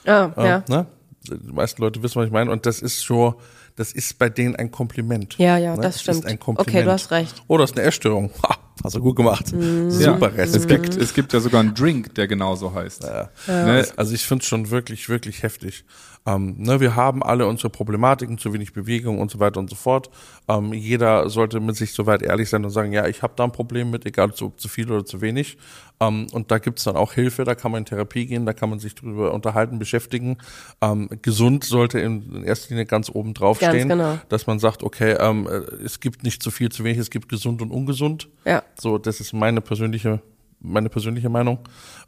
Ah, 0.07 0.31
Äh, 0.37 0.47
ja. 0.49 0.65
ne? 0.69 0.87
Die 1.29 1.53
meisten 1.53 1.83
Leute 1.83 2.03
wissen, 2.03 2.17
was 2.17 2.27
ich 2.27 2.33
meine 2.33 2.51
und 2.51 2.65
das 2.65 2.81
ist 2.81 3.05
schon, 3.05 3.35
das 3.77 3.93
ist 3.93 4.19
bei 4.19 4.29
denen 4.29 4.57
ein 4.57 4.71
Kompliment. 4.71 5.37
Ja, 5.39 5.59
ja, 5.59 5.77
ne? 5.77 5.83
das 5.83 6.01
stimmt. 6.01 6.21
Ist 6.21 6.27
ein 6.27 6.39
Kompliment. 6.39 6.77
Okay, 6.77 6.85
du 6.85 6.91
hast 6.91 7.11
recht. 7.11 7.43
Oh, 7.47 7.59
das 7.59 7.71
ist 7.71 7.77
eine 7.77 7.87
Essstörung. 7.87 8.31
Ha, 8.43 8.57
hast 8.85 8.97
du 8.97 9.01
gut 9.01 9.17
gemacht. 9.17 9.53
Mhm. 9.53 9.91
Super 9.91 10.33
es 10.37 10.55
Respekt. 10.55 10.93
gibt, 10.93 10.97
es 11.03 11.13
gibt 11.13 11.33
ja 11.35 11.41
sogar 11.41 11.61
einen 11.61 11.75
Drink, 11.75 12.15
der 12.15 12.27
genauso 12.27 12.73
heißt. 12.73 13.03
Ne? 13.03 13.87
Also 13.97 14.15
ich 14.15 14.25
finde 14.25 14.43
es 14.43 14.49
schon 14.49 14.71
wirklich, 14.71 15.11
wirklich 15.11 15.43
heftig. 15.43 15.85
Ähm, 16.27 16.57
ne, 16.59 16.81
wir 16.81 16.97
haben 16.97 17.23
alle 17.23 17.47
unsere 17.47 17.71
Problematiken, 17.71 18.37
zu 18.37 18.53
wenig 18.53 18.73
Bewegung 18.73 19.19
und 19.19 19.31
so 19.31 19.41
weiter 19.41 19.59
und 19.59 19.71
so 19.71 19.77
fort. 19.77 20.11
Ähm, 20.49 20.75
jeder 20.75 21.31
sollte 21.31 21.61
mit 21.61 21.77
sich 21.77 21.93
soweit 21.93 22.23
ehrlich 22.23 22.51
sein 22.51 22.65
und 22.65 22.71
sagen, 22.71 22.93
ja, 22.93 23.07
ich 23.07 23.23
habe 23.23 23.33
da 23.37 23.45
ein 23.45 23.53
Problem 23.53 23.91
mit, 23.91 24.05
egal 24.05 24.33
ob 24.41 24.61
zu 24.61 24.69
viel 24.69 24.91
oder 24.91 25.05
zu 25.05 25.21
wenig. 25.21 25.57
Ähm, 25.99 26.27
und 26.33 26.51
da 26.51 26.59
gibt's 26.59 26.85
dann 26.85 26.97
auch 26.97 27.15
Hilfe, 27.15 27.45
da 27.45 27.55
kann 27.55 27.73
man 27.73 27.81
in 27.81 27.85
Therapie 27.87 28.27
gehen, 28.27 28.45
da 28.45 28.53
kann 28.53 28.69
man 28.69 28.79
sich 28.79 28.95
drüber 28.95 29.33
unterhalten, 29.33 29.79
beschäftigen. 29.79 30.37
Ähm, 30.81 31.09
gesund 31.23 31.65
sollte 31.65 32.01
in, 32.01 32.35
in 32.35 32.45
erster 32.45 32.71
Linie 32.71 32.87
ganz 32.87 33.11
oben 33.11 33.33
drauf 33.33 33.59
Ganz 33.59 33.75
stehen, 33.75 33.89
genau. 33.89 34.19
dass 34.29 34.47
man 34.47 34.59
sagt, 34.59 34.83
okay, 34.83 35.13
ähm, 35.19 35.47
äh, 35.47 35.85
es 35.85 36.01
gibt 36.01 36.23
nicht 36.23 36.43
zu 36.43 36.51
viel, 36.51 36.71
zu 36.71 36.85
wenig, 36.85 36.99
es 36.99 37.11
gibt 37.11 37.29
gesund 37.29 37.63
und 37.63 37.71
ungesund. 37.71 38.29
Ja. 38.45 38.63
So, 38.79 38.99
das 38.99 39.21
ist 39.21 39.33
meine 39.33 39.61
persönliche, 39.61 40.21
meine 40.61 40.91
persönliche 40.91 41.31
Meinung. 41.31 41.61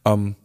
Ähm, 0.04 0.36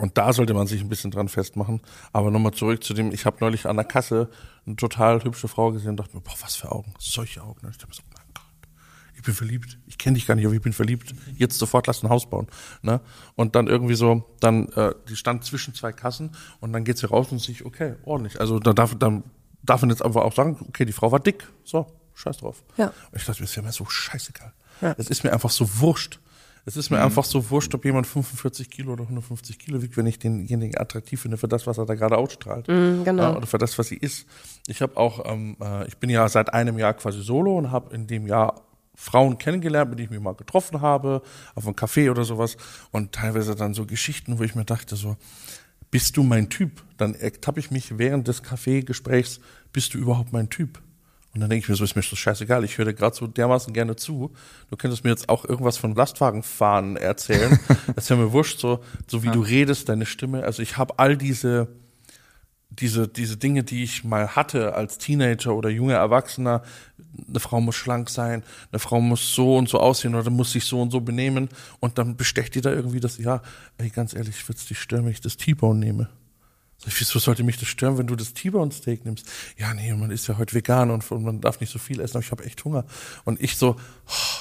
und 0.00 0.16
da 0.16 0.32
sollte 0.32 0.54
man 0.54 0.66
sich 0.66 0.80
ein 0.80 0.88
bisschen 0.88 1.10
dran 1.10 1.28
festmachen. 1.28 1.82
Aber 2.12 2.30
nochmal 2.30 2.52
zurück 2.52 2.82
zu 2.82 2.94
dem, 2.94 3.12
ich 3.12 3.26
habe 3.26 3.36
neulich 3.40 3.66
an 3.66 3.76
der 3.76 3.84
Kasse 3.84 4.30
eine 4.66 4.76
total 4.76 5.22
hübsche 5.22 5.46
Frau 5.46 5.72
gesehen 5.72 5.90
und 5.90 5.96
dachte 5.98 6.16
mir, 6.16 6.22
boah, 6.22 6.34
was 6.40 6.56
für 6.56 6.72
Augen, 6.72 6.94
solche 6.98 7.42
Augen. 7.42 7.60
Und 7.62 7.70
ich 7.70 7.76
dachte 7.76 7.88
mir 7.88 7.94
so, 7.94 8.02
mein 8.14 8.24
Gott, 8.32 8.68
ich 9.14 9.22
bin 9.22 9.34
verliebt. 9.34 9.78
Ich 9.86 9.98
kenne 9.98 10.14
dich 10.14 10.26
gar 10.26 10.36
nicht, 10.36 10.46
aber 10.46 10.54
ich 10.54 10.62
bin 10.62 10.72
verliebt. 10.72 11.14
Jetzt 11.36 11.58
sofort 11.58 11.86
lass 11.86 12.02
ein 12.02 12.08
Haus 12.08 12.30
bauen. 12.30 12.46
Ne? 12.80 13.00
Und 13.36 13.54
dann 13.56 13.66
irgendwie 13.66 13.94
so, 13.94 14.24
dann, 14.40 14.68
äh, 14.68 14.94
die 15.08 15.16
stand 15.16 15.44
zwischen 15.44 15.74
zwei 15.74 15.92
Kassen 15.92 16.30
und 16.60 16.72
dann 16.72 16.84
geht 16.84 16.96
sie 16.96 17.06
raus 17.06 17.30
und 17.30 17.38
sich, 17.38 17.66
okay, 17.66 17.96
ordentlich. 18.02 18.40
Also 18.40 18.58
da 18.58 18.72
darf, 18.72 18.94
dann 18.98 19.22
darf 19.62 19.82
man 19.82 19.90
jetzt 19.90 20.02
einfach 20.02 20.22
auch 20.22 20.34
sagen, 20.34 20.56
okay, 20.66 20.86
die 20.86 20.92
Frau 20.92 21.12
war 21.12 21.20
dick. 21.20 21.46
So, 21.64 21.86
scheiß 22.14 22.38
drauf. 22.38 22.62
Ja. 22.78 22.86
Und 22.86 23.16
ich 23.16 23.26
dachte 23.26 23.42
mir, 23.42 23.44
das 23.44 23.50
ist 23.50 23.56
ja 23.56 23.62
mir 23.62 23.72
so 23.72 23.84
scheißegal. 23.84 24.54
Es 24.96 25.10
ist 25.10 25.24
mir 25.24 25.32
einfach 25.34 25.50
so 25.50 25.80
wurscht. 25.80 26.20
Es 26.70 26.76
ist 26.76 26.90
mir 26.90 26.98
mhm. 26.98 27.06
einfach 27.06 27.24
so 27.24 27.50
wurscht, 27.50 27.74
ob 27.74 27.84
jemand 27.84 28.06
45 28.06 28.70
Kilo 28.70 28.92
oder 28.92 29.02
150 29.02 29.58
Kilo 29.58 29.82
wiegt, 29.82 29.96
wenn 29.96 30.06
ich 30.06 30.20
denjenigen 30.20 30.80
attraktiv 30.80 31.20
finde 31.20 31.36
für 31.36 31.48
das, 31.48 31.66
was 31.66 31.78
er 31.78 31.84
da 31.84 31.96
gerade 31.96 32.16
ausstrahlt. 32.16 32.68
Mhm, 32.68 33.02
genau. 33.02 33.36
Oder 33.36 33.48
für 33.48 33.58
das, 33.58 33.76
was 33.76 33.88
sie 33.88 33.96
ist. 33.96 34.24
Ich 34.68 34.80
habe 34.80 34.96
auch, 34.96 35.28
ähm, 35.28 35.56
äh, 35.60 35.88
ich 35.88 35.96
bin 35.96 36.10
ja 36.10 36.28
seit 36.28 36.54
einem 36.54 36.78
Jahr 36.78 36.94
quasi 36.94 37.22
solo 37.22 37.58
und 37.58 37.72
habe 37.72 37.92
in 37.92 38.06
dem 38.06 38.28
Jahr 38.28 38.62
Frauen 38.94 39.36
kennengelernt, 39.36 39.90
mit 39.90 39.98
denen 39.98 40.04
ich 40.04 40.10
mich 40.12 40.20
mal 40.20 40.36
getroffen 40.36 40.80
habe, 40.80 41.22
auf 41.56 41.66
einem 41.66 41.74
Café 41.74 42.08
oder 42.08 42.22
sowas. 42.22 42.56
Und 42.92 43.10
teilweise 43.10 43.56
dann 43.56 43.74
so 43.74 43.84
Geschichten, 43.84 44.38
wo 44.38 44.44
ich 44.44 44.54
mir 44.54 44.64
dachte, 44.64 44.94
so, 44.94 45.16
bist 45.90 46.16
du 46.16 46.22
mein 46.22 46.50
Typ? 46.50 46.84
Dann 46.98 47.16
ertappe 47.16 47.58
ich 47.58 47.72
mich 47.72 47.98
während 47.98 48.28
des 48.28 48.44
Kaffeegesprächs, 48.44 49.40
bist 49.72 49.94
du 49.94 49.98
überhaupt 49.98 50.32
mein 50.32 50.50
Typ? 50.50 50.80
Und 51.32 51.40
dann 51.40 51.50
denke 51.50 51.64
ich 51.64 51.68
mir 51.68 51.76
so, 51.76 51.84
ist 51.84 51.94
mir 51.94 52.02
so 52.02 52.16
scheißegal, 52.16 52.64
ich 52.64 52.76
höre 52.76 52.86
dir 52.86 52.94
gerade 52.94 53.14
so 53.14 53.26
dermaßen 53.26 53.72
gerne 53.72 53.94
zu. 53.94 54.32
Du 54.68 54.76
könntest 54.76 55.04
mir 55.04 55.10
jetzt 55.10 55.28
auch 55.28 55.44
irgendwas 55.44 55.76
von 55.76 55.94
Lastwagenfahren 55.94 56.96
erzählen. 56.96 57.58
das 57.94 58.10
wäre 58.10 58.18
mir 58.18 58.32
wurscht, 58.32 58.58
so, 58.58 58.80
so 59.06 59.22
wie 59.22 59.28
ja. 59.28 59.32
du 59.32 59.40
redest, 59.40 59.88
deine 59.88 60.06
Stimme. 60.06 60.42
Also 60.42 60.60
ich 60.60 60.76
habe 60.76 60.98
all 60.98 61.16
diese, 61.16 61.68
diese, 62.68 63.06
diese 63.06 63.36
Dinge, 63.36 63.62
die 63.62 63.84
ich 63.84 64.02
mal 64.02 64.34
hatte 64.34 64.74
als 64.74 64.98
Teenager 64.98 65.54
oder 65.54 65.68
junger 65.68 65.94
Erwachsener. 65.94 66.62
Eine 67.28 67.38
Frau 67.38 67.60
muss 67.60 67.76
schlank 67.76 68.10
sein, 68.10 68.42
eine 68.72 68.80
Frau 68.80 69.00
muss 69.00 69.32
so 69.32 69.56
und 69.56 69.68
so 69.68 69.78
aussehen 69.78 70.16
oder 70.16 70.30
muss 70.30 70.50
sich 70.50 70.64
so 70.64 70.82
und 70.82 70.90
so 70.90 71.00
benehmen. 71.00 71.48
Und 71.78 71.98
dann 71.98 72.16
bestecht 72.16 72.56
die 72.56 72.60
da 72.60 72.72
irgendwie 72.72 73.00
das, 73.00 73.18
ja, 73.18 73.40
ey, 73.78 73.90
ganz 73.90 74.14
ehrlich, 74.14 74.36
ich 74.36 74.48
würde 74.48 74.58
es 74.58 74.66
dich 74.66 74.80
stören, 74.80 75.04
wenn 75.04 75.12
ich 75.12 75.20
das 75.20 75.36
T-Bone 75.36 75.78
nehme. 75.78 76.08
Sag 76.80 76.88
ich, 76.88 77.00
wieso 77.00 77.18
sollte 77.18 77.44
mich 77.44 77.58
das 77.58 77.68
stören, 77.68 77.98
wenn 77.98 78.06
du 78.06 78.16
das 78.16 78.32
T-Bone 78.32 78.72
Steak 78.72 79.04
nimmst? 79.04 79.26
Ja, 79.58 79.74
nee, 79.74 79.92
man 79.92 80.10
ist 80.10 80.26
ja 80.28 80.38
heute 80.38 80.54
vegan 80.54 80.90
und, 80.90 81.10
und 81.10 81.22
man 81.22 81.40
darf 81.42 81.60
nicht 81.60 81.70
so 81.70 81.78
viel 81.78 82.00
essen, 82.00 82.16
aber 82.16 82.24
ich 82.24 82.30
habe 82.30 82.44
echt 82.44 82.64
Hunger. 82.64 82.86
Und 83.24 83.38
ich 83.42 83.56
so, 83.56 83.76
oh 83.76 84.39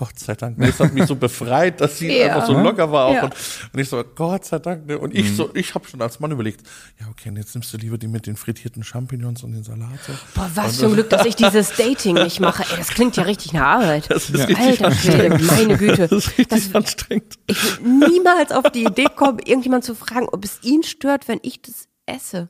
Gott 0.00 0.18
sei 0.18 0.34
Dank. 0.34 0.56
Das 0.58 0.80
hat 0.80 0.94
mich 0.94 1.04
so 1.04 1.14
befreit, 1.14 1.78
dass 1.82 1.98
sie 1.98 2.10
ja. 2.18 2.28
einfach 2.28 2.46
so 2.46 2.54
locker 2.54 2.90
war 2.90 3.04
auch. 3.04 3.12
Ja. 3.12 3.24
Und, 3.24 3.34
und, 3.74 3.80
ich 3.80 3.86
so, 3.86 4.02
Gott 4.14 4.46
sei 4.46 4.58
Dank. 4.58 4.86
Ne? 4.86 4.98
Und 4.98 5.14
ich 5.14 5.28
mhm. 5.32 5.36
so, 5.36 5.54
ich 5.54 5.74
habe 5.74 5.86
schon 5.86 6.00
als 6.00 6.20
Mann 6.20 6.30
überlegt, 6.30 6.66
ja 6.98 7.06
okay, 7.10 7.28
und 7.28 7.36
jetzt 7.36 7.54
nimmst 7.54 7.70
du 7.74 7.76
lieber 7.76 7.98
die 7.98 8.08
mit 8.08 8.26
den 8.26 8.36
frittierten 8.36 8.82
Champignons 8.82 9.42
und 9.42 9.52
den 9.52 9.62
Salat. 9.62 9.90
Boah, 10.34 10.50
was 10.54 10.78
für 10.78 10.86
ein 10.86 10.94
Glück, 10.94 11.10
dass 11.10 11.26
ich 11.26 11.36
dieses 11.36 11.76
Dating 11.76 12.14
nicht 12.14 12.40
mache. 12.40 12.62
Ey, 12.62 12.78
das 12.78 12.88
klingt 12.88 13.14
ja 13.18 13.24
richtig 13.24 13.52
nach 13.52 13.82
Arbeit. 13.82 14.10
Das 14.10 14.30
ist 14.30 14.48
ja. 14.48 14.56
Alter 14.56 14.90
Schwede, 14.90 15.38
meine 15.38 15.76
Güte. 15.76 16.08
Das 16.08 16.12
ist 16.12 16.38
richtig 16.38 16.48
das, 16.48 16.74
anstrengend. 16.74 17.34
Ich 17.46 17.62
würde 17.62 18.08
niemals 18.08 18.52
auf 18.52 18.70
die 18.70 18.84
Idee 18.84 19.08
kommen, 19.14 19.38
irgendjemand 19.38 19.84
zu 19.84 19.94
fragen, 19.94 20.30
ob 20.32 20.42
es 20.46 20.60
ihn 20.62 20.82
stört, 20.82 21.28
wenn 21.28 21.40
ich 21.42 21.60
das 21.60 21.88
esse. 22.06 22.48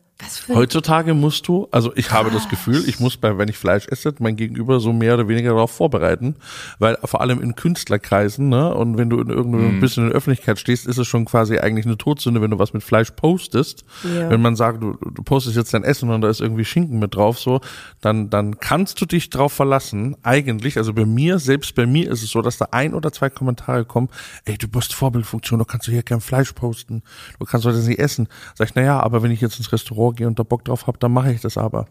Heutzutage 0.48 1.14
musst 1.14 1.48
du, 1.48 1.68
also 1.70 1.92
ich 1.96 2.10
habe 2.10 2.30
das 2.30 2.48
Gefühl, 2.48 2.82
ich 2.86 3.00
muss 3.00 3.16
bei, 3.16 3.38
wenn 3.38 3.48
ich 3.48 3.56
Fleisch 3.56 3.86
esse, 3.88 4.14
mein 4.18 4.36
Gegenüber 4.36 4.80
so 4.80 4.92
mehr 4.92 5.14
oder 5.14 5.28
weniger 5.28 5.50
darauf 5.50 5.70
vorbereiten, 5.70 6.36
weil 6.78 6.98
vor 7.04 7.20
allem 7.20 7.40
in 7.40 7.54
Künstlerkreisen, 7.56 8.48
ne, 8.48 8.74
und 8.74 8.98
wenn 8.98 9.10
du 9.10 9.20
in 9.20 9.30
irgendeinem 9.30 9.78
mm. 9.78 9.80
bisschen 9.80 10.04
in 10.04 10.10
der 10.10 10.16
Öffentlichkeit 10.16 10.58
stehst, 10.58 10.86
ist 10.86 10.98
es 10.98 11.06
schon 11.06 11.24
quasi 11.24 11.58
eigentlich 11.58 11.86
eine 11.86 11.96
Todsünde, 11.98 12.42
wenn 12.42 12.50
du 12.50 12.58
was 12.58 12.72
mit 12.72 12.82
Fleisch 12.82 13.10
postest. 13.12 13.84
Ja. 14.04 14.30
Wenn 14.30 14.42
man 14.42 14.56
sagt, 14.56 14.82
du, 14.82 14.92
du 14.92 15.22
postest 15.22 15.56
jetzt 15.56 15.72
dein 15.74 15.84
Essen 15.84 16.10
und 16.10 16.20
da 16.20 16.28
ist 16.28 16.40
irgendwie 16.40 16.64
Schinken 16.64 16.98
mit 16.98 17.14
drauf, 17.14 17.38
so, 17.38 17.60
dann, 18.00 18.30
dann 18.30 18.58
kannst 18.58 19.00
du 19.00 19.06
dich 19.06 19.30
drauf 19.30 19.52
verlassen, 19.52 20.16
eigentlich, 20.22 20.76
also 20.76 20.92
bei 20.92 21.06
mir, 21.06 21.38
selbst 21.38 21.74
bei 21.74 21.86
mir 21.86 22.10
ist 22.10 22.22
es 22.22 22.30
so, 22.30 22.42
dass 22.42 22.58
da 22.58 22.68
ein 22.72 22.94
oder 22.94 23.12
zwei 23.12 23.30
Kommentare 23.30 23.84
kommen, 23.84 24.08
ey, 24.44 24.58
du 24.58 24.68
bist 24.68 24.94
Vorbildfunktion, 24.94 25.58
du 25.58 25.64
kannst 25.64 25.86
hier 25.86 26.02
kein 26.02 26.20
Fleisch 26.20 26.52
posten, 26.52 27.02
du 27.38 27.46
kannst 27.46 27.66
heute 27.66 27.78
nicht 27.78 27.98
essen. 27.98 28.28
Sag 28.54 28.68
ich, 28.68 28.74
naja, 28.74 29.00
aber 29.00 29.22
wenn 29.22 29.30
ich 29.30 29.40
jetzt 29.40 29.58
ins 29.58 29.72
Restaurant 29.72 30.09
vorgehe 30.10 30.26
und 30.26 30.38
da 30.38 30.42
Bock 30.42 30.64
drauf 30.64 30.86
habe, 30.86 30.98
dann 30.98 31.12
mache 31.12 31.32
ich 31.32 31.40
das 31.40 31.56
aber. 31.56 31.86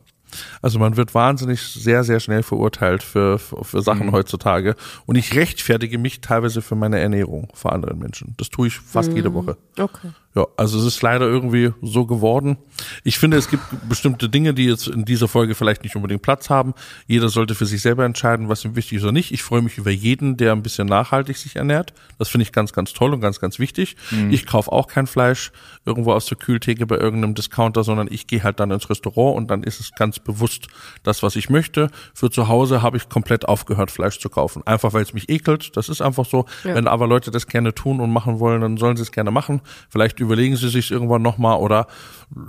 Also 0.61 0.77
man 0.77 0.95
wird 0.95 1.15
wahnsinnig 1.15 1.59
sehr, 1.61 2.03
sehr 2.03 2.19
schnell 2.19 2.43
verurteilt 2.43 3.01
für, 3.01 3.39
für, 3.39 3.63
für 3.63 3.81
Sachen 3.81 4.07
mhm. 4.07 4.11
heutzutage. 4.11 4.75
Und 5.07 5.15
ich 5.15 5.33
rechtfertige 5.35 5.97
mich 5.97 6.21
teilweise 6.21 6.61
für 6.61 6.75
meine 6.75 6.99
Ernährung 6.99 7.47
vor 7.53 7.73
anderen 7.73 7.97
Menschen. 7.97 8.35
Das 8.37 8.49
tue 8.49 8.67
ich 8.67 8.77
fast 8.77 9.09
mhm. 9.09 9.15
jede 9.15 9.33
Woche. 9.33 9.57
Okay. 9.79 10.09
Ja, 10.39 10.47
also 10.55 10.79
es 10.79 10.85
ist 10.85 11.01
leider 11.01 11.25
irgendwie 11.25 11.73
so 11.81 12.05
geworden. 12.05 12.57
Ich 13.03 13.19
finde, 13.19 13.35
es 13.35 13.49
gibt 13.49 13.61
bestimmte 13.89 14.29
Dinge, 14.29 14.53
die 14.53 14.67
jetzt 14.67 14.87
in 14.87 15.03
dieser 15.03 15.27
Folge 15.27 15.53
vielleicht 15.53 15.83
nicht 15.83 15.97
unbedingt 15.97 16.21
Platz 16.21 16.49
haben. 16.49 16.73
Jeder 17.07 17.27
sollte 17.27 17.55
für 17.55 17.65
sich 17.65 17.81
selber 17.81 18.05
entscheiden, 18.05 18.47
was 18.47 18.63
ihm 18.63 18.77
wichtig 18.77 18.99
ist 18.99 19.03
oder 19.03 19.11
nicht. 19.11 19.33
Ich 19.33 19.43
freue 19.43 19.61
mich 19.61 19.77
über 19.77 19.91
jeden, 19.91 20.37
der 20.37 20.53
ein 20.53 20.63
bisschen 20.63 20.87
nachhaltig 20.87 21.35
sich 21.35 21.57
ernährt. 21.57 21.93
Das 22.19 22.29
finde 22.29 22.43
ich 22.43 22.53
ganz, 22.53 22.71
ganz 22.71 22.93
toll 22.93 23.13
und 23.13 23.19
ganz, 23.19 23.41
ganz 23.41 23.59
wichtig. 23.59 23.97
Mhm. 24.11 24.31
Ich 24.31 24.45
kaufe 24.45 24.71
auch 24.71 24.87
kein 24.87 25.07
Fleisch 25.07 25.51
irgendwo 25.85 26.13
aus 26.13 26.25
der 26.27 26.37
Kühltheke 26.37 26.85
bei 26.85 26.97
irgendeinem 26.97 27.35
Discounter, 27.35 27.83
sondern 27.83 28.07
ich 28.09 28.25
gehe 28.25 28.41
halt 28.41 28.61
dann 28.61 28.71
ins 28.71 28.89
Restaurant 28.89 29.35
und 29.35 29.51
dann 29.51 29.63
ist 29.63 29.81
es 29.81 29.91
ganz 29.91 30.19
bewusst 30.19 30.67
das, 31.03 31.21
was 31.21 31.35
ich 31.35 31.49
möchte. 31.49 31.89
Für 32.13 32.29
zu 32.29 32.47
Hause 32.47 32.81
habe 32.81 32.95
ich 32.95 33.09
komplett 33.09 33.45
aufgehört, 33.45 33.91
Fleisch 33.91 34.19
zu 34.19 34.29
kaufen. 34.29 34.65
Einfach 34.65 34.93
weil 34.93 35.03
es 35.03 35.13
mich 35.13 35.27
ekelt. 35.27 35.75
Das 35.75 35.89
ist 35.89 36.01
einfach 36.01 36.25
so. 36.25 36.45
Ja. 36.63 36.75
Wenn 36.75 36.87
aber 36.87 37.07
Leute 37.07 37.29
das 37.29 37.45
gerne 37.45 37.75
tun 37.75 37.99
und 37.99 38.13
machen 38.13 38.39
wollen, 38.39 38.61
dann 38.61 38.77
sollen 38.77 38.95
sie 38.95 39.03
es 39.03 39.11
gerne 39.11 39.31
machen. 39.31 39.59
Vielleicht 39.89 40.17
überlegen 40.29 40.55
sie 40.55 40.69
sich 40.69 40.91
irgendwann 40.91 41.23
nochmal 41.23 41.57
oder 41.57 41.87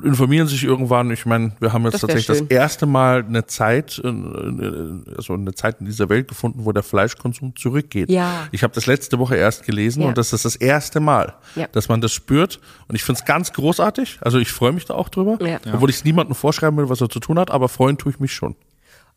informieren 0.05 0.47
sich 0.47 0.63
irgendwann. 0.63 1.11
Ich 1.11 1.25
meine, 1.25 1.53
wir 1.59 1.73
haben 1.73 1.85
jetzt 1.85 1.95
das 1.95 2.01
tatsächlich 2.03 2.27
das 2.27 2.41
erste 2.43 2.85
Mal 2.85 3.25
eine 3.25 3.47
Zeit, 3.47 4.01
also 4.05 5.33
eine 5.33 5.55
Zeit 5.55 5.81
in 5.81 5.87
dieser 5.87 6.11
Welt 6.11 6.29
gefunden, 6.29 6.65
wo 6.65 6.73
der 6.73 6.83
Fleischkonsum 6.83 7.57
zurückgeht. 7.57 8.11
Ja. 8.11 8.47
Ich 8.53 8.63
habe 8.63 8.75
das 8.75 8.87
letzte 8.87 9.19
Woche 9.19 9.37
erst 9.37 9.65
gelesen 9.65 10.03
ja. 10.03 10.09
und 10.09 10.19
das 10.19 10.35
ist 10.35 10.45
das 10.45 10.57
erste 10.57 11.01
Mal, 11.01 11.35
ja. 11.57 11.67
dass 11.73 11.89
man 11.89 12.03
das 12.03 12.13
spürt. 12.13 12.61
Und 12.89 12.95
ich 12.95 13.03
finde 13.03 13.21
es 13.21 13.25
ganz 13.25 13.53
großartig. 13.53 14.19
Also 14.21 14.39
ich 14.39 14.53
freue 14.53 14.73
mich 14.73 14.85
da 14.85 14.95
auch 14.95 15.09
drüber, 15.09 15.39
ja. 15.45 15.59
obwohl 15.73 15.89
ich 15.89 15.97
es 15.97 16.05
niemandem 16.05 16.35
vorschreiben 16.35 16.77
will, 16.77 16.91
was 16.91 17.01
er 17.01 17.09
zu 17.09 17.21
tun 17.21 17.39
hat, 17.39 17.51
aber 17.51 17.69
freuen 17.69 17.97
tue 17.97 18.13
ich 18.13 18.21
mich 18.21 18.35
schon. 18.35 18.57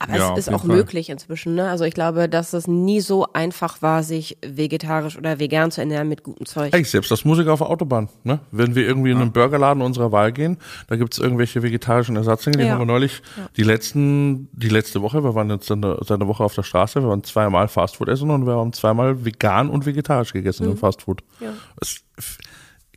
Aber 0.08 0.18
ja, 0.18 0.34
es 0.34 0.48
ist 0.48 0.54
auch 0.54 0.66
Fall. 0.66 0.76
möglich 0.76 1.10
inzwischen. 1.10 1.56
Ne? 1.56 1.70
Also 1.70 1.86
ich 1.86 1.94
glaube, 1.94 2.28
dass 2.28 2.54
es 2.54 2.68
nie 2.68 3.02
so 3.02 3.28
einfach 3.34 3.82
war, 3.82 4.04
sich 4.04 4.38
vegetarisch 4.46 5.18
oder 5.18 5.40
vegan 5.40 5.72
zu 5.72 5.82
ernähren 5.82 6.10
mit 6.10 6.24
gutem 6.24 6.46
Zeug. 6.46 6.74
Ey, 6.74 6.84
selbst 6.84 7.10
das 7.12 7.26
Musiker 7.26 7.54
auf 7.54 7.60
der 7.60 7.70
Autobahn. 7.70 8.10
Ne? 8.24 8.40
Wenn 8.52 8.76
wir 8.76 8.86
irgendwie 8.86 9.12
in 9.12 9.18
einen 9.18 9.32
Burgerladen 9.32 9.82
unserer 9.82 10.12
Wahl 10.12 10.32
gehen, 10.32 10.58
da 10.88 10.96
gibt's 10.96 11.18
irgendwelche 11.18 11.64
vegetarischen 11.64 12.16
Ersatzdinge. 12.16 12.58
Die 12.58 12.64
ja. 12.64 12.72
haben 12.72 12.80
wir 12.80 12.86
neulich 12.86 13.22
ja. 13.38 13.48
die 13.56 13.64
letzten, 13.64 14.50
die 14.52 14.70
letzte 14.70 15.02
Woche, 15.02 15.24
wir 15.24 15.36
waren 15.36 15.50
jetzt 15.50 15.72
eine, 15.72 15.98
seit 16.02 16.20
einer 16.20 16.28
Woche 16.28 16.44
auf 16.44 16.54
der 16.54 16.64
Straße, 16.64 17.02
wir 17.02 17.10
waren 17.10 17.24
zweimal 17.24 17.68
Fastfood 17.68 18.10
essen 18.10 18.30
und 18.30 18.46
wir 18.46 18.54
haben 18.54 18.74
zweimal 18.74 19.24
vegan 19.24 19.70
und 19.70 19.86
vegetarisch 19.86 20.34
gegessen 20.34 20.66
mhm. 20.66 20.72
im 20.74 20.78
Fastfood. 20.78 21.22
Ja. 21.40 21.54
Es, 21.80 22.04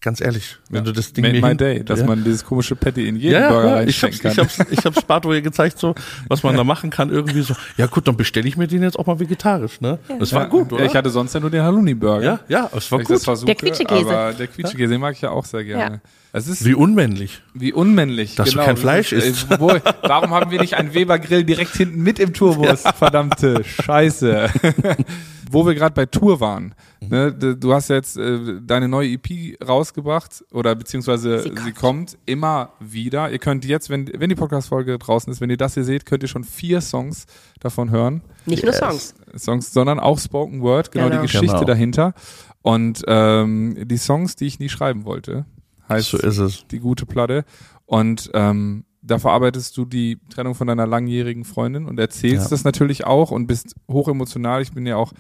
Ganz 0.07 0.21
ehrlich, 0.21 0.57
wenn 0.71 0.85
ja. 0.85 0.85
du 0.85 0.93
das 0.93 1.13
Ding 1.13 1.25
Made 1.25 1.41
my 1.41 1.57
day, 1.57 1.83
dass 1.83 1.99
ja. 1.99 2.07
man 2.07 2.23
dieses 2.23 2.45
komische 2.45 2.77
Patty 2.77 3.09
in 3.09 3.17
jeden 3.17 3.43
ja, 3.43 3.49
Burger 3.49 3.67
ja, 3.67 3.75
reinstecken 3.75 4.21
kann. 4.21 4.31
Ich 4.31 4.39
hab's, 4.39 4.59
ich 4.71 4.85
hab's 4.85 5.01
Spato 5.01 5.33
hier 5.33 5.43
gezeigt, 5.43 5.81
so, 5.81 5.97
was 6.29 6.45
man 6.45 6.57
da 6.57 6.63
machen 6.73 6.91
kann, 6.91 7.11
irgendwie 7.11 7.43
so. 7.43 7.55
Ja 7.77 7.87
gut, 7.87 8.07
dann 8.07 8.17
bestelle 8.17 8.47
ich 8.47 8.57
mir 8.57 8.69
den 8.69 8.85
jetzt 8.85 8.97
auch 9.01 9.07
mal 9.07 9.19
vegetarisch, 9.19 9.81
ne? 9.81 9.99
Das 10.21 10.33
war 10.33 10.49
gut, 10.49 10.73
oder? 10.73 10.85
Ich 10.85 10.95
hatte 10.95 11.11
sonst 11.11 11.35
ja 11.35 11.41
nur 11.41 11.51
den 11.51 11.63
Halloumi-Burger. 11.63 12.25
Ja, 12.25 12.41
ja, 12.47 12.71
es 12.73 12.93
war 12.93 13.01
gut. 13.01 13.21
Versuche, 13.21 13.47
der 13.47 13.57
Quietschekäse. 13.57 14.09
Aber 14.09 14.33
der 14.33 14.47
Quietschekäse 14.47 14.93
den 14.93 15.01
mag 15.01 15.15
ich 15.15 15.23
ja 15.23 15.31
auch 15.31 15.45
sehr 15.45 15.65
gerne. 15.65 16.01
Es 16.33 16.49
ist 16.49 16.65
wie 16.65 16.75
unmännlich. 16.75 17.43
Wie 17.55 17.73
unmännlich. 17.73 18.35
Dass 18.35 18.51
genau. 18.51 18.63
du 18.63 18.67
kein 18.67 18.77
Fleisch 18.77 19.13
isst. 19.13 19.51
Äh, 19.51 19.61
wo, 19.61 19.73
warum 20.03 20.31
haben 20.31 20.51
wir 20.51 20.61
nicht 20.61 20.75
einen 20.75 20.93
Weber-Grill 20.93 21.45
direkt 21.45 21.77
hinten 21.77 22.03
mit 22.03 22.19
im 22.19 22.35
Tourbus? 22.35 22.83
Verdammte 22.83 23.65
Scheiße. 23.65 24.51
wo 25.51 25.67
wir 25.67 25.75
gerade 25.75 25.95
bei 25.95 26.07
Tour 26.07 26.41
waren. 26.41 26.75
Ne, 27.01 27.33
du 27.33 27.73
hast 27.73 27.89
jetzt 27.89 28.17
äh, 28.17 28.61
deine 28.61 28.89
neue 28.89 29.13
EP 29.13 29.57
rausgebracht 29.67 30.45
oder 30.53 30.75
beziehungsweise 30.75 31.41
sie, 31.41 31.53
sie 31.65 31.73
kommt. 31.73 32.19
immer 32.27 32.73
wieder. 32.81 33.31
Ihr 33.31 33.39
könnt 33.39 33.65
jetzt, 33.65 33.91
wenn, 33.91 34.11
wenn 34.19 34.29
die 34.29 34.35
Podcast-Folge 34.35 34.99
draußen 34.99 35.33
ist, 35.33 35.41
wenn 35.41 35.51
ihr 35.51 35.57
das 35.57 35.75
hier 35.75 35.85
seht, 35.85 36.07
könnt 36.07 36.23
ihr 36.23 36.29
schon 36.29 36.45
vier 36.45 36.81
Songs 36.81 37.27
davon 37.61 37.91
hören. 37.91 38.23
Nicht 38.47 38.65
yes. 38.65 38.81
nur 38.81 38.91
Songs. 38.91 39.15
Songs, 39.37 39.73
sondern 39.73 40.01
auch 40.01 40.19
Spoken 40.19 40.63
Word, 40.63 40.91
genau, 40.91 41.09
genau. 41.09 41.21
die 41.21 41.27
Geschichte 41.27 41.47
genau. 41.47 41.65
dahinter. 41.65 42.15
Und 42.63 43.03
ähm, 43.07 43.77
die 43.85 43.99
Songs, 43.99 44.35
die 44.35 44.47
ich 44.47 44.59
nie 44.59 44.69
schreiben 44.69 45.05
wollte, 45.05 45.45
heißt 45.89 46.11
so 46.11 46.19
ist 46.19 46.39
es. 46.39 46.67
die 46.69 46.81
gute 46.81 47.07
Platte. 47.07 47.45
Und 47.85 48.31
ähm, 48.35 48.85
da 49.03 49.19
verarbeitest 49.19 49.77
du 49.77 49.85
die 49.85 50.19
Trennung 50.31 50.55
von 50.55 50.67
deiner 50.67 50.87
langjährigen 50.87 51.45
Freundin 51.45 51.87
und 51.87 51.99
erzählst 51.99 52.47
ja. 52.47 52.51
das 52.51 52.65
natürlich 52.65 53.07
auch 53.07 53.31
und 53.31 53.47
bist 53.47 53.75
hochemotional. 53.89 54.63
Ich 54.63 54.73
bin 54.73 54.87
ja 54.87 54.97
auch 54.97 55.13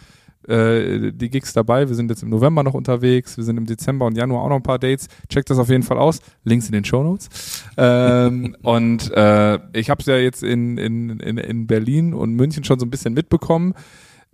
äh, 0.48 1.12
die 1.12 1.30
Gigs 1.30 1.52
dabei. 1.52 1.88
Wir 1.88 1.94
sind 1.94 2.10
jetzt 2.10 2.22
im 2.22 2.30
November 2.30 2.62
noch 2.62 2.74
unterwegs. 2.74 3.36
Wir 3.36 3.44
sind 3.44 3.56
im 3.56 3.66
Dezember 3.66 4.06
und 4.06 4.16
Januar 4.16 4.42
auch 4.42 4.48
noch 4.48 4.56
ein 4.56 4.62
paar 4.62 4.78
Dates. 4.78 5.08
Checkt 5.28 5.50
das 5.50 5.58
auf 5.58 5.68
jeden 5.68 5.82
Fall 5.82 5.98
aus. 5.98 6.20
Links 6.44 6.66
in 6.66 6.72
den 6.72 6.84
Show 6.84 7.02
Notes. 7.02 7.64
ähm, 7.76 8.56
und 8.62 9.10
äh, 9.12 9.58
ich 9.72 9.90
habe 9.90 10.00
es 10.00 10.06
ja 10.06 10.16
jetzt 10.16 10.42
in, 10.42 10.78
in, 10.78 11.20
in, 11.20 11.38
in 11.38 11.66
Berlin 11.66 12.14
und 12.14 12.34
München 12.34 12.64
schon 12.64 12.78
so 12.78 12.86
ein 12.86 12.90
bisschen 12.90 13.14
mitbekommen. 13.14 13.74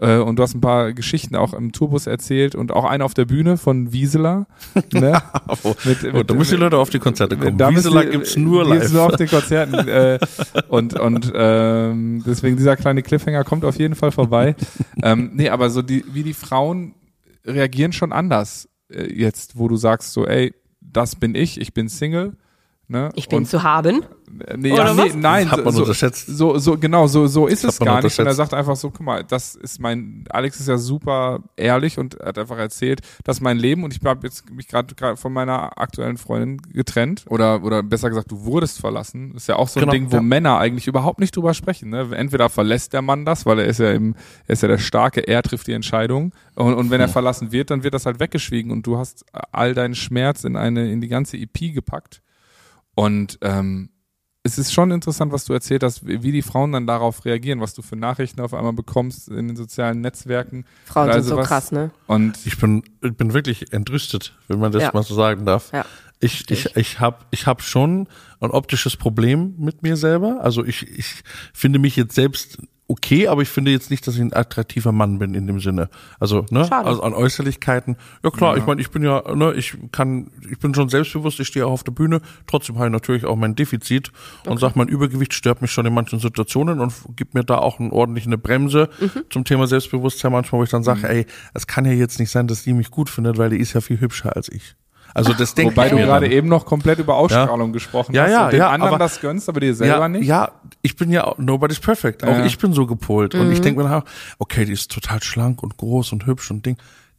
Äh, 0.02 0.18
und 0.18 0.36
du 0.36 0.42
hast 0.42 0.54
ein 0.54 0.60
paar 0.60 0.92
Geschichten 0.92 1.36
auch 1.36 1.54
im 1.54 1.70
Tourbus 1.70 2.08
erzählt 2.08 2.56
und 2.56 2.72
auch 2.72 2.84
eine 2.84 3.04
auf 3.04 3.14
der 3.14 3.24
Bühne 3.24 3.56
von 3.56 3.92
Wieseler. 3.92 4.46
Ne? 4.92 5.22
oh, 5.62 5.74
mit, 5.84 6.02
mit, 6.02 6.30
da 6.30 6.34
müssen 6.34 6.56
die 6.56 6.60
Leute 6.60 6.76
auf 6.76 6.90
die 6.90 6.98
Konzerte 6.98 7.36
kommen. 7.36 7.56
Da 7.56 7.70
Wieseler 7.70 8.04
gibt's 8.04 8.36
nur 8.36 8.64
live. 8.64 8.80
Gibt's 8.80 8.92
nur 8.92 9.04
auf 9.04 9.16
den 9.16 9.28
Konzerten. 9.28 9.74
äh, 9.88 10.18
und 10.68 10.98
und 10.98 11.32
ähm, 11.34 12.22
deswegen 12.26 12.56
dieser 12.56 12.76
kleine 12.76 13.02
Cliffhanger 13.02 13.44
kommt 13.44 13.64
auf 13.64 13.78
jeden 13.78 13.94
Fall 13.94 14.12
vorbei. 14.12 14.54
ähm, 15.02 15.30
nee, 15.34 15.48
aber 15.48 15.70
so 15.70 15.82
die, 15.82 16.04
wie 16.12 16.22
die 16.22 16.34
Frauen 16.34 16.94
reagieren 17.44 17.92
schon 17.92 18.12
anders 18.12 18.68
äh, 18.90 19.12
jetzt, 19.12 19.58
wo 19.58 19.68
du 19.68 19.76
sagst 19.76 20.12
so, 20.12 20.26
ey, 20.26 20.52
das 20.80 21.16
bin 21.16 21.34
ich, 21.34 21.60
ich 21.60 21.72
bin 21.72 21.88
Single 21.88 22.36
Ne? 22.88 23.10
Ich 23.14 23.28
bin 23.28 23.38
Und- 23.38 23.46
zu 23.48 23.62
haben. 23.62 24.04
Nee, 24.56 24.72
Oder 24.72 24.86
ja, 24.86 24.94
nee, 24.94 25.00
was? 25.10 25.14
nein, 25.14 25.44
Das 25.48 25.58
hat 25.58 25.64
man 25.66 25.74
so, 25.74 25.80
unterschätzt. 25.82 26.26
so, 26.26 26.56
so, 26.56 26.78
genau, 26.78 27.06
so, 27.06 27.26
so 27.26 27.46
ist 27.46 27.64
Das 27.64 27.74
es 27.74 27.80
gar 27.80 28.02
nicht. 28.02 28.18
Und 28.18 28.26
er 28.26 28.32
sagt 28.32 28.54
einfach 28.54 28.76
so, 28.76 28.88
guck 28.90 29.02
mal, 29.02 29.22
das 29.24 29.54
ist 29.56 29.78
mein, 29.78 30.24
Alex 30.30 30.58
ist 30.58 30.68
ja 30.68 30.78
super 30.78 31.40
ehrlich 31.56 31.98
und 31.98 32.16
hat 32.18 32.38
einfach 32.38 32.56
erzählt, 32.56 33.00
das 33.24 33.36
ist 33.36 33.40
mein 33.42 33.58
Leben 33.58 33.84
und 33.84 33.94
ich 33.94 34.02
habe 34.02 34.26
jetzt 34.26 34.50
mich 34.50 34.68
gerade 34.68 34.94
gerade 34.94 35.18
von 35.18 35.34
meiner 35.34 35.78
aktuellen 35.78 36.16
Freundin 36.16 36.56
getrennt 36.72 37.26
oder, 37.28 37.62
oder 37.62 37.82
besser 37.82 38.08
gesagt, 38.08 38.30
du 38.30 38.44
wurdest 38.46 38.80
verlassen. 38.80 39.34
Ist 39.34 39.48
ja 39.48 39.56
auch 39.56 39.68
so 39.68 39.80
ein 39.80 39.82
Genau, 39.82 39.92
Ding, 39.92 40.10
wo 40.12 40.16
ja. 40.16 40.22
Männer 40.22 40.56
eigentlich 40.58 40.86
überhaupt 40.86 41.20
nicht 41.20 41.36
drüber 41.36 41.52
sprechen. 41.52 41.90
Ne? 41.90 42.08
Entweder 42.16 42.48
verlässt 42.48 42.94
der 42.94 43.02
Mann 43.02 43.26
das, 43.26 43.44
weil 43.44 43.58
er 43.58 43.66
ist 43.66 43.80
ja 43.80 43.90
im, 43.92 44.14
er 44.46 44.54
ist 44.54 44.62
ja 44.62 44.68
der 44.68 44.78
Starke, 44.78 45.20
er 45.28 45.42
trifft 45.42 45.66
die 45.66 45.72
Entscheidung 45.72 46.32
und, 46.54 46.72
und 46.72 46.90
wenn 46.90 47.02
er 47.02 47.08
verlassen 47.08 47.52
wird, 47.52 47.70
dann 47.70 47.84
wird 47.84 47.92
das 47.92 48.06
halt 48.06 48.18
weggeschwiegen 48.18 48.72
und 48.72 48.86
du 48.86 48.96
hast 48.96 49.26
all 49.52 49.74
deinen 49.74 49.94
Schmerz 49.94 50.44
in 50.44 50.56
eine, 50.56 50.90
in 50.90 51.02
die 51.02 51.08
ganze 51.08 51.36
EP 51.36 51.74
gepackt. 51.74 52.22
Und 52.94 53.38
ähm, 53.42 53.90
es 54.44 54.58
ist 54.58 54.72
schon 54.72 54.90
interessant, 54.90 55.30
was 55.32 55.44
du 55.44 55.52
erzählt 55.52 55.82
hast, 55.84 56.06
wie 56.06 56.22
wie 56.22 56.32
die 56.32 56.42
Frauen 56.42 56.72
dann 56.72 56.86
darauf 56.86 57.24
reagieren, 57.24 57.60
was 57.60 57.74
du 57.74 57.82
für 57.82 57.94
Nachrichten 57.96 58.40
auf 58.40 58.54
einmal 58.54 58.72
bekommst 58.72 59.28
in 59.28 59.46
den 59.48 59.56
sozialen 59.56 60.00
Netzwerken. 60.00 60.64
Frauen 60.84 61.08
Also 61.08 61.20
sind 61.20 61.28
so 61.30 61.36
was- 61.36 61.48
krass, 61.48 61.72
ne? 61.72 61.90
Und 62.08 62.38
Ich 62.44 62.58
bin, 62.58 62.82
ich 63.02 63.14
bin 63.16 63.32
wirklich 63.34 63.72
entrüstet, 63.72 64.36
wenn 64.48 64.58
man 64.58 64.72
das 64.72 64.82
Ja. 64.82 64.90
mal 64.92 65.02
so 65.04 65.14
sagen 65.14 65.46
darf. 65.46 65.72
Ja. 65.72 65.84
Ich, 66.18 66.48
ich, 66.50 66.76
ich 66.76 67.00
habe 67.00 67.18
ich 67.30 67.46
hab 67.46 67.62
schon 67.62 68.06
ein 68.40 68.50
optisches 68.50 68.96
Problem 68.96 69.54
mit 69.58 69.82
mir 69.82 69.96
selber. 69.96 70.38
Also 70.42 70.64
ich, 70.64 70.86
ich 70.88 71.22
finde 71.52 71.78
mich 71.80 71.96
jetzt 71.96 72.14
selbst 72.14 72.58
okay, 72.92 73.26
aber 73.28 73.42
ich 73.42 73.48
finde 73.48 73.70
jetzt 73.70 73.90
nicht, 73.90 74.06
dass 74.06 74.14
ich 74.16 74.20
ein 74.20 74.32
attraktiver 74.32 74.92
Mann 74.92 75.18
bin 75.18 75.34
in 75.34 75.46
dem 75.46 75.60
Sinne. 75.60 75.88
Also, 76.20 76.44
ne, 76.50 76.66
Schade. 76.66 76.86
also 76.86 77.02
an 77.02 77.14
Äußerlichkeiten. 77.14 77.96
Ja 78.22 78.30
klar, 78.30 78.56
ich 78.56 78.66
meine, 78.66 78.80
ich 78.80 78.90
bin 78.90 79.02
ja, 79.02 79.22
ne, 79.34 79.52
ich 79.54 79.76
kann, 79.92 80.30
ich 80.50 80.58
bin 80.58 80.74
schon 80.74 80.88
selbstbewusst, 80.88 81.40
ich 81.40 81.48
stehe 81.48 81.66
auch 81.66 81.72
auf 81.72 81.84
der 81.84 81.92
Bühne, 81.92 82.20
trotzdem 82.46 82.76
habe 82.76 82.86
ich 82.86 82.92
natürlich 82.92 83.24
auch 83.24 83.36
mein 83.36 83.54
Defizit 83.54 84.12
und 84.46 84.58
sag, 84.60 84.76
mein 84.76 84.88
Übergewicht 84.88 85.34
stört 85.34 85.62
mich 85.62 85.70
schon 85.72 85.86
in 85.86 85.94
manchen 85.94 86.18
Situationen 86.18 86.80
und 86.80 86.92
gibt 87.16 87.34
mir 87.34 87.44
da 87.44 87.58
auch 87.58 87.80
eine 87.80 87.92
ordentliche 87.92 88.36
Bremse 88.38 88.88
Mhm. 89.00 89.24
zum 89.30 89.44
Thema 89.44 89.66
Selbstbewusstsein 89.66 90.32
manchmal, 90.32 90.60
wo 90.60 90.64
ich 90.64 90.70
dann 90.70 90.82
sage, 90.82 91.08
ey, 91.08 91.26
es 91.54 91.66
kann 91.66 91.84
ja 91.86 91.92
jetzt 91.92 92.20
nicht 92.20 92.30
sein, 92.30 92.46
dass 92.46 92.62
die 92.64 92.72
mich 92.74 92.90
gut 92.90 93.08
findet, 93.10 93.38
weil 93.38 93.50
die 93.50 93.56
ist 93.58 93.72
ja 93.72 93.80
viel 93.80 94.00
hübscher 94.00 94.36
als 94.36 94.48
ich. 94.50 94.74
Also 95.14 95.32
das 95.32 95.54
denke 95.54 95.72
wobei 95.72 95.86
ich 95.86 95.90
du 95.90 95.96
mir 95.96 96.06
gerade 96.06 96.26
dann. 96.26 96.36
eben 96.36 96.48
noch 96.48 96.64
komplett 96.64 96.98
über 96.98 97.16
Ausstrahlung 97.16 97.72
gesprochen 97.72 98.14
Ja, 98.14 98.22
hast 98.24 98.30
ja, 98.30 98.44
und 98.46 98.52
den 98.52 98.58
ja, 98.60 98.70
anderen 98.70 98.94
aber- 98.94 99.04
das 99.04 99.20
gönnst, 99.20 99.48
aber 99.48 99.60
dir 99.60 99.74
selber 99.74 99.98
ja, 100.00 100.08
nicht. 100.08 100.26
Ja, 100.26 100.52
ich 100.82 100.96
bin 100.96 101.10
ja, 101.10 101.24
auch- 101.24 101.38
nobody's 101.38 101.80
perfect. 101.80 102.24
Auch 102.24 102.28
Ja. 102.28 102.44
ich 102.46 102.58
bin 102.58 102.72
so 102.72 102.86
gepolt. 102.86 103.34
Und 103.34 103.50
ich 103.52 103.58
Mhm. 103.58 103.62
denke 103.62 103.82
mir 103.82 103.88
dann 103.88 104.02
auch, 104.02 104.06
okay, 104.38 104.64
die 104.64 104.72
ist 104.72 104.90
total 104.90 105.22
schlank 105.22 105.62
und 105.62 105.76
groß 105.76 106.12
und 106.12 106.26
hübsch 106.26 106.50
und 106.50 106.64
Ding. 106.66 106.76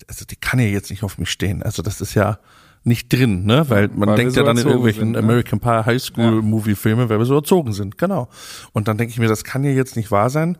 Also 0.07 0.25
die 0.25 0.35
kann 0.35 0.59
ja 0.59 0.65
jetzt 0.65 0.89
nicht 0.89 1.03
auf 1.03 1.17
mich 1.17 1.29
stehen. 1.29 1.61
Also 1.63 1.81
das 1.81 2.01
ist 2.01 2.13
ja 2.15 2.39
nicht 2.83 3.13
drin, 3.13 3.45
ne? 3.45 3.69
Weil 3.69 3.87
man 3.89 4.09
Weil 4.09 4.15
denkt 4.17 4.33
so 4.33 4.41
ja 4.41 4.45
dann 4.45 4.57
in 4.57 4.65
irgendwelchen 4.67 5.01
sind, 5.03 5.11
ne? 5.13 5.19
American 5.19 5.59
Pie 5.61 5.85
High 5.85 6.01
School 6.01 6.41
Movie 6.41 6.75
Filme, 6.75 7.07
weil 7.09 7.17
wir 7.19 7.25
so 7.25 7.35
erzogen 7.35 7.71
sind. 7.71 7.97
Genau. 7.97 8.27
Und 8.73 8.87
dann 8.89 8.97
denke 8.97 9.11
ich 9.13 9.19
mir, 9.19 9.29
das 9.29 9.43
kann 9.45 9.63
ja 9.63 9.71
jetzt 9.71 9.95
nicht 9.95 10.11
wahr 10.11 10.29
sein. 10.29 10.57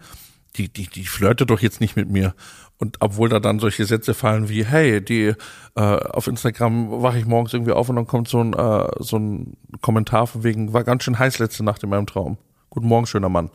Die, 0.56 0.70
die, 0.72 0.88
die 0.88 1.06
flirte 1.06 1.46
doch 1.48 1.60
jetzt 1.62 1.82
nicht 1.82 1.96
mit 1.96 2.10
mir. 2.10 2.36
Und 2.78 2.98
obwohl 3.00 3.30
da 3.30 3.40
dann 3.40 3.60
solche 3.60 3.86
Sätze 3.86 4.14
fallen 4.14 4.50
wie, 4.50 4.66
hey, 4.66 5.04
die 5.04 5.34
äh, 5.76 5.82
auf 5.82 6.28
Instagram 6.28 7.02
wache 7.02 7.20
ich 7.20 7.26
morgens 7.26 7.54
irgendwie 7.54 7.72
auf 7.72 7.90
und 7.90 7.96
dann 7.96 8.08
kommt 8.08 8.28
so 8.28 8.44
ein, 8.44 8.54
äh, 8.54 8.88
so 9.00 9.18
ein 9.18 9.58
Kommentar 9.82 10.28
von 10.28 10.44
wegen, 10.44 10.74
war 10.74 10.84
ganz 10.84 11.04
schön 11.04 11.18
heiß 11.18 11.40
letzte 11.40 11.64
Nacht 11.64 11.84
in 11.84 11.90
meinem 11.90 12.08
Traum. 12.08 12.38
Guten 12.70 12.88
Morgen, 12.88 13.06
schöner 13.06 13.30
Mann. 13.30 13.52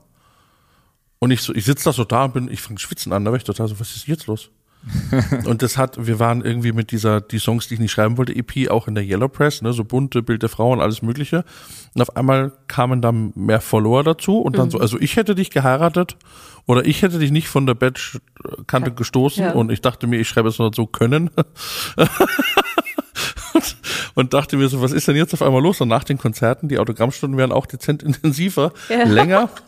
Und 1.18 1.30
ich 1.30 1.42
so, 1.42 1.54
ich 1.54 1.64
sitze 1.64 1.84
da 1.84 1.92
so 1.92 2.04
da 2.04 2.26
und 2.26 2.34
bin, 2.34 2.50
ich 2.50 2.60
fange 2.60 2.78
schwitzen 2.78 3.12
an, 3.12 3.24
da 3.24 3.32
war 3.32 3.36
ich 3.36 3.44
total 3.44 3.68
so, 3.68 3.78
was 3.80 3.96
ist 3.96 4.06
jetzt 4.06 4.26
los? 4.28 4.50
und 5.44 5.62
das 5.62 5.76
hat, 5.76 6.06
wir 6.06 6.18
waren 6.18 6.42
irgendwie 6.44 6.72
mit 6.72 6.90
dieser, 6.90 7.20
die 7.20 7.38
Songs, 7.38 7.68
die 7.68 7.74
ich 7.74 7.80
nicht 7.80 7.92
schreiben 7.92 8.16
wollte, 8.18 8.34
EP, 8.34 8.70
auch 8.70 8.88
in 8.88 8.94
der 8.94 9.04
Yellow 9.04 9.28
Press, 9.28 9.62
ne, 9.62 9.72
so 9.72 9.84
bunte 9.84 10.22
Bild 10.22 10.42
der 10.42 10.48
Frauen, 10.48 10.80
alles 10.80 11.02
mögliche. 11.02 11.44
Und 11.94 12.02
auf 12.02 12.16
einmal 12.16 12.52
kamen 12.68 13.02
dann 13.02 13.32
mehr 13.34 13.60
Follower 13.60 14.02
dazu 14.04 14.38
und 14.40 14.56
dann 14.58 14.70
so, 14.70 14.78
also 14.78 14.98
ich 15.00 15.16
hätte 15.16 15.34
dich 15.34 15.50
geheiratet 15.50 16.16
oder 16.66 16.84
ich 16.86 17.02
hätte 17.02 17.18
dich 17.18 17.30
nicht 17.30 17.48
von 17.48 17.66
der 17.66 17.74
Badge-Kante 17.74 18.92
gestoßen 18.92 19.42
Ja. 19.44 19.52
und 19.52 19.70
ich 19.72 19.80
dachte 19.80 20.06
mir, 20.06 20.18
ich 20.20 20.28
schreibe 20.28 20.48
es 20.48 20.58
nur 20.58 20.70
so 20.74 20.86
können. 20.86 21.30
und, 23.54 23.76
und 24.14 24.34
dachte 24.34 24.56
mir 24.56 24.68
so, 24.68 24.80
was 24.82 24.92
ist 24.92 25.08
denn 25.08 25.16
jetzt 25.16 25.32
auf 25.34 25.42
einmal 25.42 25.62
los? 25.62 25.80
Und 25.80 25.88
nach 25.88 26.04
den 26.04 26.18
Konzerten, 26.18 26.68
die 26.68 26.78
Autogrammstunden 26.78 27.36
werden 27.38 27.52
auch 27.52 27.66
dezent 27.66 28.02
intensiver, 28.02 28.72
Ja. 28.88 29.04
länger. 29.04 29.50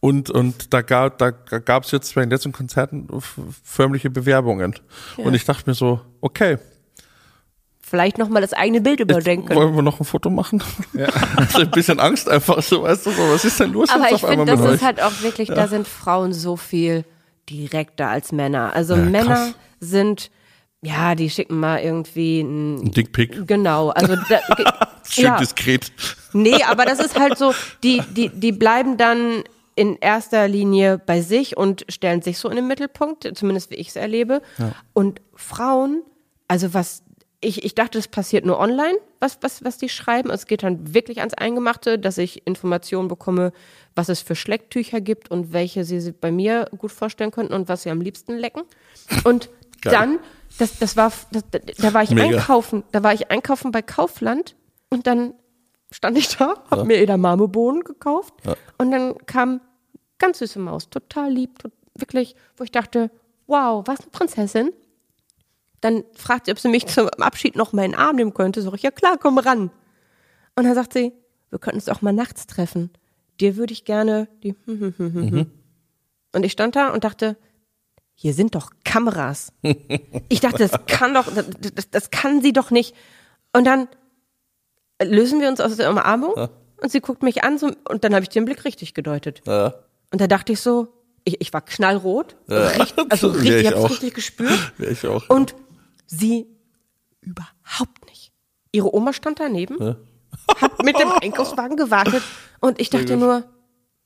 Und, 0.00 0.30
und 0.30 0.72
da 0.72 0.80
gab 0.82 1.18
da 1.18 1.30
gab 1.30 1.84
es 1.84 1.90
jetzt 1.90 2.14
bei 2.14 2.22
den 2.22 2.30
letzten 2.30 2.52
Konzerten 2.52 3.06
förmliche 3.62 4.08
Bewerbungen. 4.10 4.74
Und 5.18 5.34
ich 5.34 5.44
dachte 5.44 5.68
mir 5.68 5.74
so, 5.74 6.00
okay, 6.20 6.58
Vielleicht 7.82 8.18
nochmal 8.18 8.40
das 8.40 8.52
eigene 8.52 8.80
Bild 8.80 9.00
überdenken. 9.00 9.52
wollen 9.52 9.74
wir 9.74 9.82
noch 9.82 9.98
ein 9.98 10.04
Foto 10.04 10.30
machen? 10.30 10.62
Ja. 10.92 11.08
Also 11.36 11.62
ein 11.62 11.70
bisschen 11.72 11.98
Angst 11.98 12.28
einfach 12.28 12.62
so, 12.62 12.84
weißt 12.84 13.06
du, 13.06 13.10
so, 13.10 13.22
was 13.32 13.44
ist 13.44 13.58
denn 13.58 13.72
los 13.72 13.88
Aber 13.90 14.04
jetzt 14.04 14.18
ich 14.18 14.24
auf 14.24 14.30
einmal 14.30 14.46
finde, 14.46 14.62
das 14.62 14.74
ist 14.74 14.80
euch? 14.80 14.86
halt 14.86 15.02
auch 15.02 15.22
wirklich, 15.22 15.48
da 15.48 15.66
sind 15.66 15.88
Frauen 15.88 16.32
so 16.32 16.56
viel 16.56 17.04
direkter 17.48 18.06
als 18.08 18.30
Männer. 18.30 18.72
Also 18.76 18.94
Ja, 18.94 19.02
Männer 19.02 19.34
krass. 19.34 19.54
sind, 19.80 20.30
ja, 20.82 21.16
die 21.16 21.30
schicken 21.30 21.58
mal 21.58 21.80
irgendwie 21.80 22.42
ein, 22.42 22.76
Ein 22.76 22.90
Dickpick. 22.92 23.48
genau, 23.48 23.88
also 23.88 24.14
da, 24.14 24.38
Schön 25.10 25.24
ja, 25.24 25.38
diskret. 25.38 25.90
nee, 26.32 26.62
aber 26.62 26.84
das 26.84 27.00
ist 27.00 27.18
halt 27.18 27.38
so, 27.38 27.52
die, 27.82 28.02
die, 28.14 28.28
die 28.28 28.52
bleiben 28.52 28.98
dann 28.98 29.42
in 29.80 29.96
erster 29.96 30.46
Linie 30.46 30.98
bei 30.98 31.22
sich 31.22 31.56
und 31.56 31.86
stellen 31.88 32.20
sich 32.20 32.36
so 32.36 32.50
in 32.50 32.56
den 32.56 32.66
Mittelpunkt, 32.66 33.26
zumindest 33.34 33.70
wie 33.70 33.76
ich 33.76 33.88
es 33.88 33.96
erlebe. 33.96 34.42
Und 34.92 35.22
Frauen, 35.34 36.02
also 36.48 36.74
was, 36.74 37.02
ich, 37.40 37.64
ich 37.64 37.74
dachte, 37.74 37.96
das 37.96 38.06
passiert 38.06 38.44
nur 38.44 38.58
online, 38.58 38.98
was, 39.20 39.38
was, 39.40 39.64
was 39.64 39.78
die 39.78 39.88
schreiben. 39.88 40.28
Es 40.28 40.44
geht 40.44 40.64
dann 40.64 40.92
wirklich 40.92 41.20
ans 41.20 41.32
Eingemachte, 41.32 41.98
dass 41.98 42.18
ich 42.18 42.46
Informationen 42.46 43.08
bekomme, 43.08 43.52
was 43.94 44.10
es 44.10 44.20
für 44.20 44.34
Schlecktücher 44.34 45.00
gibt 45.00 45.30
und 45.30 45.54
welche 45.54 45.84
sie 45.84 46.12
bei 46.12 46.30
mir 46.30 46.68
gut 46.76 46.92
vorstellen 46.92 47.30
könnten 47.30 47.54
und 47.54 47.70
was 47.70 47.84
sie 47.84 47.90
am 47.90 48.02
liebsten 48.02 48.36
lecken. 48.36 48.64
Und 49.24 49.48
Geil. 49.80 49.92
dann, 49.94 50.18
das, 50.58 50.78
das 50.78 50.98
war, 50.98 51.10
das, 51.32 51.44
da 51.78 51.94
war 51.94 52.02
ich 52.02 52.10
Mega. 52.10 52.36
einkaufen, 52.36 52.84
da 52.92 53.02
war 53.02 53.14
ich 53.14 53.30
einkaufen 53.30 53.72
bei 53.72 53.80
Kaufland 53.80 54.56
und 54.90 55.06
dann 55.06 55.32
stand 55.90 56.18
ich 56.18 56.36
da, 56.36 56.62
hab 56.70 56.84
mir 56.84 56.98
Edamame-Bohnen 56.98 57.82
gekauft 57.82 58.34
und 58.76 58.90
dann 58.90 59.16
kam 59.24 59.62
ganz 60.20 60.38
süße 60.38 60.60
Maus, 60.60 60.88
total 60.88 61.32
lieb, 61.32 61.58
tot, 61.58 61.72
wirklich, 61.96 62.36
wo 62.56 62.62
ich 62.62 62.70
dachte, 62.70 63.10
wow, 63.48 63.82
was 63.86 64.00
eine 64.00 64.10
Prinzessin. 64.10 64.72
Dann 65.80 66.04
fragt 66.14 66.46
sie, 66.46 66.52
ob 66.52 66.58
sie 66.60 66.68
mich 66.68 66.86
zum 66.86 67.08
Abschied 67.08 67.56
noch 67.56 67.72
mal 67.72 67.84
in 67.84 67.92
den 67.92 68.00
Arm 68.00 68.16
nehmen 68.16 68.34
könnte. 68.34 68.62
Sag 68.62 68.74
ich, 68.74 68.82
ja 68.82 68.92
klar, 68.92 69.18
komm 69.18 69.38
ran. 69.38 69.70
Und 70.54 70.64
dann 70.64 70.74
sagt 70.74 70.92
sie, 70.92 71.12
wir 71.48 71.58
könnten 71.58 71.78
uns 71.78 71.88
auch 71.88 72.02
mal 72.02 72.12
nachts 72.12 72.46
treffen. 72.46 72.90
Dir 73.40 73.56
würde 73.56 73.72
ich 73.72 73.84
gerne 73.84 74.28
die. 74.42 74.54
Und 76.32 76.44
ich 76.44 76.52
stand 76.52 76.76
da 76.76 76.90
und 76.90 77.02
dachte, 77.02 77.36
hier 78.14 78.34
sind 78.34 78.54
doch 78.54 78.70
Kameras. 78.84 79.52
Ich 80.28 80.38
dachte, 80.38 80.58
das 80.58 80.86
kann 80.86 81.12
doch, 81.12 81.26
das, 81.74 81.90
das, 81.90 82.10
kann 82.12 82.40
sie 82.40 82.52
doch 82.52 82.70
nicht. 82.70 82.94
Und 83.52 83.64
dann 83.64 83.88
lösen 85.02 85.40
wir 85.40 85.48
uns 85.48 85.60
aus 85.60 85.74
der 85.76 85.90
Umarmung 85.90 86.50
und 86.80 86.92
sie 86.92 87.00
guckt 87.00 87.24
mich 87.24 87.42
an 87.42 87.58
so, 87.58 87.72
und 87.88 88.04
dann 88.04 88.14
habe 88.14 88.22
ich 88.22 88.28
den 88.28 88.44
Blick 88.44 88.64
richtig 88.64 88.94
gedeutet. 88.94 89.42
Ja. 89.44 89.74
Und 90.12 90.20
da 90.20 90.26
dachte 90.26 90.52
ich 90.52 90.60
so, 90.60 90.88
ich, 91.24 91.40
ich 91.40 91.52
war 91.52 91.60
knallrot, 91.60 92.36
richtig, 92.48 93.04
also 93.10 93.28
Ja, 93.28 93.34
richtig, 93.34 93.50
ich 93.54 93.60
ich 93.60 93.66
habe 93.74 93.90
richtig 93.90 94.14
gespürt. 94.14 94.72
Ja, 94.78 94.88
ich 94.88 95.06
auch. 95.06 95.28
Und 95.28 95.54
sie 96.06 96.46
überhaupt 97.20 98.06
nicht. 98.06 98.32
Ihre 98.72 98.94
Oma 98.94 99.12
stand 99.12 99.40
daneben, 99.40 99.96
hat 100.60 100.82
mit 100.84 100.98
dem 100.98 101.10
Einkaufswagen 101.10 101.76
gewartet 101.76 102.22
und 102.60 102.80
ich 102.80 102.90
dachte 102.90 103.16
nur, 103.16 103.44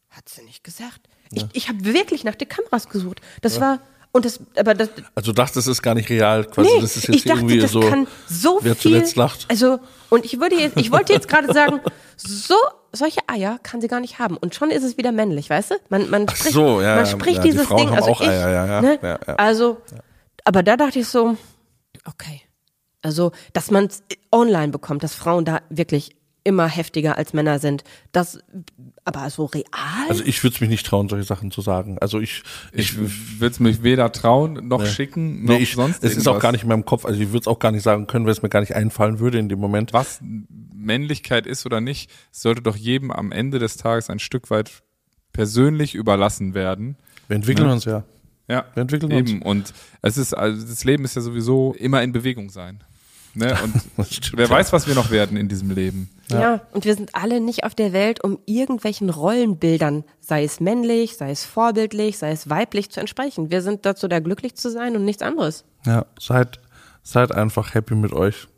hat 0.08 0.28
sie 0.28 0.42
nicht 0.42 0.64
gesagt. 0.64 1.00
Ich, 1.30 1.44
ich 1.52 1.68
habe 1.68 1.84
wirklich 1.84 2.24
nach 2.24 2.34
den 2.34 2.48
Kameras 2.48 2.88
gesucht. 2.88 3.20
Das 3.42 3.60
war, 3.60 3.80
und 4.14 4.24
das, 4.24 4.38
aber 4.56 4.74
das, 4.74 4.90
Also 5.16 5.32
du 5.32 5.34
dachtest, 5.34 5.56
das 5.56 5.66
ist 5.66 5.82
gar 5.82 5.94
nicht 5.94 6.08
real, 6.08 6.44
quasi. 6.44 6.70
nee, 6.70 6.80
das 6.80 6.96
ist 6.96 7.08
jetzt 7.08 7.16
ich 7.16 7.24
dachte, 7.24 7.40
irgendwie 7.40 7.58
das 7.58 7.72
so, 7.72 7.80
kann 7.80 8.06
so 8.28 8.60
wer 8.62 8.76
viel. 8.76 8.92
zuletzt 8.92 9.16
lacht. 9.16 9.46
Also, 9.50 9.80
und 10.08 10.24
ich 10.24 10.38
würde 10.40 10.54
jetzt, 10.54 10.76
ich 10.76 10.92
wollte 10.92 11.12
jetzt 11.12 11.26
gerade 11.26 11.52
sagen, 11.52 11.80
so, 12.16 12.54
solche 12.92 13.20
Eier 13.26 13.58
kann 13.64 13.80
sie 13.80 13.88
gar 13.88 13.98
nicht 13.98 14.20
haben. 14.20 14.36
Und 14.36 14.54
schon 14.54 14.70
ist 14.70 14.84
es 14.84 14.96
wieder 14.96 15.10
männlich, 15.10 15.50
weißt 15.50 15.72
du? 15.72 15.74
Man, 15.88 16.10
man 16.10 16.28
spricht, 16.28 16.54
so, 16.54 16.80
ja, 16.80 16.94
man 16.94 17.06
spricht 17.06 17.38
ja, 17.38 17.42
die 17.42 17.50
dieses 17.50 17.66
Frauen 17.66 17.78
Ding, 17.78 17.88
haben 17.88 17.96
also 17.96 18.10
auch 18.12 18.20
ich, 18.20 18.28
Eier, 18.28 18.50
ja, 18.50 18.66
ja, 18.66 18.80
ne? 18.82 18.98
ja, 19.02 19.18
ja. 19.26 19.34
Also, 19.34 19.78
aber 20.44 20.62
da 20.62 20.76
dachte 20.76 21.00
ich 21.00 21.08
so, 21.08 21.36
okay. 22.04 22.42
Also, 23.02 23.32
dass 23.52 23.72
man 23.72 23.86
es 23.86 24.04
online 24.30 24.68
bekommt, 24.68 25.02
dass 25.02 25.14
Frauen 25.14 25.44
da 25.44 25.60
wirklich 25.70 26.14
immer 26.44 26.68
heftiger 26.68 27.16
als 27.18 27.32
Männer 27.32 27.58
sind. 27.58 27.84
Das, 28.12 28.38
aber 29.04 29.28
so 29.30 29.46
real? 29.46 29.64
Also 30.08 30.22
ich 30.24 30.42
würde 30.44 30.54
es 30.54 30.60
mich 30.60 30.70
nicht 30.70 30.86
trauen, 30.86 31.08
solche 31.08 31.24
Sachen 31.26 31.50
zu 31.50 31.60
sagen. 31.62 31.98
Also 32.00 32.20
ich, 32.20 32.42
Ich 32.72 32.92
ich, 32.98 33.40
würde 33.40 33.52
es 33.52 33.60
mich 33.60 33.82
weder 33.82 34.12
trauen, 34.12 34.68
noch 34.68 34.84
schicken, 34.86 35.44
noch 35.44 35.54
nee, 35.56 35.62
ich 35.62 35.72
sonst 35.74 36.04
es 36.04 36.12
ist 36.16 36.26
auch 36.28 36.32
irgendwas. 36.32 36.42
gar 36.42 36.52
nicht 36.52 36.62
in 36.62 36.68
meinem 36.68 36.84
Kopf. 36.84 37.04
Also 37.06 37.20
ich 37.20 37.28
würde 37.28 37.40
es 37.40 37.46
auch 37.46 37.58
gar 37.58 37.72
nicht 37.72 37.82
sagen 37.82 38.06
können, 38.06 38.26
weil 38.26 38.32
es 38.32 38.42
mir 38.42 38.50
gar 38.50 38.60
nicht 38.60 38.74
einfallen 38.76 39.18
würde 39.18 39.38
in 39.38 39.48
dem 39.48 39.58
Moment. 39.58 39.92
was 39.92 40.20
Männlichkeit 40.74 41.46
ist 41.46 41.64
oder 41.64 41.80
nicht, 41.80 42.10
sollte 42.30 42.60
doch 42.62 42.76
jedem 42.76 43.10
am 43.10 43.32
Ende 43.32 43.58
des 43.58 43.76
Tages 43.78 44.10
ein 44.10 44.18
Stück 44.18 44.50
weit 44.50 44.70
persönlich 45.32 45.94
überlassen 45.94 46.54
werden. 46.54 46.96
Wir 47.28 47.36
entwickeln 47.36 47.66
Ne? 47.68 47.72
uns 47.72 47.84
ja. 47.86 48.04
Ja, 48.48 48.66
Wir 48.74 48.82
entwickeln 48.82 49.10
eben. 49.10 49.40
Und 49.40 49.72
es 50.02 50.18
ist, 50.18 50.34
also 50.34 50.66
das 50.66 50.84
Leben 50.84 51.04
ist 51.06 51.16
ja 51.16 51.22
sowieso 51.22 51.74
immer 51.78 52.02
in 52.02 52.12
Bewegung 52.12 52.50
sein. 52.50 52.84
Ne? 53.34 53.56
Und 53.96 54.06
stimmt, 54.06 54.36
wer 54.36 54.46
ja. 54.46 54.50
weiß, 54.50 54.72
was 54.72 54.86
wir 54.86 54.94
noch 54.94 55.10
werden 55.10 55.36
in 55.36 55.48
diesem 55.48 55.70
Leben. 55.70 56.10
Ja. 56.30 56.62
und 56.72 56.86
wir 56.86 56.94
sind 56.94 57.14
alle 57.14 57.38
nicht 57.38 57.64
auf 57.64 57.74
der 57.74 57.92
Welt, 57.92 58.24
um 58.24 58.38
irgendwelchen 58.46 59.10
Rollenbildern, 59.10 60.04
sei 60.20 60.44
es 60.44 60.58
männlich, 60.58 61.16
sei 61.18 61.30
es 61.30 61.44
vorbildlich, 61.44 62.16
sei 62.16 62.30
es 62.30 62.48
weiblich, 62.48 62.90
zu 62.90 63.00
entsprechen. 63.00 63.50
Wir 63.50 63.60
sind 63.60 63.84
dazu 63.84 64.08
da, 64.08 64.20
glücklich 64.20 64.54
zu 64.54 64.70
sein 64.70 64.96
und 64.96 65.04
nichts 65.04 65.22
anderes. 65.22 65.64
Ja, 65.84 66.06
seid, 66.18 66.60
seid 67.02 67.30
einfach 67.30 67.74
happy 67.74 67.94
mit 67.94 68.14
euch. 68.14 68.48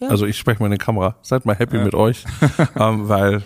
Ja. 0.00 0.08
Also 0.08 0.26
ich 0.26 0.36
spreche 0.36 0.58
mal 0.60 0.66
in 0.66 0.72
die 0.72 0.78
Kamera. 0.78 1.14
Seid 1.22 1.46
mal 1.46 1.54
happy 1.54 1.78
mit 1.78 1.94
euch, 1.94 2.24
ähm, 2.76 3.08
weil 3.08 3.44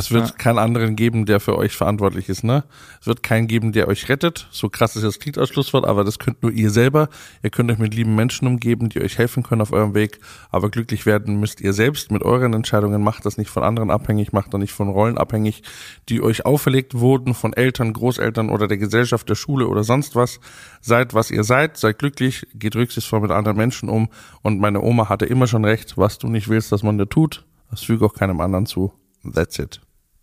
es 0.00 0.10
wird 0.10 0.28
Ja. 0.30 0.34
keinen 0.36 0.58
anderen 0.58 0.96
geben, 0.96 1.26
der 1.26 1.40
für 1.40 1.56
euch 1.56 1.76
verantwortlich 1.76 2.28
ist. 2.28 2.42
Ne? 2.42 2.64
Es 3.00 3.06
wird 3.06 3.22
keinen 3.22 3.46
geben, 3.46 3.72
der 3.72 3.86
euch 3.88 4.08
rettet. 4.08 4.48
So 4.50 4.68
krass 4.68 4.96
ist 4.96 5.02
das 5.04 5.18
klingt 5.20 5.38
als 5.38 5.48
Schlusswort, 5.50 5.84
aber 5.84 6.02
das 6.04 6.18
könnt 6.18 6.42
nur 6.42 6.50
ihr 6.52 6.70
selber. 6.70 7.08
Ihr 7.42 7.50
könnt 7.50 7.70
euch 7.70 7.78
mit 7.78 7.94
lieben 7.94 8.14
Menschen 8.14 8.48
umgeben, 8.48 8.88
die 8.88 9.00
euch 9.00 9.18
helfen 9.18 9.42
können 9.42 9.60
auf 9.62 9.72
eurem 9.72 9.94
Weg. 9.94 10.18
Aber 10.50 10.70
glücklich 10.70 11.06
werden 11.06 11.38
müsst 11.38 11.60
ihr 11.60 11.72
selbst 11.72 12.10
mit 12.10 12.22
euren 12.22 12.52
Entscheidungen. 12.54 13.02
Macht 13.02 13.24
das 13.26 13.38
nicht 13.38 13.50
von 13.50 13.62
anderen 13.62 13.90
abhängig, 13.90 14.32
macht 14.32 14.52
das 14.52 14.60
nicht 14.60 14.72
von 14.72 14.88
Rollen 14.88 15.18
abhängig, 15.18 15.62
die 16.08 16.22
euch 16.22 16.46
auferlegt 16.46 16.94
wurden 16.94 17.34
von 17.34 17.52
Eltern, 17.52 17.92
Großeltern 17.92 18.50
oder 18.50 18.66
der 18.66 18.78
Gesellschaft, 18.78 19.28
der 19.28 19.34
Schule 19.36 19.68
oder 19.68 19.84
sonst 19.84 20.16
was. 20.16 20.40
Seid, 20.80 21.14
was 21.14 21.30
ihr 21.30 21.44
seid, 21.44 21.76
seid 21.76 21.98
glücklich, 21.98 22.46
geht 22.54 22.74
rücksichtsvoll 22.74 23.20
mit 23.20 23.30
anderen 23.30 23.56
Menschen 23.56 23.88
um. 23.88 24.08
Und 24.42 24.58
meine 24.60 24.80
Oma 24.80 25.08
hatte 25.08 25.26
immer 25.26 25.46
schon 25.46 25.64
recht, 25.64 25.96
was 25.98 26.18
du 26.18 26.28
nicht 26.28 26.48
willst, 26.48 26.72
dass 26.72 26.82
man 26.82 26.96
dir 26.96 27.08
tut, 27.08 27.44
das 27.70 27.82
füge 27.82 28.04
auch 28.06 28.14
keinem 28.14 28.40
anderen 28.40 28.66
zu. 28.66 28.92
That's 29.34 29.58
it. 29.58 29.80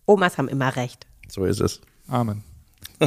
Omas 0.07 0.37
haben 0.39 0.47
immer 0.47 0.75
recht. 0.75 1.05
So 1.27 1.45
ist 1.45 1.59
es. 1.61 1.81
Amen. 2.09 2.43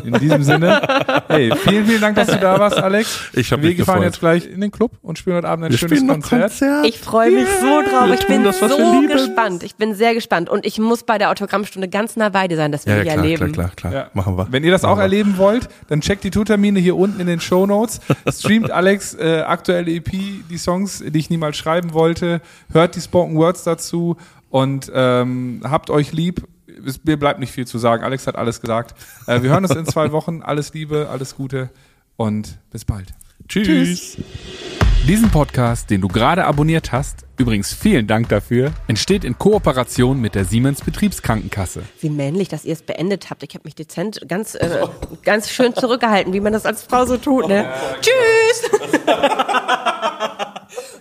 In 0.04 0.12
diesem 0.20 0.44
Sinne, 0.44 0.80
hey, 1.26 1.52
vielen, 1.64 1.84
vielen 1.84 2.00
Dank, 2.00 2.14
dass 2.14 2.28
du 2.28 2.38
da 2.38 2.60
warst, 2.60 2.76
Alex. 2.78 3.22
Ich 3.32 3.50
hab 3.50 3.60
Wir 3.60 3.70
mich 3.70 3.78
fahren 3.78 3.96
gefreut. 3.96 4.04
jetzt 4.04 4.20
gleich 4.20 4.46
in 4.46 4.60
den 4.60 4.70
Club 4.70 4.92
und 5.02 5.18
spielen 5.18 5.34
heute 5.36 5.48
Abend 5.48 5.64
ein 5.64 5.70
Wir 5.72 5.78
schönes 5.78 6.06
Konzert. 6.06 6.42
Konzert. 6.50 6.86
Ich 6.86 6.98
freue 7.00 7.32
mich 7.32 7.48
so 7.60 7.82
drauf. 7.82 8.06
Wir 8.06 8.14
Ich 8.14 8.26
bin 8.28 8.44
das, 8.44 8.60
so 8.60 8.68
gespannt. 9.08 9.64
Ich 9.64 9.74
bin 9.74 9.94
sehr 9.96 10.14
gespannt. 10.14 10.48
Und 10.48 10.64
ich 10.64 10.78
muss 10.78 11.02
bei 11.02 11.18
der 11.18 11.30
Autogrammstunde 11.30 11.88
ganz 11.88 12.14
nah 12.14 12.28
bei 12.28 12.46
dir 12.46 12.56
sein, 12.56 12.70
dass 12.70 12.86
wir 12.86 12.92
Ja, 12.98 13.02
ja 13.02 13.12
klar, 13.14 13.24
erleben. 13.24 13.52
klar, 13.52 13.70
klar, 13.70 13.90
klar. 13.90 13.92
Ja. 13.92 14.10
Machen 14.14 14.36
wir. 14.38 14.46
Wenn 14.52 14.62
ihr 14.62 14.70
das 14.70 14.84
auch 14.84 14.90
Machen 14.90 14.98
wir. 14.98 15.02
erleben 15.04 15.38
wollt, 15.38 15.68
dann 15.88 16.02
checkt 16.02 16.22
die 16.22 16.30
Tourtermine 16.30 16.78
hier 16.78 16.94
unten 16.96 17.18
in 17.20 17.26
den 17.26 17.40
Show 17.40 17.66
Notes. 17.66 18.00
Streamt 18.32 18.70
Alex 18.70 19.14
äh, 19.14 19.40
aktuelle 19.40 19.90
EP, 19.92 20.10
die 20.48 20.58
Songs, 20.58 21.02
die 21.04 21.18
ich 21.18 21.30
niemals 21.30 21.56
schreiben 21.56 21.94
wollte. 21.94 22.42
Hört 22.72 22.94
die 22.94 23.00
Spoken 23.00 23.36
Words 23.36 23.64
dazu 23.64 24.16
und 24.50 24.90
ähm, 24.94 25.62
habt 25.64 25.90
euch 25.90 26.12
lieb. 26.12 26.44
Es, 26.86 27.02
mir 27.04 27.18
bleibt 27.18 27.40
nicht 27.40 27.52
viel 27.52 27.66
zu 27.66 27.78
sagen. 27.78 28.04
Alex 28.04 28.26
hat 28.26 28.36
alles 28.36 28.60
gesagt. 28.60 28.94
Äh, 29.26 29.42
wir 29.42 29.50
hören 29.50 29.64
uns 29.64 29.74
in 29.74 29.86
zwei 29.86 30.12
Wochen. 30.12 30.42
Alles 30.42 30.72
Liebe, 30.74 31.08
alles 31.10 31.36
Gute 31.36 31.70
und 32.16 32.58
bis 32.70 32.84
bald. 32.84 33.12
Tschüss. 33.48 34.16
Diesen 35.08 35.30
Podcast, 35.30 35.88
den 35.88 36.02
du 36.02 36.08
gerade 36.08 36.44
abonniert 36.44 36.92
hast, 36.92 37.24
übrigens 37.38 37.72
vielen 37.72 38.06
Dank 38.06 38.28
dafür, 38.28 38.70
entsteht 38.86 39.24
in 39.24 39.38
Kooperation 39.38 40.20
mit 40.20 40.34
der 40.34 40.44
Siemens 40.44 40.82
Betriebskrankenkasse. 40.82 41.82
Wie 42.00 42.10
männlich, 42.10 42.48
dass 42.48 42.66
ihr 42.66 42.74
es 42.74 42.82
beendet 42.82 43.30
habt. 43.30 43.42
Ich 43.42 43.54
habe 43.54 43.62
mich 43.64 43.74
dezent 43.74 44.20
ganz, 44.28 44.54
äh, 44.54 44.86
ganz 45.24 45.48
schön 45.50 45.74
zurückgehalten, 45.74 46.34
wie 46.34 46.40
man 46.40 46.52
das 46.52 46.66
als 46.66 46.82
Frau 46.82 47.06
so 47.06 47.16
tut. 47.16 47.48
Ne? 47.48 47.72
Tschüss! 48.00 48.70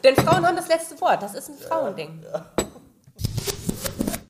Denn 0.03 0.15
Frauen 0.15 0.45
haben 0.47 0.55
das 0.55 0.69
letzte 0.69 0.99
Wort. 1.01 1.21
Das 1.21 1.36
ist 1.36 1.49
ein 1.49 1.55
Frauending. 1.67 2.09